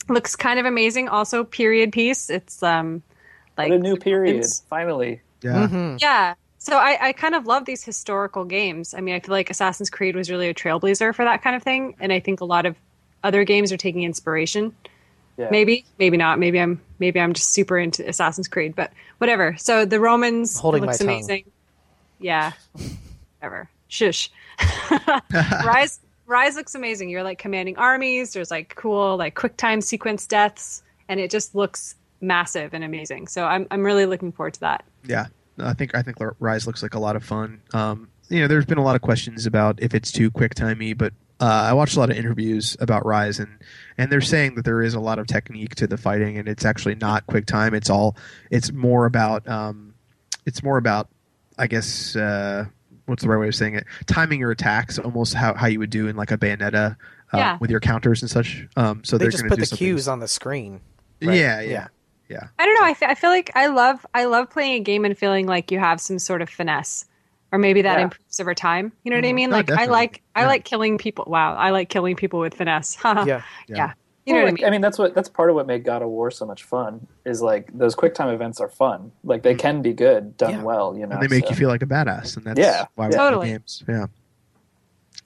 [0.09, 1.09] looks kind of amazing.
[1.09, 2.31] Also period piece.
[2.31, 3.03] It's um
[3.59, 4.37] like What a new period!
[4.37, 5.67] it's- Finally, Yeah.
[5.67, 6.01] Mhm.
[6.01, 6.35] yeah.
[6.63, 8.93] So I, I kind of love these historical games.
[8.93, 11.63] I mean, I feel like Assassin's Creed was really a trailblazer for that kind of
[11.63, 12.77] thing, and I think a lot of
[13.25, 14.75] other games are taking inspiration.
[15.39, 15.49] yeah.
[15.51, 16.39] Maybe, maybe not.
[16.39, 19.57] Maybe I'm maybe I'm just super into Assassin's Creed, but whatever.
[19.59, 21.15] So the Romans Holding looks my tongue.
[21.15, 21.45] amazing.
[22.19, 22.53] Yeah,
[23.39, 23.71] whatever.
[23.89, 24.31] Shush.
[24.59, 27.09] Ryse Ryse looks amazing.
[27.09, 28.35] You're like commanding armies.
[28.35, 33.29] There's like cool like quick time sequence deaths, and it just looks massive and amazing.
[33.29, 34.85] So I'm I'm really looking forward to that.
[35.07, 35.31] Yeah, No,
[35.61, 37.63] I think I think Ryse looks like a lot of fun.
[37.75, 40.93] Um, you know, there's been a lot of questions about if it's too quick timey,
[40.95, 43.59] but uh, I watched a lot of interviews about Ryse, and
[43.99, 46.65] and they're saying that there is a lot of technique to the fighting, and it's
[46.65, 47.75] actually not quick time.
[47.75, 48.17] It's all
[48.51, 49.95] it's more about um,
[50.47, 51.09] it's more about
[51.59, 52.67] I guess uh,
[53.07, 53.85] what's the right way of saying it?
[54.07, 56.97] Timing your attacks, almost how how you would do in like a Bayonetta.
[57.33, 57.59] Uh, Yeah.
[57.61, 58.67] with your counters and such.
[58.77, 60.81] Um, so They they're just gonna put do the something- cues on the screen.
[61.23, 61.33] right?
[61.37, 61.71] Yeah, Yeah.
[61.71, 61.87] yeah,
[62.31, 62.47] yeah.
[62.59, 62.87] I don't know.
[62.87, 65.79] I I feel like I love I love playing a game and feeling like you
[65.79, 67.05] have some sort of finesse,
[67.53, 68.05] or maybe that Yeah.
[68.05, 68.93] improves over time.
[69.05, 69.35] You know what I Mhm.
[69.35, 69.51] mean?
[69.51, 70.47] Like I like I Yeah.
[70.47, 71.25] like killing people.
[71.29, 72.97] Wow, I like killing people with finesse.
[73.05, 73.25] yeah.
[73.27, 73.43] Yeah.
[73.69, 73.93] Yeah.
[74.27, 74.65] You know Well, what I mean?
[74.67, 77.07] I mean, that's what that's part of what made God of War so much fun.
[77.25, 79.11] Is like those quick time events are fun.
[79.25, 80.63] Like they can be good done Yeah.
[80.63, 80.95] well.
[80.97, 83.09] You know, and they make so- you feel like a badass, and that's Yeah, why
[83.09, 83.47] we Totally.
[83.47, 83.83] play games.
[83.89, 84.07] Yeah,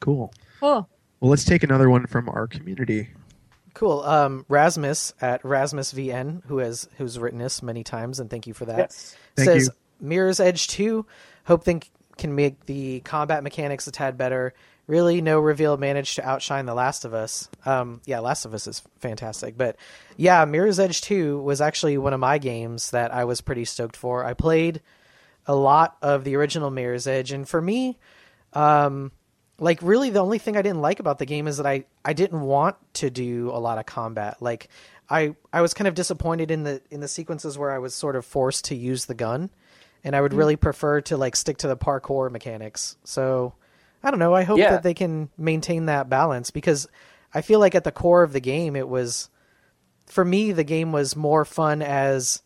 [0.01, 0.32] cool.
[0.60, 0.89] Cool.
[1.20, 3.10] Well, let's take another one from our community.
[3.74, 4.02] Cool.
[4.02, 8.66] Um, Rasmus at RasmusVN, who has who's written this many times, and thank you for
[8.66, 8.78] that.
[8.78, 9.16] Yes.
[9.36, 10.09] Thank says you.
[10.09, 11.05] Mirror's Edge 2,
[11.44, 14.55] hope think can make the combat mechanics a tad better.
[14.86, 17.48] Really, no reveal managed to outshine The Last of Us.
[17.64, 19.76] Um, yeah, Last of Us is fantastic, but
[20.16, 23.96] yeah, Mirror's Edge 2 was actually one of my games that I was pretty stoked
[23.96, 24.24] for.
[24.24, 24.82] I played
[25.46, 27.98] a lot of the original Mirror's Edge, and for me,
[28.52, 29.10] um,
[29.59, 32.12] like really the only thing I didn't like about the game is that I I
[32.12, 34.40] didn't want to do a lot of combat.
[34.40, 34.68] Like
[35.09, 38.16] I I was kind of disappointed in the in the sequences where I was sort
[38.16, 39.51] of forced to use the gun,
[40.02, 40.39] and I would hmm.
[40.39, 42.97] really prefer to like stick to the parkour mechanics.
[43.05, 43.55] So
[44.02, 44.35] I don't know.
[44.35, 44.72] I hope Yeah.
[44.72, 46.86] that they can maintain that balance because
[47.32, 49.31] I feel like at the core of the game it was
[50.06, 52.43] for me the game was more fun as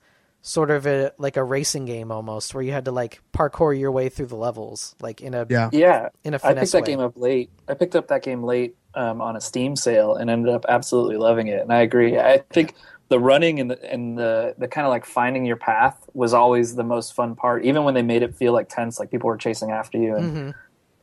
[0.49, 3.93] sort of a like a racing game almost where you had to like parkour your
[3.93, 6.87] way through the levels like in a Yeah, Yeah, in a I picked that way.
[6.87, 7.51] game up late.
[7.69, 11.19] I picked up that game late um, on a Steam sale and ended up absolutely
[11.19, 11.61] loving it.
[11.61, 12.19] And I agree.
[12.19, 12.75] I think
[13.11, 16.77] the running and the and the the kind of like finding your path was always
[16.77, 17.65] the most fun part.
[17.65, 20.37] Even when they made it feel like tense, like people were chasing after you and
[20.37, 20.55] Mhm.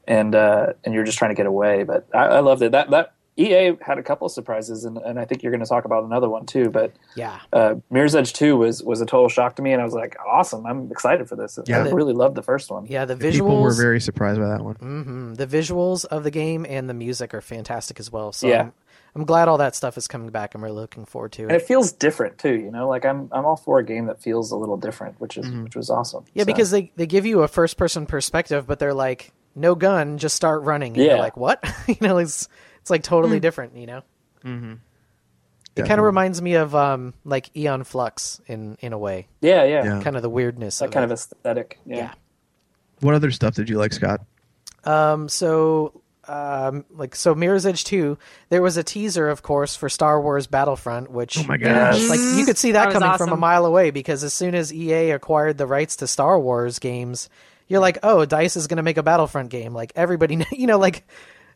[0.07, 1.84] and uh, and you're just trying to get away.
[1.84, 2.72] But I, I loved it.
[2.73, 5.68] That that EA had a couple of surprises, and, and I think you're going to
[5.68, 6.70] talk about another one too.
[6.70, 9.86] But yeah uh, Mirror's Edge Two was was a total shock to me, and I
[9.86, 10.66] was like, awesome!
[10.66, 11.60] I'm excited for this.
[11.66, 11.84] Yeah.
[11.84, 12.86] I really loved the first one.
[12.86, 14.76] yeah the visuals people were very surprised by that one.
[14.76, 18.32] hmm The visuals of the game and the music are fantastic as well.
[18.32, 18.62] So Yeah.
[18.62, 18.74] I'm,
[19.18, 20.56] I'm glad all that stuff is coming back.
[20.56, 21.45] I'm really looking forward to it.
[21.45, 21.62] and it.
[21.62, 22.53] it feels different too.
[22.56, 25.38] You know, like I'm I'm all for a game that feels a little different, which
[25.38, 25.64] is Mhm.
[25.66, 26.24] which was awesome.
[26.34, 29.74] Yeah, So- because they, they give you a first person perspective, but they're like, no
[29.76, 30.94] gun, just start running.
[30.95, 31.22] And you're Yeah.
[31.22, 31.64] like, what?
[31.88, 32.49] you know, it's
[32.86, 33.76] it's like totally different.
[33.76, 34.02] You know,
[34.44, 34.74] Mm-hmm.
[35.76, 39.64] it kind of reminds me of um like Aeon Flux in in a way, yeah,
[39.64, 40.02] yeah, Yeah.
[40.03, 41.06] kind of the weirdness that of kind it.
[41.06, 41.80] of aesthetic.
[41.88, 41.95] Yeah.
[41.98, 42.14] Yeah.
[42.99, 44.22] What other stuff did you like, Scott?
[44.84, 48.18] Um, so um, like so Mirror's Edge 2,
[48.49, 52.07] there was a teaser, of course, for Star Wars Battlefront, which Oh my gosh.
[52.07, 54.53] like you could see that, That was coming from a mile away because as soon
[54.53, 57.30] as EA acquired the rights to Star Wars games,
[57.68, 59.74] you're like, oh, Dice is going to make a Battlefront game.
[59.74, 61.03] Like everybody, you know, like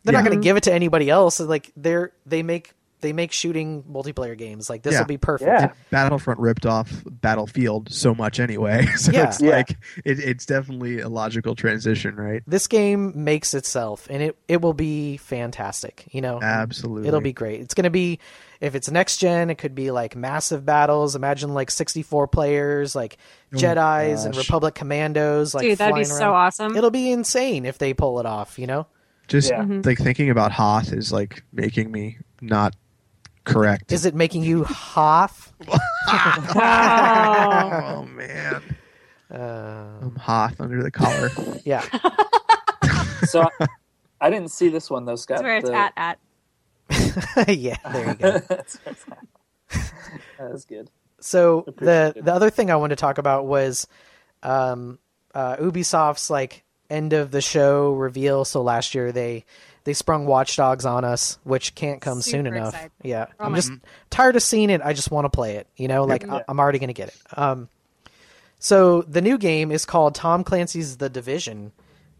[0.04, 1.40] they're not going to give it to anybody else.
[1.40, 2.72] Like they're they make
[3.02, 4.68] they make shooting multiplayer games.
[4.68, 4.98] Like this Yeah.
[5.00, 5.48] will be perfect.
[5.48, 5.72] Yeah.
[5.88, 9.28] Battlefront ripped off Battlefield so much anyway, so Yeah.
[9.28, 9.52] it's Yeah.
[9.52, 9.70] like
[10.04, 12.42] it, it's definitely a logical transition, right?
[12.46, 16.04] This game makes itself, and it it will be fantastic.
[16.12, 17.60] You know, Absolutely, It'll be great.
[17.62, 18.18] It's going to be,
[18.60, 21.16] if it's next gen, it could be like massive battles.
[21.16, 23.16] Imagine like 64 players, like
[23.54, 24.36] oh Jedi's and.
[24.36, 25.54] Republic commandos.
[25.54, 26.76] Like Dude, that'd be flying so awesome.
[26.76, 28.58] It'll be insane if they pull it off.
[28.58, 28.86] You know,
[29.30, 29.64] just Yeah.
[29.84, 32.76] like thinking about Hoth is like making me not
[33.44, 33.90] correct.
[33.92, 35.52] is it making you Hoth?
[36.60, 38.62] oh man,
[39.32, 41.30] Uh, I'm Hoth under the collar.
[41.64, 41.82] yeah,
[43.26, 43.66] So I,
[44.20, 45.38] I didn't see this one though, Scott.
[45.38, 46.18] That's where it's The- at at.
[47.48, 47.76] yeah.
[47.92, 48.38] There you go.
[48.40, 49.92] That's where it's at.
[50.38, 50.90] that was good.
[51.20, 52.24] So the it.
[52.24, 53.86] the other thing I wanted to talk about was
[54.42, 54.98] um,
[55.34, 58.44] uh, Ubisoft's like end of the show reveal.
[58.44, 59.44] So last year they
[59.84, 62.74] they sprung Watch Dogs on us, which can't come soon Super enough.
[62.74, 62.92] excited.
[63.02, 63.72] Yeah, Oh I'm my- just
[64.10, 64.82] tired of seeing it.
[64.84, 65.66] I just want to play it.
[65.76, 66.42] You know, like I- Yeah.
[66.48, 67.16] I'm already gonna get it.
[67.36, 67.68] Um,
[68.58, 71.72] so the new game is called Tom Clancy's The Division,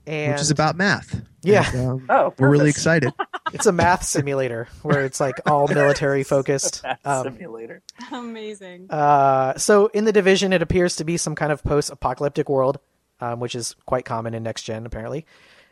[0.06, 1.20] and which is about math.
[1.42, 1.70] Yeah.
[1.74, 3.12] And, um, Oh, we're really excited.
[3.52, 6.82] it's a math simulator where it's like all military focused.
[7.04, 7.82] Um, Simulator.
[8.10, 8.90] Amazing.
[8.90, 12.78] Uh, so in the division, it appears to be some kind of post-apocalyptic world,
[13.20, 15.26] um, which is quite common in next gen apparently.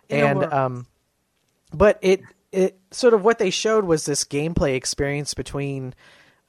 [0.08, 0.86] In and um,
[1.72, 2.22] but it
[2.52, 5.94] it sort of what they showed was this gameplay experience between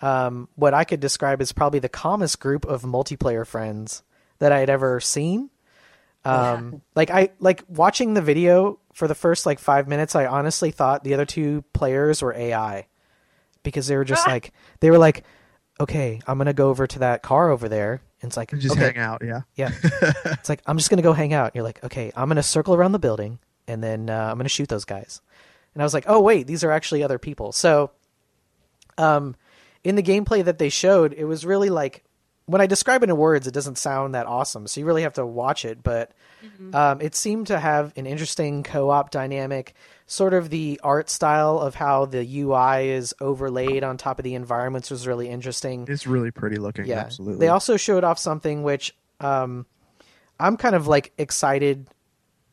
[0.02, 4.04] um, what I could describe as probably the calmest group of multiplayer friends
[4.40, 5.50] that I had ever seen.
[6.24, 10.16] Um, like I like watching the video for the first like five minutes.
[10.16, 12.88] I honestly thought the other two players were AI
[13.64, 15.24] because they were just like they were like,
[15.80, 18.02] okay, I'm gonna go over to that car over there.
[18.22, 19.42] And it's like Just okay, hang out, yeah.
[19.56, 19.72] yeah.
[20.26, 21.48] it's like I'm just gonna go hang out.
[21.48, 24.50] And you're like, okay, I'm gonna circle around the building and then uh, I'm gonna
[24.50, 25.22] shoot those guys.
[25.74, 27.52] And I was like, oh wait, these are actually other people.
[27.52, 27.92] So,
[28.98, 29.36] um,
[29.84, 32.04] in the gameplay that they showed, it was really like
[32.50, 34.66] when I describe it in words, it doesn't sound that awesome.
[34.66, 35.84] So you really have to watch it.
[35.84, 36.12] But
[36.74, 39.76] um, it seemed to have an interesting co-op dynamic.
[40.08, 44.34] Sort of the art style of how the UI is overlaid on top of the
[44.34, 45.86] environments was really interesting.
[45.88, 46.88] It's really pretty looking.
[46.88, 47.02] Yeah.
[47.02, 47.46] Absolutely.
[47.46, 49.68] They also showed off something which um,
[50.40, 51.88] I'm kind of like excited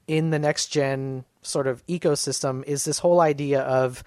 [0.06, 4.05] in the next gen sort of ecosystem is this whole idea of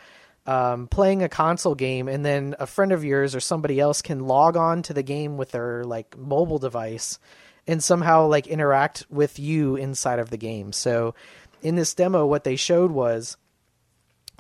[0.50, 4.26] um, playing a console game and then a friend of yours or somebody else can
[4.26, 7.20] log on to the game with their like mobile device
[7.68, 10.74] and somehow like interact with you inside of the game.
[10.74, 11.14] So
[11.62, 13.38] in this demo what they showed was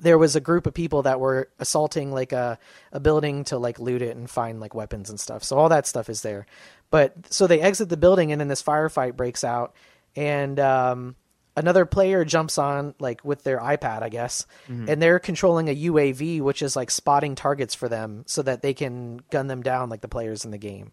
[0.01, 2.57] there was a group of people that were assaulting like a,
[2.91, 5.43] a building to like loot it and find like weapons and stuff.
[5.43, 6.47] So all that stuff is there.
[6.89, 9.75] But so they exit the building and then this firefight breaks out
[10.15, 11.15] and um,
[11.59, 16.41] another player jumps on like with their iPad, I guess, and they're controlling a UAV
[16.41, 20.01] which is like spotting targets for them so that they can gun them down like
[20.01, 20.91] the players in the game.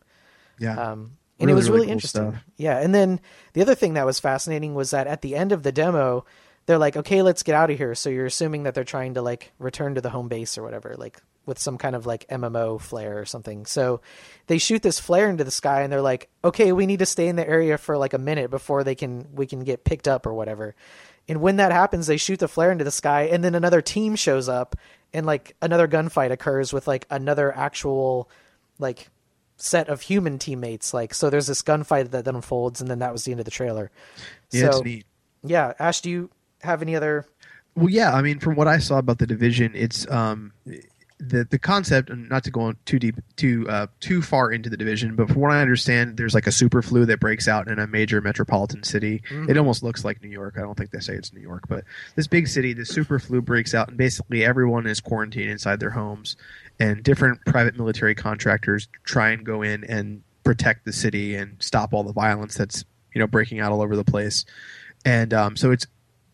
[0.59, 0.79] yeah.
[0.93, 2.31] Um, and Really, it was really really cool interesting.
[2.33, 2.45] stuff.
[2.57, 3.21] Yeah, and then
[3.53, 6.25] the other thing that was fascinating was that at the end of the demo,
[6.65, 9.23] they're like, "Okay, let's get out of here." So you're assuming that they're trying to
[9.23, 12.81] like return to the home base or whatever, like with some kind of like MMO
[12.81, 13.65] flare or something.
[13.67, 14.01] So
[14.49, 17.29] they shoot this flare into the sky, and they're like, "Okay, we need to stay
[17.29, 20.27] in the area for like a minute before they can we can get picked up
[20.27, 20.75] or whatever."
[21.29, 24.17] And when that happens, they shoot the flare into the sky, and then another team
[24.17, 24.77] shows up,
[25.15, 28.29] and like another gunfight occurs with like another actual
[28.79, 29.09] like
[29.57, 30.93] set of human teammates.
[30.93, 33.45] Like, so there's this gunfight that then unfolds, and then that was the end of
[33.45, 33.91] the trailer.
[34.51, 34.83] yeah, so,
[35.43, 36.31] yeah, Ash, do you
[36.63, 37.27] have any other?
[37.75, 38.13] Well, yeah.
[38.13, 40.53] I mean, from what I saw about the division, it's um,
[41.19, 44.69] the the concept, and not to go on too deep, too uh, too far into
[44.69, 47.69] the division, but from what I understand, there's like a super flu that breaks out
[47.69, 49.23] in a major metropolitan city.
[49.49, 50.55] It almost looks like New York.
[50.59, 51.85] I don't think they say it's New York, but
[52.17, 55.91] this big city, the super flu breaks out, and basically everyone is quarantined inside their
[55.91, 56.37] homes,
[56.79, 61.93] and different private military contractors try and go in and protect the city and stop
[61.93, 62.85] all the violence that's
[63.15, 64.45] you know breaking out all over the place.
[65.05, 65.87] And um, so it's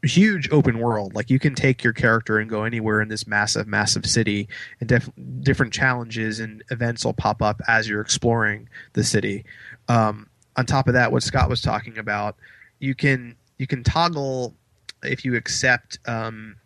[0.03, 1.15] huge open world.
[1.15, 4.49] Like you can take your character and go anywhere in this massive, massive city,
[4.81, 5.11] and def-
[5.41, 9.45] different challenges and events will pop up as you're exploring the city.
[9.89, 12.37] Um, on top of that, what Scott was talking about,
[12.79, 14.55] you can you can toggle
[15.03, 15.99] if you accept.
[16.07, 16.57] Um,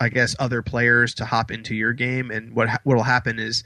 [0.00, 3.62] I guess other players to hop into your game, and what what will happen is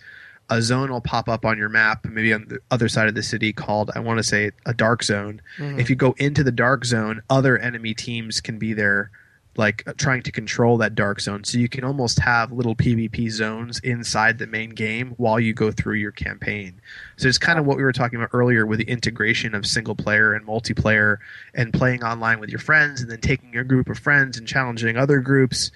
[0.49, 3.23] a zone will pop up on your map, maybe on the other side of the
[3.23, 5.41] city, called I want to say a dark zone.
[5.79, 9.11] If you go into the dark zone, other enemy teams can be there
[9.59, 11.45] like uh, trying to control that dark zone.
[11.45, 15.71] So you can almost have little PvP zones inside the main game while you go
[15.71, 16.81] through your campaign.
[17.17, 19.95] So it's kind of what we were talking about earlier with the integration of single
[19.95, 21.19] player and multiplayer
[21.55, 24.97] and playing online with your friends and then taking your group of friends and challenging
[24.97, 25.71] other groups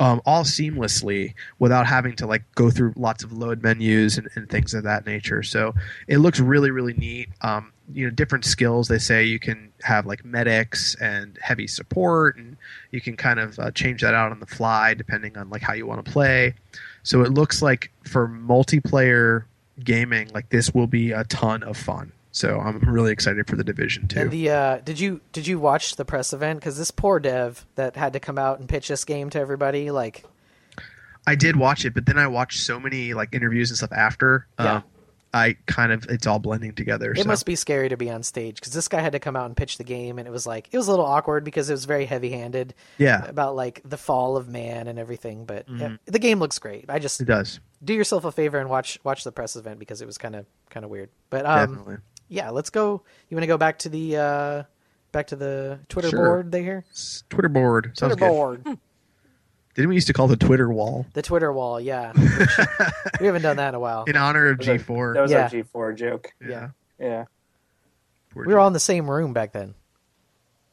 [0.00, 4.48] um, all seamlessly without having to like go through lots of load menus and, and
[4.48, 5.42] things of that nature.
[5.42, 5.74] So
[6.06, 7.28] it looks really, really neat.
[7.40, 8.88] Um, you know, different skills.
[8.88, 12.56] They say you can have like medics and heavy support, and
[12.90, 15.72] you can kind of uh, change that out on the fly depending on like how
[15.72, 16.54] you want to play.
[17.04, 19.44] So it looks like for multiplayer
[19.82, 22.12] gaming, like this will be a ton of fun.
[22.36, 24.20] So I'm really excited for the division too.
[24.20, 26.60] And the uh, did you did you watch the press event?
[26.60, 29.90] Because this poor dev that had to come out and pitch this game to everybody,
[29.90, 30.22] like
[31.26, 34.46] I did watch it, but then I watched so many like interviews and stuff after.
[34.58, 34.74] Yeah.
[34.74, 34.84] Um,
[35.32, 37.12] I kind of it's all blending together.
[37.12, 37.24] it so.
[37.24, 39.56] must be scary to be on stage because this guy had to come out and
[39.56, 41.86] pitch the game, and it was like it was a little awkward because it was
[41.86, 45.46] very heavy handed yeah, about like the fall of man and everything.
[45.46, 45.80] But Mhm.
[45.80, 46.84] yeah, the game looks great.
[46.90, 50.02] I just it does do yourself a favor and watch watch the press event because
[50.02, 51.08] it was kind of kind of weird.
[51.30, 51.96] But um, definitely.
[52.28, 53.02] Yeah, let's go.
[53.28, 54.62] You want to go back to the uh,
[55.12, 56.24] back to the Twitter Sure.
[56.26, 56.84] board they here?
[56.90, 58.34] S- Twitter board sounds Twitter good.
[58.64, 58.78] board,
[59.74, 61.80] Didn't we used to call the Twitter wall the Twitter wall.
[61.80, 62.12] Yeah,
[63.20, 64.04] we haven't done that in a while.
[64.04, 65.14] in honor of G four?
[65.14, 65.42] That was Yeah.
[65.44, 66.32] our G4 joke.
[66.46, 66.68] yeah.
[66.98, 67.24] Yeah.
[68.34, 69.74] We were all in the same room back then.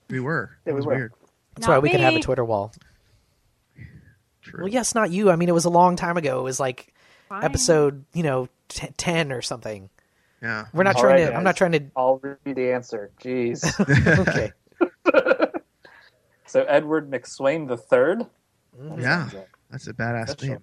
[0.09, 0.51] We were.
[0.65, 0.95] Yeah, it we was were.
[0.95, 1.13] weird.
[1.55, 2.19] That's Not why we could have a.
[2.19, 2.73] Twitter wall.
[4.41, 4.63] True.
[4.65, 5.29] Well, yes, not you.
[5.31, 6.39] I mean, it was a long time ago.
[6.39, 6.93] It was like
[7.29, 7.43] Fine.
[7.45, 9.89] episode, you know, t- ten or something.
[10.43, 10.65] Yeah.
[10.73, 11.35] We're not All trying right, to.
[11.35, 11.83] I'm not trying to.
[11.95, 13.09] I'll read the answer.
[13.21, 13.63] Jeez.
[14.27, 14.51] Okay.
[16.45, 18.25] so Edward McSwain the third.
[18.97, 19.29] Yeah.
[19.71, 20.59] That's a badass That's name.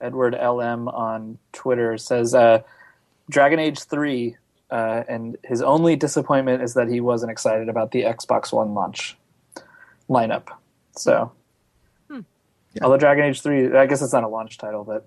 [0.00, 2.62] Edward LM on Twitter says uh,
[3.28, 4.36] Dragon Age 3,
[4.70, 9.16] uh, and his only disappointment is that he wasn't excited about the Xbox One launch
[10.08, 10.48] lineup.
[10.96, 11.32] So,
[12.10, 12.20] Hmm.
[12.82, 15.06] although Dragon Age 3, I guess it's not a launch title, but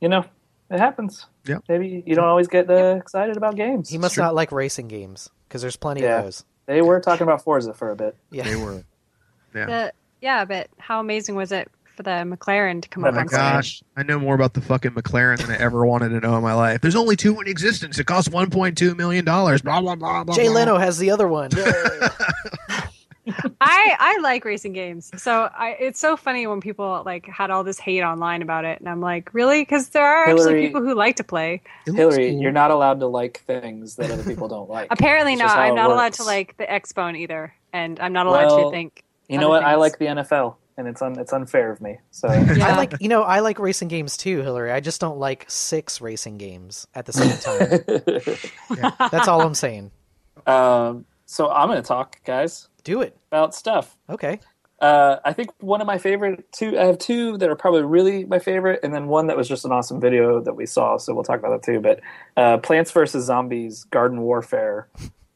[0.00, 0.24] you know,
[0.70, 1.26] it happens.
[1.44, 1.58] Yeah.
[1.68, 3.88] Maybe you don't always get uh, excited about games.
[3.88, 4.24] He must Sure.
[4.24, 6.18] not like racing games because there's plenty Yeah.
[6.18, 6.44] of those.
[6.66, 8.16] They were talking about Forza for a bit.
[8.30, 8.44] Yeah.
[8.44, 8.82] They were.
[9.54, 9.66] Yeah.
[9.66, 13.16] The, yeah, but how amazing was it for the McLaren to come Oh up Oh
[13.16, 13.38] my on stage?
[13.38, 16.42] gosh, I know more about the fucking McLaren than I ever wanted to know in
[16.42, 16.80] my life.
[16.80, 17.98] There's only two in existence.
[17.98, 19.62] It costs 1.2 million dollars.
[19.62, 20.34] Blah blah blah blah.
[20.34, 20.54] Jay blah.
[20.56, 21.50] Leno has the other one.
[23.26, 23.32] Yay.
[23.60, 27.64] I I like racing games, so I it's so funny when people like had all
[27.64, 29.62] this hate online about it, and I'm like, really?
[29.62, 31.60] Because there are actually people who like to play.
[31.86, 32.40] Hillary, cool.
[32.42, 34.88] you're not allowed to like things that other people don't like.
[34.90, 35.58] Apparently It's not.
[35.58, 38.76] I'm it not allowed to like the Xbone either, and I'm not allowed Well, to
[38.76, 39.02] think.
[39.28, 39.64] You know other what?
[39.64, 41.98] I like the NFL, and it's un- it's unfair of me.
[42.12, 42.68] So Yeah.
[42.68, 44.70] I like you know I like racing games too, Hillary.
[44.70, 48.88] I just don't like six racing games at the same time.
[49.10, 49.90] That's all I'm saying.
[50.46, 53.16] um, so I'm going to talk, guys, Do it.
[53.30, 53.96] about stuff.
[54.08, 54.38] Okay.
[54.80, 56.78] Uh, I think one of my favorite two.
[56.78, 59.64] I have two that are probably really my favorite, and then one that was just
[59.64, 60.98] an awesome video that we saw.
[60.98, 61.80] So we'll talk about that too.
[61.80, 62.00] But
[62.36, 64.88] uh, Plants vs Zombies: Garden Warfare.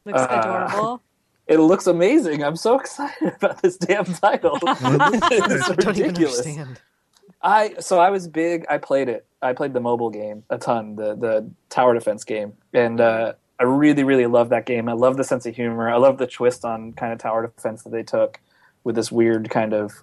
[0.05, 1.01] Looks uh, adorable.
[1.47, 2.43] It looks amazing.
[2.43, 4.59] I'm so excited about this damn title.
[4.63, 6.47] it's I don't even ridiculous.
[7.41, 8.65] I so I was big.
[8.69, 9.25] I played it.
[9.41, 13.65] I played the mobile game a ton, the the tower defense game, and uh, I
[13.65, 14.89] really really love that game.
[14.89, 15.87] I love the sense of humor.
[15.87, 18.39] I love the twist on kind of tower defense that they took
[18.83, 19.93] with this weird kind of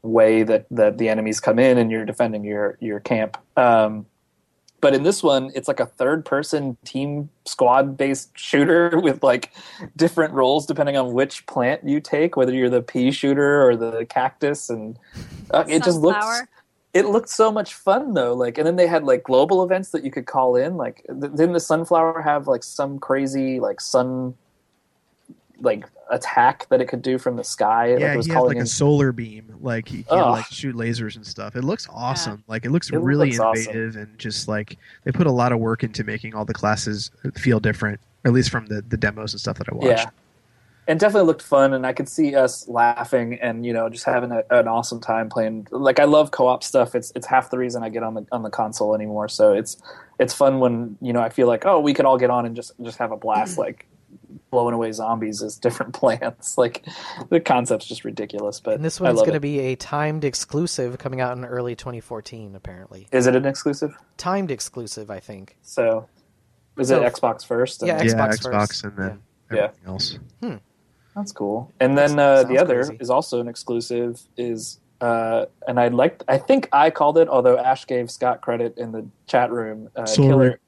[0.00, 3.36] way that that the enemies come in and you're defending your your camp.
[3.54, 4.06] Um,
[4.80, 9.52] but in this one, it's like a third person team squad based shooter with like
[9.94, 14.06] different roles depending on which plant you take, whether you're the pea shooter or the
[14.06, 14.98] cactus, and
[15.50, 16.24] uh, it just looks.
[16.96, 20.02] It looked so much fun though like and then they had like global events that
[20.04, 24.34] you could call in like th- didn't the sunflower have like some crazy like sun
[25.60, 28.40] like attack that it could do from the sky like Yeah, it was he had
[28.40, 29.56] like in a solar beam.
[29.60, 30.30] Like he, he had Ugh.
[30.32, 31.56] like shoot lasers and stuff.
[31.56, 32.44] It looks awesome.
[32.46, 33.62] Like it looks It really looks awesome.
[33.72, 37.10] innovative and just like they put a lot of work into making all the classes
[37.34, 37.98] feel different.
[38.24, 39.86] At least from the, the demos and stuff that I watched.
[39.88, 40.10] yeah
[40.88, 44.30] and definitely looked fun and i could see us laughing and you know just having
[44.32, 47.82] a, an awesome time playing like i love co-op stuff it's it's half the reason
[47.82, 49.76] i get on the on the console anymore so it's
[50.18, 52.54] it's fun when you know i feel like oh we could all get on and
[52.56, 53.86] just just have a blast like
[54.50, 56.84] blowing away zombies as different plants like
[57.30, 60.98] the concept's just ridiculous but And this I one's going to be a timed exclusive
[60.98, 63.08] coming out in early 2014, apparently.
[63.12, 65.56] is it an exclusive Timed exclusive, I think.
[65.62, 66.08] so
[66.78, 68.84] is So- it xbox first Yeah, yeah, Xbox Xbox, first.
[68.84, 69.22] and then
[69.52, 69.58] Yeah.
[69.64, 70.18] everything else.
[70.42, 70.54] Hmm.
[71.16, 71.72] That's cool.
[71.80, 72.98] And then uh, the other crazy.
[73.00, 74.20] is also an exclusive.
[74.36, 76.22] Is uh, and I like.
[76.28, 79.88] I think I called it, although Ash gave Scott credit in the chat room.
[79.96, 80.28] Uh, Sorry.
[80.28, 80.60] Killer,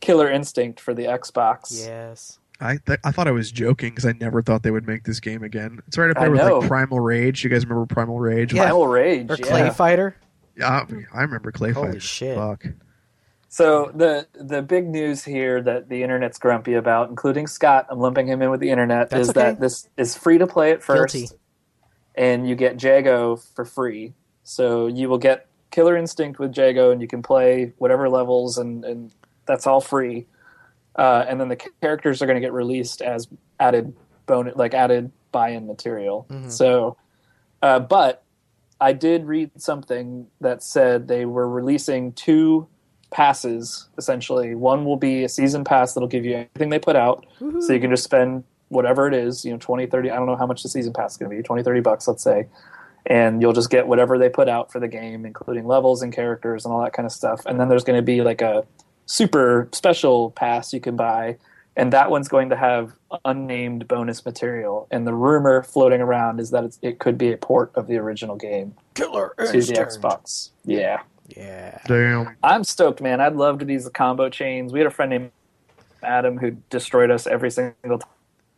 [0.00, 1.86] Killer Instinct for the Xbox.
[1.86, 2.38] Yes.
[2.60, 5.20] I th- I thought I was joking because I never thought they would make this
[5.20, 5.80] game again.
[5.88, 6.58] It's right up I there with know.
[6.58, 7.42] like Primal Rage.
[7.42, 8.52] You guys remember Primal Rage?
[8.52, 8.64] Yeah.
[8.64, 9.30] Primal Rage.
[9.30, 9.46] Or yeah.
[9.46, 10.16] Clay Fighter.
[10.56, 11.90] Yeah, I remember Clay Holy Fighter.
[11.92, 12.36] Holy shit.
[12.36, 12.66] Fuck.
[13.54, 18.26] So the the big news here that the internet's grumpy about, including Scott, I'm lumping
[18.26, 19.42] him in with the internet, That's is okay.
[19.42, 21.36] that this is free to play at first, Guilty.
[22.16, 24.12] and you get Jago for free.
[24.42, 28.84] So you will get Killer Instinct with Jago, and you can play whatever levels, and
[28.84, 29.12] and
[29.46, 30.26] that's all free.
[30.96, 33.28] Uh, and then the characters are going to get released as
[33.60, 33.94] added
[34.26, 36.26] bonus, like added buy-in material.
[36.28, 36.50] Mhm.
[36.50, 36.96] So,
[37.62, 38.24] uh, but
[38.80, 42.66] I did read something that said they were releasing two
[43.14, 44.54] passes essentially.
[44.54, 47.80] One will be a season pass that'll give you everything they put out, so you
[47.80, 50.62] can just spend whatever it is, you know, 20, 30, I don't know how much
[50.62, 52.46] the season pass is going to be, 20, 30 bucks, let's say.
[53.06, 56.64] And you'll just get whatever they put out for the game, including levels and characters
[56.64, 57.44] and all that kind of stuff.
[57.46, 58.66] And then there's going to be like a
[59.06, 61.36] super special pass you can buy.
[61.76, 64.88] And that one's going to have unnamed bonus material.
[64.90, 67.96] And the rumor floating around is that it's, it could be a port of the
[67.98, 70.50] original game Killer to the Xbox.
[70.64, 71.02] Yeah.
[71.36, 71.78] Yeah.
[71.86, 72.36] Damn.
[72.42, 73.20] I'm stoked, man.
[73.20, 74.72] I'd love to use the combo chains.
[74.72, 75.30] We had a friend named
[76.02, 78.00] Adam who destroyed us every single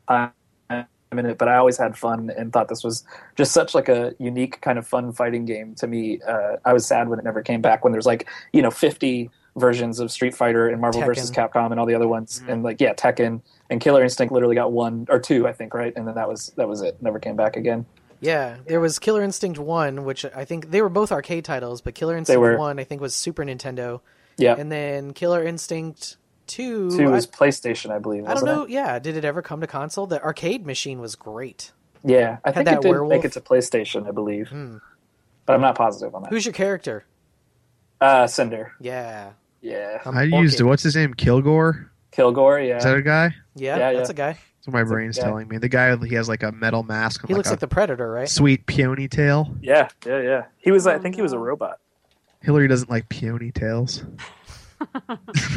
[0.09, 0.33] time
[0.71, 3.05] in it, but I always had fun and thought this was
[3.37, 6.21] just such like a unique kind of fun fighting game to me.
[6.27, 7.85] Uh, I was sad when it never came back.
[7.85, 11.07] When there's like you know 50 versions of Street Fighter and Marvel Tekken.
[11.07, 11.31] vs.
[11.31, 13.41] Capcom and all the other ones, and like yeah, Tekken
[13.71, 16.53] and Killer Instinct literally got one or two, I think, right, and then that was
[16.57, 17.01] that was it.
[17.01, 17.87] Never came back again.
[18.21, 21.95] Yeah, there was Killer Instinct 1, which I think they were both arcade titles, but
[21.95, 22.57] Killer Instinct were.
[22.57, 24.01] 1 I think was Super Nintendo.
[24.39, 26.17] Yeah, And then Killer Instinct
[26.49, 28.27] 2 two I, was PlayStation, I believe.
[28.27, 28.63] I don't know.
[28.65, 28.71] It?
[28.71, 30.07] Yeah, did it ever come to console?
[30.07, 31.73] The arcade machine was great.
[32.05, 33.11] Yeah, I think that it did werewolf?
[33.11, 34.77] make it to PlayStation, I believe, Hmm.
[35.45, 36.31] but I'm not positive on that.
[36.31, 37.05] Who's your character?
[38.01, 38.73] Uh, Cinder.
[38.81, 39.31] Yeah.
[39.63, 40.03] Yeah.
[40.05, 40.67] Um, I used Orchid.
[40.67, 41.15] what's his name?
[41.15, 41.91] Kilgore.
[42.13, 42.77] Kilgore, yeah.
[42.77, 43.35] Is that a guy?
[43.55, 44.13] Yeah, Yeah, that's yeah.
[44.13, 44.39] a guy.
[44.67, 45.23] That's what my That's brain's guy.
[45.25, 45.59] telling me.
[45.59, 47.23] The guy he has like a metal mask.
[47.27, 48.29] He like looks a like the Predator, right?
[48.29, 49.55] sweet peony tail.
[49.63, 50.45] yeah, yeah, yeah.
[50.59, 51.79] He was, I Oh, think he was a robot.
[52.43, 54.05] Hillary doesn't like peony tails.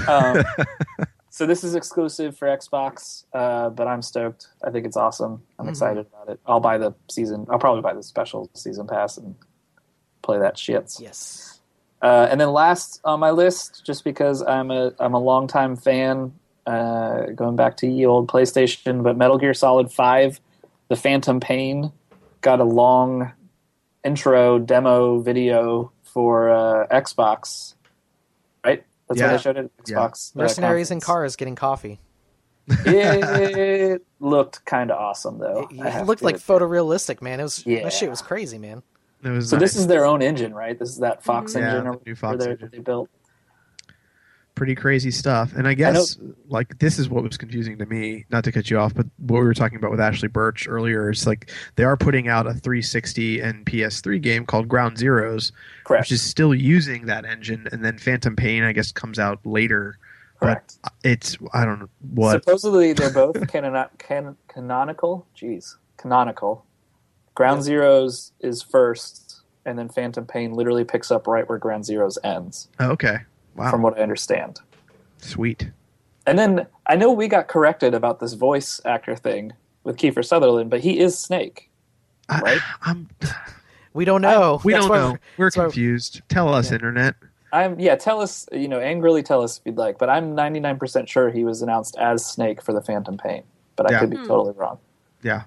[0.08, 0.44] Um,
[1.30, 4.48] so this is exclusive for Xbox, uh, but I'm stoked.
[4.64, 5.42] I think it's awesome.
[5.60, 5.70] I'm Mhm.
[5.70, 6.40] excited about it.
[6.46, 7.46] I'll buy the season.
[7.50, 9.36] I'll probably buy the special season pass and
[10.22, 10.96] play that shit.
[11.00, 11.60] Yes.
[12.02, 16.32] Uh, and then last on my list, just because I'm a I'm a longtime fan,
[16.70, 20.40] uh, going back to ye old PlayStation, but Metal Gear Solid Five,
[20.90, 21.92] The Phantom Pain,
[22.42, 23.32] got a long
[24.06, 27.74] intro demo video for uh, Xbox.
[28.64, 29.34] Right, that's what Yeah.
[29.34, 29.72] I showed it.
[29.88, 29.96] Yeah.
[29.98, 31.06] Xbox uh, Mercenaries in conference.
[31.06, 32.00] cars getting coffee.
[32.86, 35.68] It looked kind of awesome though.
[35.72, 36.48] It, it looked like admit.
[36.62, 37.40] photorealistic, man.
[37.40, 37.84] It was Yeah.
[37.84, 38.84] that shit was crazy, man.
[39.24, 40.78] It was So this is their own engine, right?
[40.78, 41.60] This is that Fox Mhm.
[41.62, 42.58] Yeah, engine the or new whatever Fox engine.
[42.62, 43.10] that they built.
[44.60, 45.54] Pretty crazy stuff.
[45.56, 46.18] And I guess
[46.50, 48.26] like this is what was confusing to me.
[48.30, 51.10] Not to cut you off, but what we were talking about with Ashley Burch earlier
[51.10, 55.54] is like they are putting out a 360 and PS3 game called Ground Zeroes,
[55.86, 56.02] Correct.
[56.04, 59.98] which is still using that engine, and then Phantom Pain I guess comes out later.
[60.42, 60.78] Correct.
[60.84, 62.44] But it's I don't know what.
[62.44, 65.26] Supposedly they're both canon- can- canonical.
[65.38, 66.66] Jeez, canonical.
[67.34, 72.18] Ground Zeroes is first, and then Phantom Pain literally picks up right where Ground Zeroes
[72.26, 73.20] ends, Oh, okay,
[73.60, 74.60] wow, from what I understand.
[75.18, 75.70] sweet.
[76.26, 79.54] And then I know we got corrected about this voice actor thing
[79.84, 81.70] with Kiefer Sutherland, but he is Snake.
[82.30, 82.62] I- Right?
[82.84, 83.10] I'm,
[83.94, 84.62] We don't know.
[84.64, 85.08] we don't know.
[85.12, 86.22] we're- We're that's why- confused.
[86.30, 86.76] Tell us, Yeah.
[86.76, 87.16] internet.
[87.52, 87.96] I'm yeah.
[87.96, 91.32] Tell us, you know, angrily tell us if you'd like, but I'm 99 percent sure
[91.32, 93.42] he was announced as Snake for the Phantom Pain,
[93.76, 94.00] but I Yeah.
[94.02, 94.28] could be Hmm.
[94.28, 94.78] totally wrong.
[95.24, 95.42] Yeah.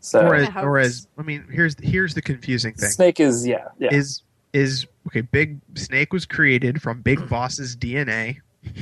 [0.00, 2.88] So or as, I or as I mean, here's here's the confusing thing.
[2.88, 4.22] Snake is yeah, yeah, Is
[4.54, 5.20] is okay?
[5.22, 8.38] Big Snake was created from Big Boss's DNA.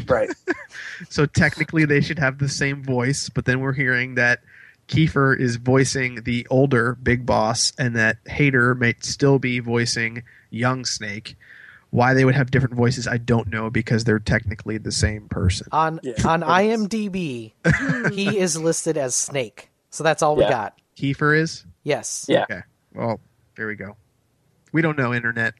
[0.06, 0.30] right.
[1.08, 3.28] So technically, they should have the same voice.
[3.28, 4.40] But then we're hearing that
[4.86, 10.84] Kiefer is voicing the older Big Boss, and that Hayter might still be voicing young
[10.84, 11.36] Snake.
[11.90, 15.66] Why they would have different voices, I don't know, because they're technically the same person.
[15.72, 16.12] on Yeah.
[16.24, 17.52] on IMDb,
[18.12, 19.70] he is listed as Snake.
[19.90, 20.78] So that's all we got.
[20.96, 21.64] Kiefer is.
[21.82, 22.26] Yes.
[22.28, 22.42] Yeah.
[22.44, 22.60] Okay.
[22.94, 23.18] Well,
[23.56, 23.96] there we go.
[24.72, 25.12] We don't know.
[25.12, 25.54] Internet,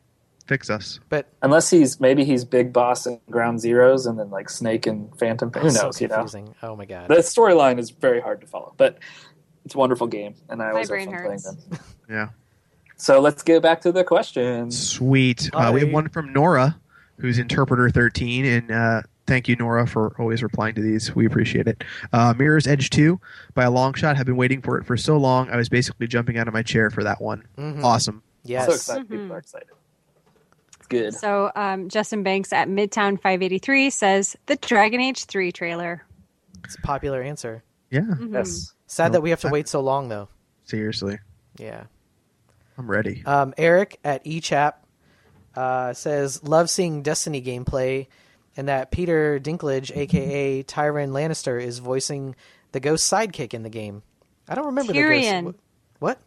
[0.51, 0.99] fix us.
[1.09, 5.17] But Unless he's maybe he's Big Boss and Ground Zeroes, and then like Snake and
[5.17, 5.51] Phantom.
[5.53, 6.01] Who so knows?
[6.01, 6.27] you know.
[6.63, 7.09] Oh my god.
[7.09, 8.99] the storyline is very hard to follow, but
[9.65, 11.45] it's a wonderful game, and I My always have fun hurts.
[11.47, 11.79] playing them.
[12.11, 12.29] Yeah.
[12.97, 14.77] So let's get back to the questions.
[14.77, 15.49] Sweet.
[15.55, 16.79] Uh, we have one from Nora,
[17.19, 21.15] who's interpreter 13, and uh, thank you, Nora, for always replying to these.
[21.15, 21.85] We appreciate it.
[22.13, 23.19] Uh, Mirror's Edge 2,
[23.55, 25.49] by a long shot, have been waiting for it for so long.
[25.51, 27.45] I was basically jumping out of my chair for that one.
[27.57, 27.83] Mhm.
[27.85, 28.23] Awesome.
[28.43, 28.67] Yes.
[28.67, 29.07] So excited!
[29.07, 29.11] Mhm.
[29.11, 29.69] People are excited.
[30.91, 31.21] It's good.
[31.21, 36.05] So um, Justin Banks at Midtown 583 says the Dragon Age 3 trailer.
[36.65, 37.63] It's a popular answer.
[37.91, 38.33] Yeah, Mhm.
[38.33, 38.73] Yes.
[38.87, 40.29] Sad Well, that we have to I- wait so long, though.
[40.65, 41.19] seriously,
[41.59, 41.85] Yeah.
[42.79, 43.23] I'm ready.
[43.27, 44.75] Um, Eric at eChap
[45.57, 48.07] uh, says, "Love seeing Destiny gameplay,
[48.57, 52.37] and that Peter Dinklage, aka Tyrion Lannister, is voicing
[52.73, 54.03] the ghost sidekick in the game.
[54.49, 55.45] I don't remember Tyrion.
[55.47, 55.59] the ghost.
[55.99, 56.19] What?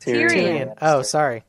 [0.00, 0.30] Tyrion.
[0.30, 0.74] Tyrion.
[0.82, 1.44] Oh, sorry.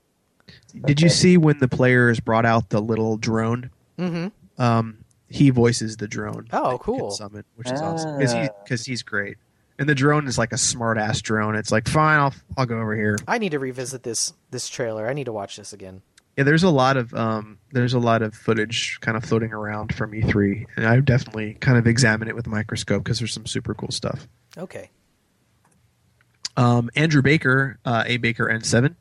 [0.86, 3.70] Did you see when the players brought out the little drone?
[3.98, 4.62] Mm-hmm.
[4.62, 4.98] Um,
[5.30, 6.48] he voices the drone.
[6.52, 7.12] Oh, that you can cool.
[7.12, 8.48] Summon, which is awesome because he Ah.
[8.64, 9.38] because he's great.
[9.78, 11.56] And the drone is like a smart ass drone.
[11.56, 13.18] It's like fine, I'll I'll go over here.
[13.28, 15.08] I need to revisit this this trailer.
[15.08, 16.02] I need to watch this again.
[16.38, 19.94] Yeah, there's a lot of um, there's a lot of footage kind of floating around
[19.94, 23.34] from E3, and I would definitely kind of examine it with a microscope because there's
[23.34, 24.28] some super cool stuff.
[24.58, 24.90] Okay.
[26.58, 28.96] Um, Andrew Baker, uh, A Baker N7,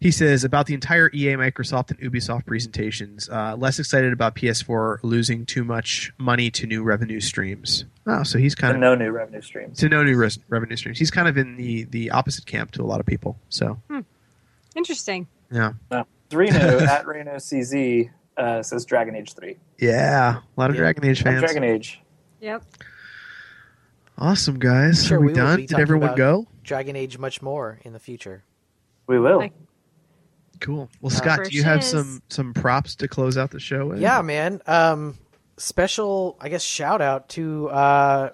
[0.00, 3.28] he says about the entire EA, Microsoft, and Ubisoft presentations.
[3.28, 7.84] Uh, less excited about PS4 losing too much money to new revenue streams.
[8.06, 9.78] Oh, so he's kind And of no new revenue streams.
[9.78, 10.98] to no new res- revenue streams.
[10.98, 13.38] He's kind of in the the opposite camp to a lot of people.
[13.48, 14.00] So hmm.
[14.74, 15.26] Interesting.
[15.50, 15.72] yeah,
[16.32, 19.56] Reno at Reno CZ uh, says Dragon Age three.
[19.78, 20.80] yeah, a lot of Yeah.
[20.82, 21.40] Dragon Age fans.
[21.40, 22.00] Dragon Age.
[22.40, 22.62] Yep.
[24.18, 25.06] Awesome guys.
[25.06, 25.60] Sure, Are we, we done?
[25.66, 26.46] Did everyone go?
[26.62, 28.44] Dragon Age much more in the future.
[29.06, 29.38] We will.
[29.38, 29.52] Like-
[30.60, 30.88] Cool.
[31.00, 33.86] Well, Scott, do you have some some props to close out the show?
[33.86, 34.00] With?
[34.00, 34.60] Yeah, man.
[34.66, 35.18] Um,
[35.56, 38.30] special, I guess, shout out to uh,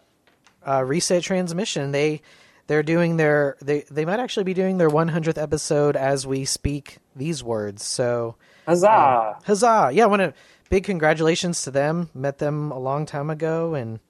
[0.66, 1.93] uh, Reset Transmission.
[1.93, 2.23] They
[2.66, 6.99] they're doing their they they might actually be doing their 100th episode as we speak
[7.16, 7.85] these words.
[7.85, 8.36] So
[8.66, 9.39] Huzzah!
[9.44, 9.90] huzzah!
[9.93, 10.35] Yeah, I want to
[10.70, 12.09] big congratulations to them.
[12.15, 14.01] Met them a long time ago, and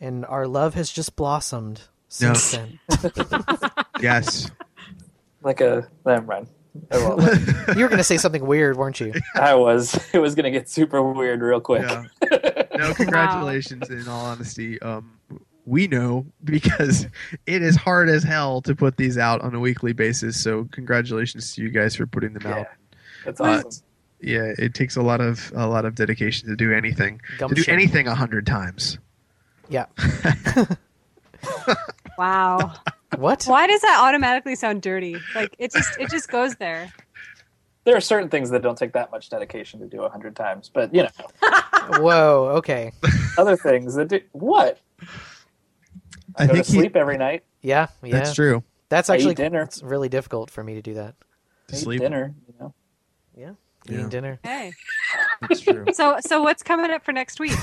[0.00, 2.78] and our love has just blossomed since then.
[4.00, 4.50] Yes.
[5.42, 6.48] like a never mind.
[6.90, 7.38] Oh, well.
[7.76, 9.12] you were going to say something weird, weren't you?
[9.34, 9.94] I was.
[10.14, 11.82] It was going to get super weird real quick.
[11.82, 12.04] Yeah.
[12.76, 13.88] No, congratulations.
[13.88, 15.18] In all honesty, um,
[15.64, 17.06] we know because
[17.46, 20.38] it is hard as hell to put these out on a weekly basis.
[20.38, 22.58] So, congratulations to you guys for putting them Yeah.
[22.58, 22.66] out.
[23.24, 23.82] That's Uh, awesome.
[24.20, 27.18] Yeah, it takes a lot of a lot of dedication to do anything.
[27.38, 27.72] To do Gumption.
[27.72, 28.98] anything a hundred times.
[29.70, 29.86] Yeah.
[32.18, 32.72] Wow.
[33.18, 33.44] What?
[33.44, 35.16] Why does that automatically sound dirty?
[35.34, 36.92] Like it just it just goes there.
[37.84, 40.68] There are certain things that don't take that much dedication to do a hundred times,
[40.72, 41.08] but you know,
[42.00, 42.50] Whoa.
[42.56, 42.92] Okay.
[43.38, 44.78] other things that do what?
[46.36, 47.44] I, I go think to he- sleep every night.
[47.62, 47.86] Yeah.
[48.02, 48.12] Yeah.
[48.12, 48.62] That's true.
[48.88, 49.62] That's I eat actually dinner.
[49.62, 51.14] It's really difficult for me to do that.
[51.68, 52.00] To Eat sleep.
[52.00, 52.34] dinner.
[52.48, 52.74] You know,
[53.36, 53.50] Yeah.
[53.86, 53.94] Yeah.
[53.94, 54.40] Eating dinner.
[54.42, 54.72] Hey.
[55.42, 55.84] That's true.
[55.92, 57.52] So so what's coming up for next week?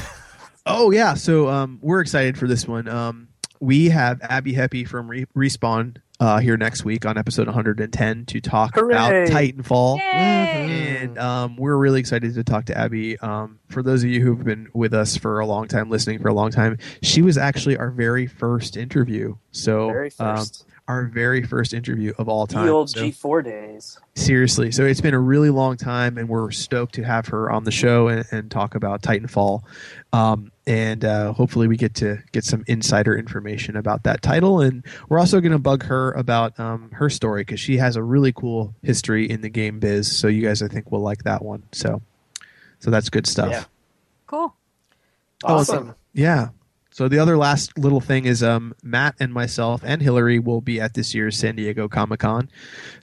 [0.66, 2.88] Oh yeah, so um, we're excited for this one.
[2.88, 3.28] Um,
[3.64, 8.42] we have Abbie Heppe from Re- Respawn uh, here next week on episode 110 to
[8.42, 8.94] talk Hooray!
[8.94, 10.00] about Titanfall.
[10.00, 10.98] Yay!
[11.00, 13.18] And um, we're really excited to talk to Abbie.
[13.20, 16.28] Um, for those of you who've been with us for a long time, listening for
[16.28, 19.36] a long time, she was actually our very first interview.
[19.52, 20.66] So very um, first.
[20.88, 22.66] Our very first interview of all time.
[22.66, 23.98] the old So- G four days.
[24.16, 24.72] Seriously.
[24.72, 27.72] So it's been a really long time, and we're stoked to have her on the
[27.72, 29.64] show and, and talk about Titanfall.
[30.12, 34.62] Um, and uh, hopefully, we get to get some insider information about that title.
[34.62, 38.04] And we're also going to bug her about um, her story because she has a
[38.04, 40.16] really cool history in the game biz.
[40.16, 41.64] So you guys, I think, will like that one.
[41.72, 42.02] So,
[42.80, 43.50] so that's good stuff.
[43.52, 43.64] Yeah.
[44.28, 44.56] Cool.
[45.44, 45.96] Awesome.
[46.14, 46.50] Yeah.
[46.94, 50.80] So the other last little thing is um, Matt and myself and Hillary will be
[50.80, 52.50] at this year's San Diego Comic Con.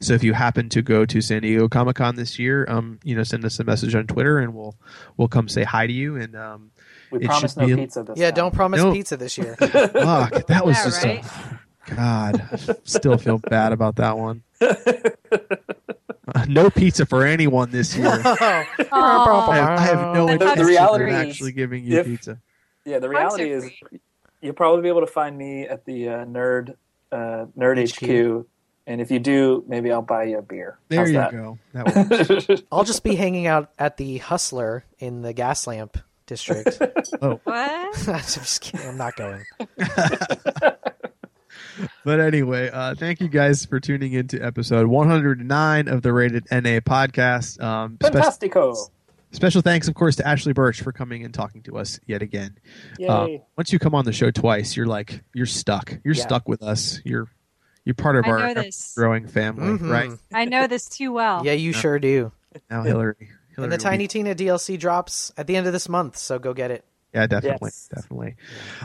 [0.00, 3.16] So if you happen to go to San Diego Comic Con this year, um, you
[3.16, 4.76] know, send us a message on Twitter and we'll
[5.16, 6.14] we'll come say hi to you.
[6.16, 6.70] And um,
[7.10, 8.26] We It promise no be- pizza this year.
[8.26, 8.36] Yeah, time.
[8.36, 8.92] don't promise No.
[8.92, 9.56] pizza this year.
[9.58, 11.24] fuck, that was Yeah, just right?
[11.88, 12.48] a, God.
[12.52, 14.44] I still feel bad about that one.
[14.60, 18.06] Uh, no pizza for anyone this year.
[18.24, 22.38] I have, I have no The- the intention reality of actually giving you if- pizza.
[22.84, 24.00] Yeah, the reality is free.
[24.40, 26.74] you'll probably be able to find me at the uh, nerd
[27.12, 28.02] uh, nerd HQ.
[28.42, 28.46] HQ.
[28.86, 30.78] and if you do, maybe I'll buy you a beer.
[30.88, 31.32] There How's you that?
[31.32, 31.58] go.
[31.72, 32.62] That works.
[32.72, 36.78] I'll just be hanging out at the Hustler in the gas lamp district.
[37.20, 37.44] What?
[38.08, 38.86] I'm just kidding.
[38.88, 39.44] I'm not going.
[42.04, 46.46] But anyway, uh, thank you guys for tuning in to episode 109 of the Rated
[46.50, 47.60] NA podcast.
[47.62, 48.90] Um, spe- Fantastico!
[49.32, 52.58] Special thanks, of course, to Ashley Burch for coming and talking to us yet again.
[52.98, 53.06] Yay!
[53.06, 55.98] Uh, once you come on the show twice, you're like you're stuck.
[56.04, 56.22] You're Yeah.
[56.22, 57.00] stuck with us.
[57.04, 57.28] You're
[57.84, 58.64] you're part of I our know
[58.96, 59.90] growing family, Mhm.
[59.90, 60.10] right?
[60.32, 61.44] I know this too well.
[61.46, 62.32] Yeah, you sure do.
[62.70, 63.14] Now, Hillary.
[63.20, 66.38] Hillary And the Tiny be- Tina DLC drops at the end of this month, so
[66.38, 66.84] go get it.
[67.14, 67.88] Yeah, definitely, Yes.
[67.94, 68.36] definitely.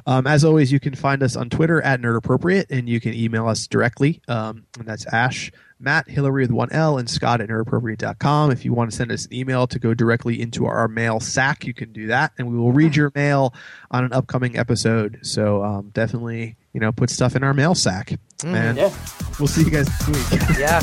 [0.08, 3.14] Um, as always, you can find us on Twitter at Nerd Appropriate, and you can
[3.14, 4.22] email us directly.
[4.28, 8.52] Um, and that's Ash, Matt, Hillary with one L, and Scott at nerdappropriate.com.
[8.52, 11.66] If you want to send us an email to go directly into our mail sack,
[11.66, 13.54] you can do that, and we will read your mail
[13.92, 15.20] on an upcoming episode.
[15.24, 18.12] So um, definitely you know, put stuff in our mail sack.
[18.44, 18.94] And Yeah.
[19.40, 20.42] we'll see you guys next week.
[20.60, 20.82] Yeah.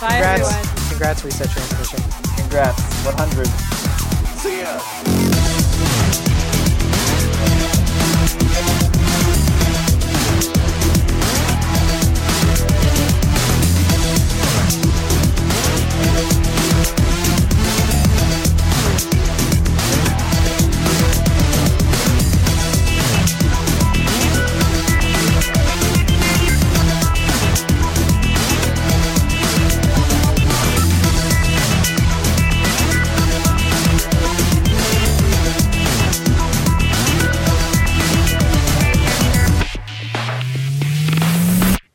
[0.00, 0.52] Bye, Congrats.
[0.52, 0.88] everyone.
[0.90, 2.00] Congrats, Reset Transmission.
[2.36, 2.82] Congrats.
[3.06, 3.46] 100.
[4.38, 5.63] See ya.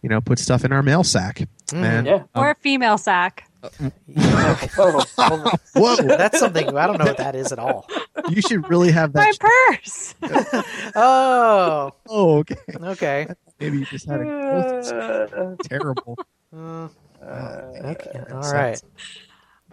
[0.09, 1.47] You know, put stuff in our mail sack.
[1.71, 2.23] And Yeah.
[2.33, 3.47] Or a female sack.
[3.63, 5.03] Oh,
[5.75, 7.87] whoa, That's something I don't know what that is at all.
[8.27, 9.77] you should really have My that.
[9.83, 10.15] purse.
[10.95, 12.55] Oh, oh, okay.
[12.81, 13.27] okay.
[13.59, 16.17] Maybe you just had a uh, terrible.
[16.51, 16.87] Uh,
[17.21, 18.23] Oh, okay.
[18.31, 18.81] All So, right.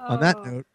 [0.01, 0.67] On that note,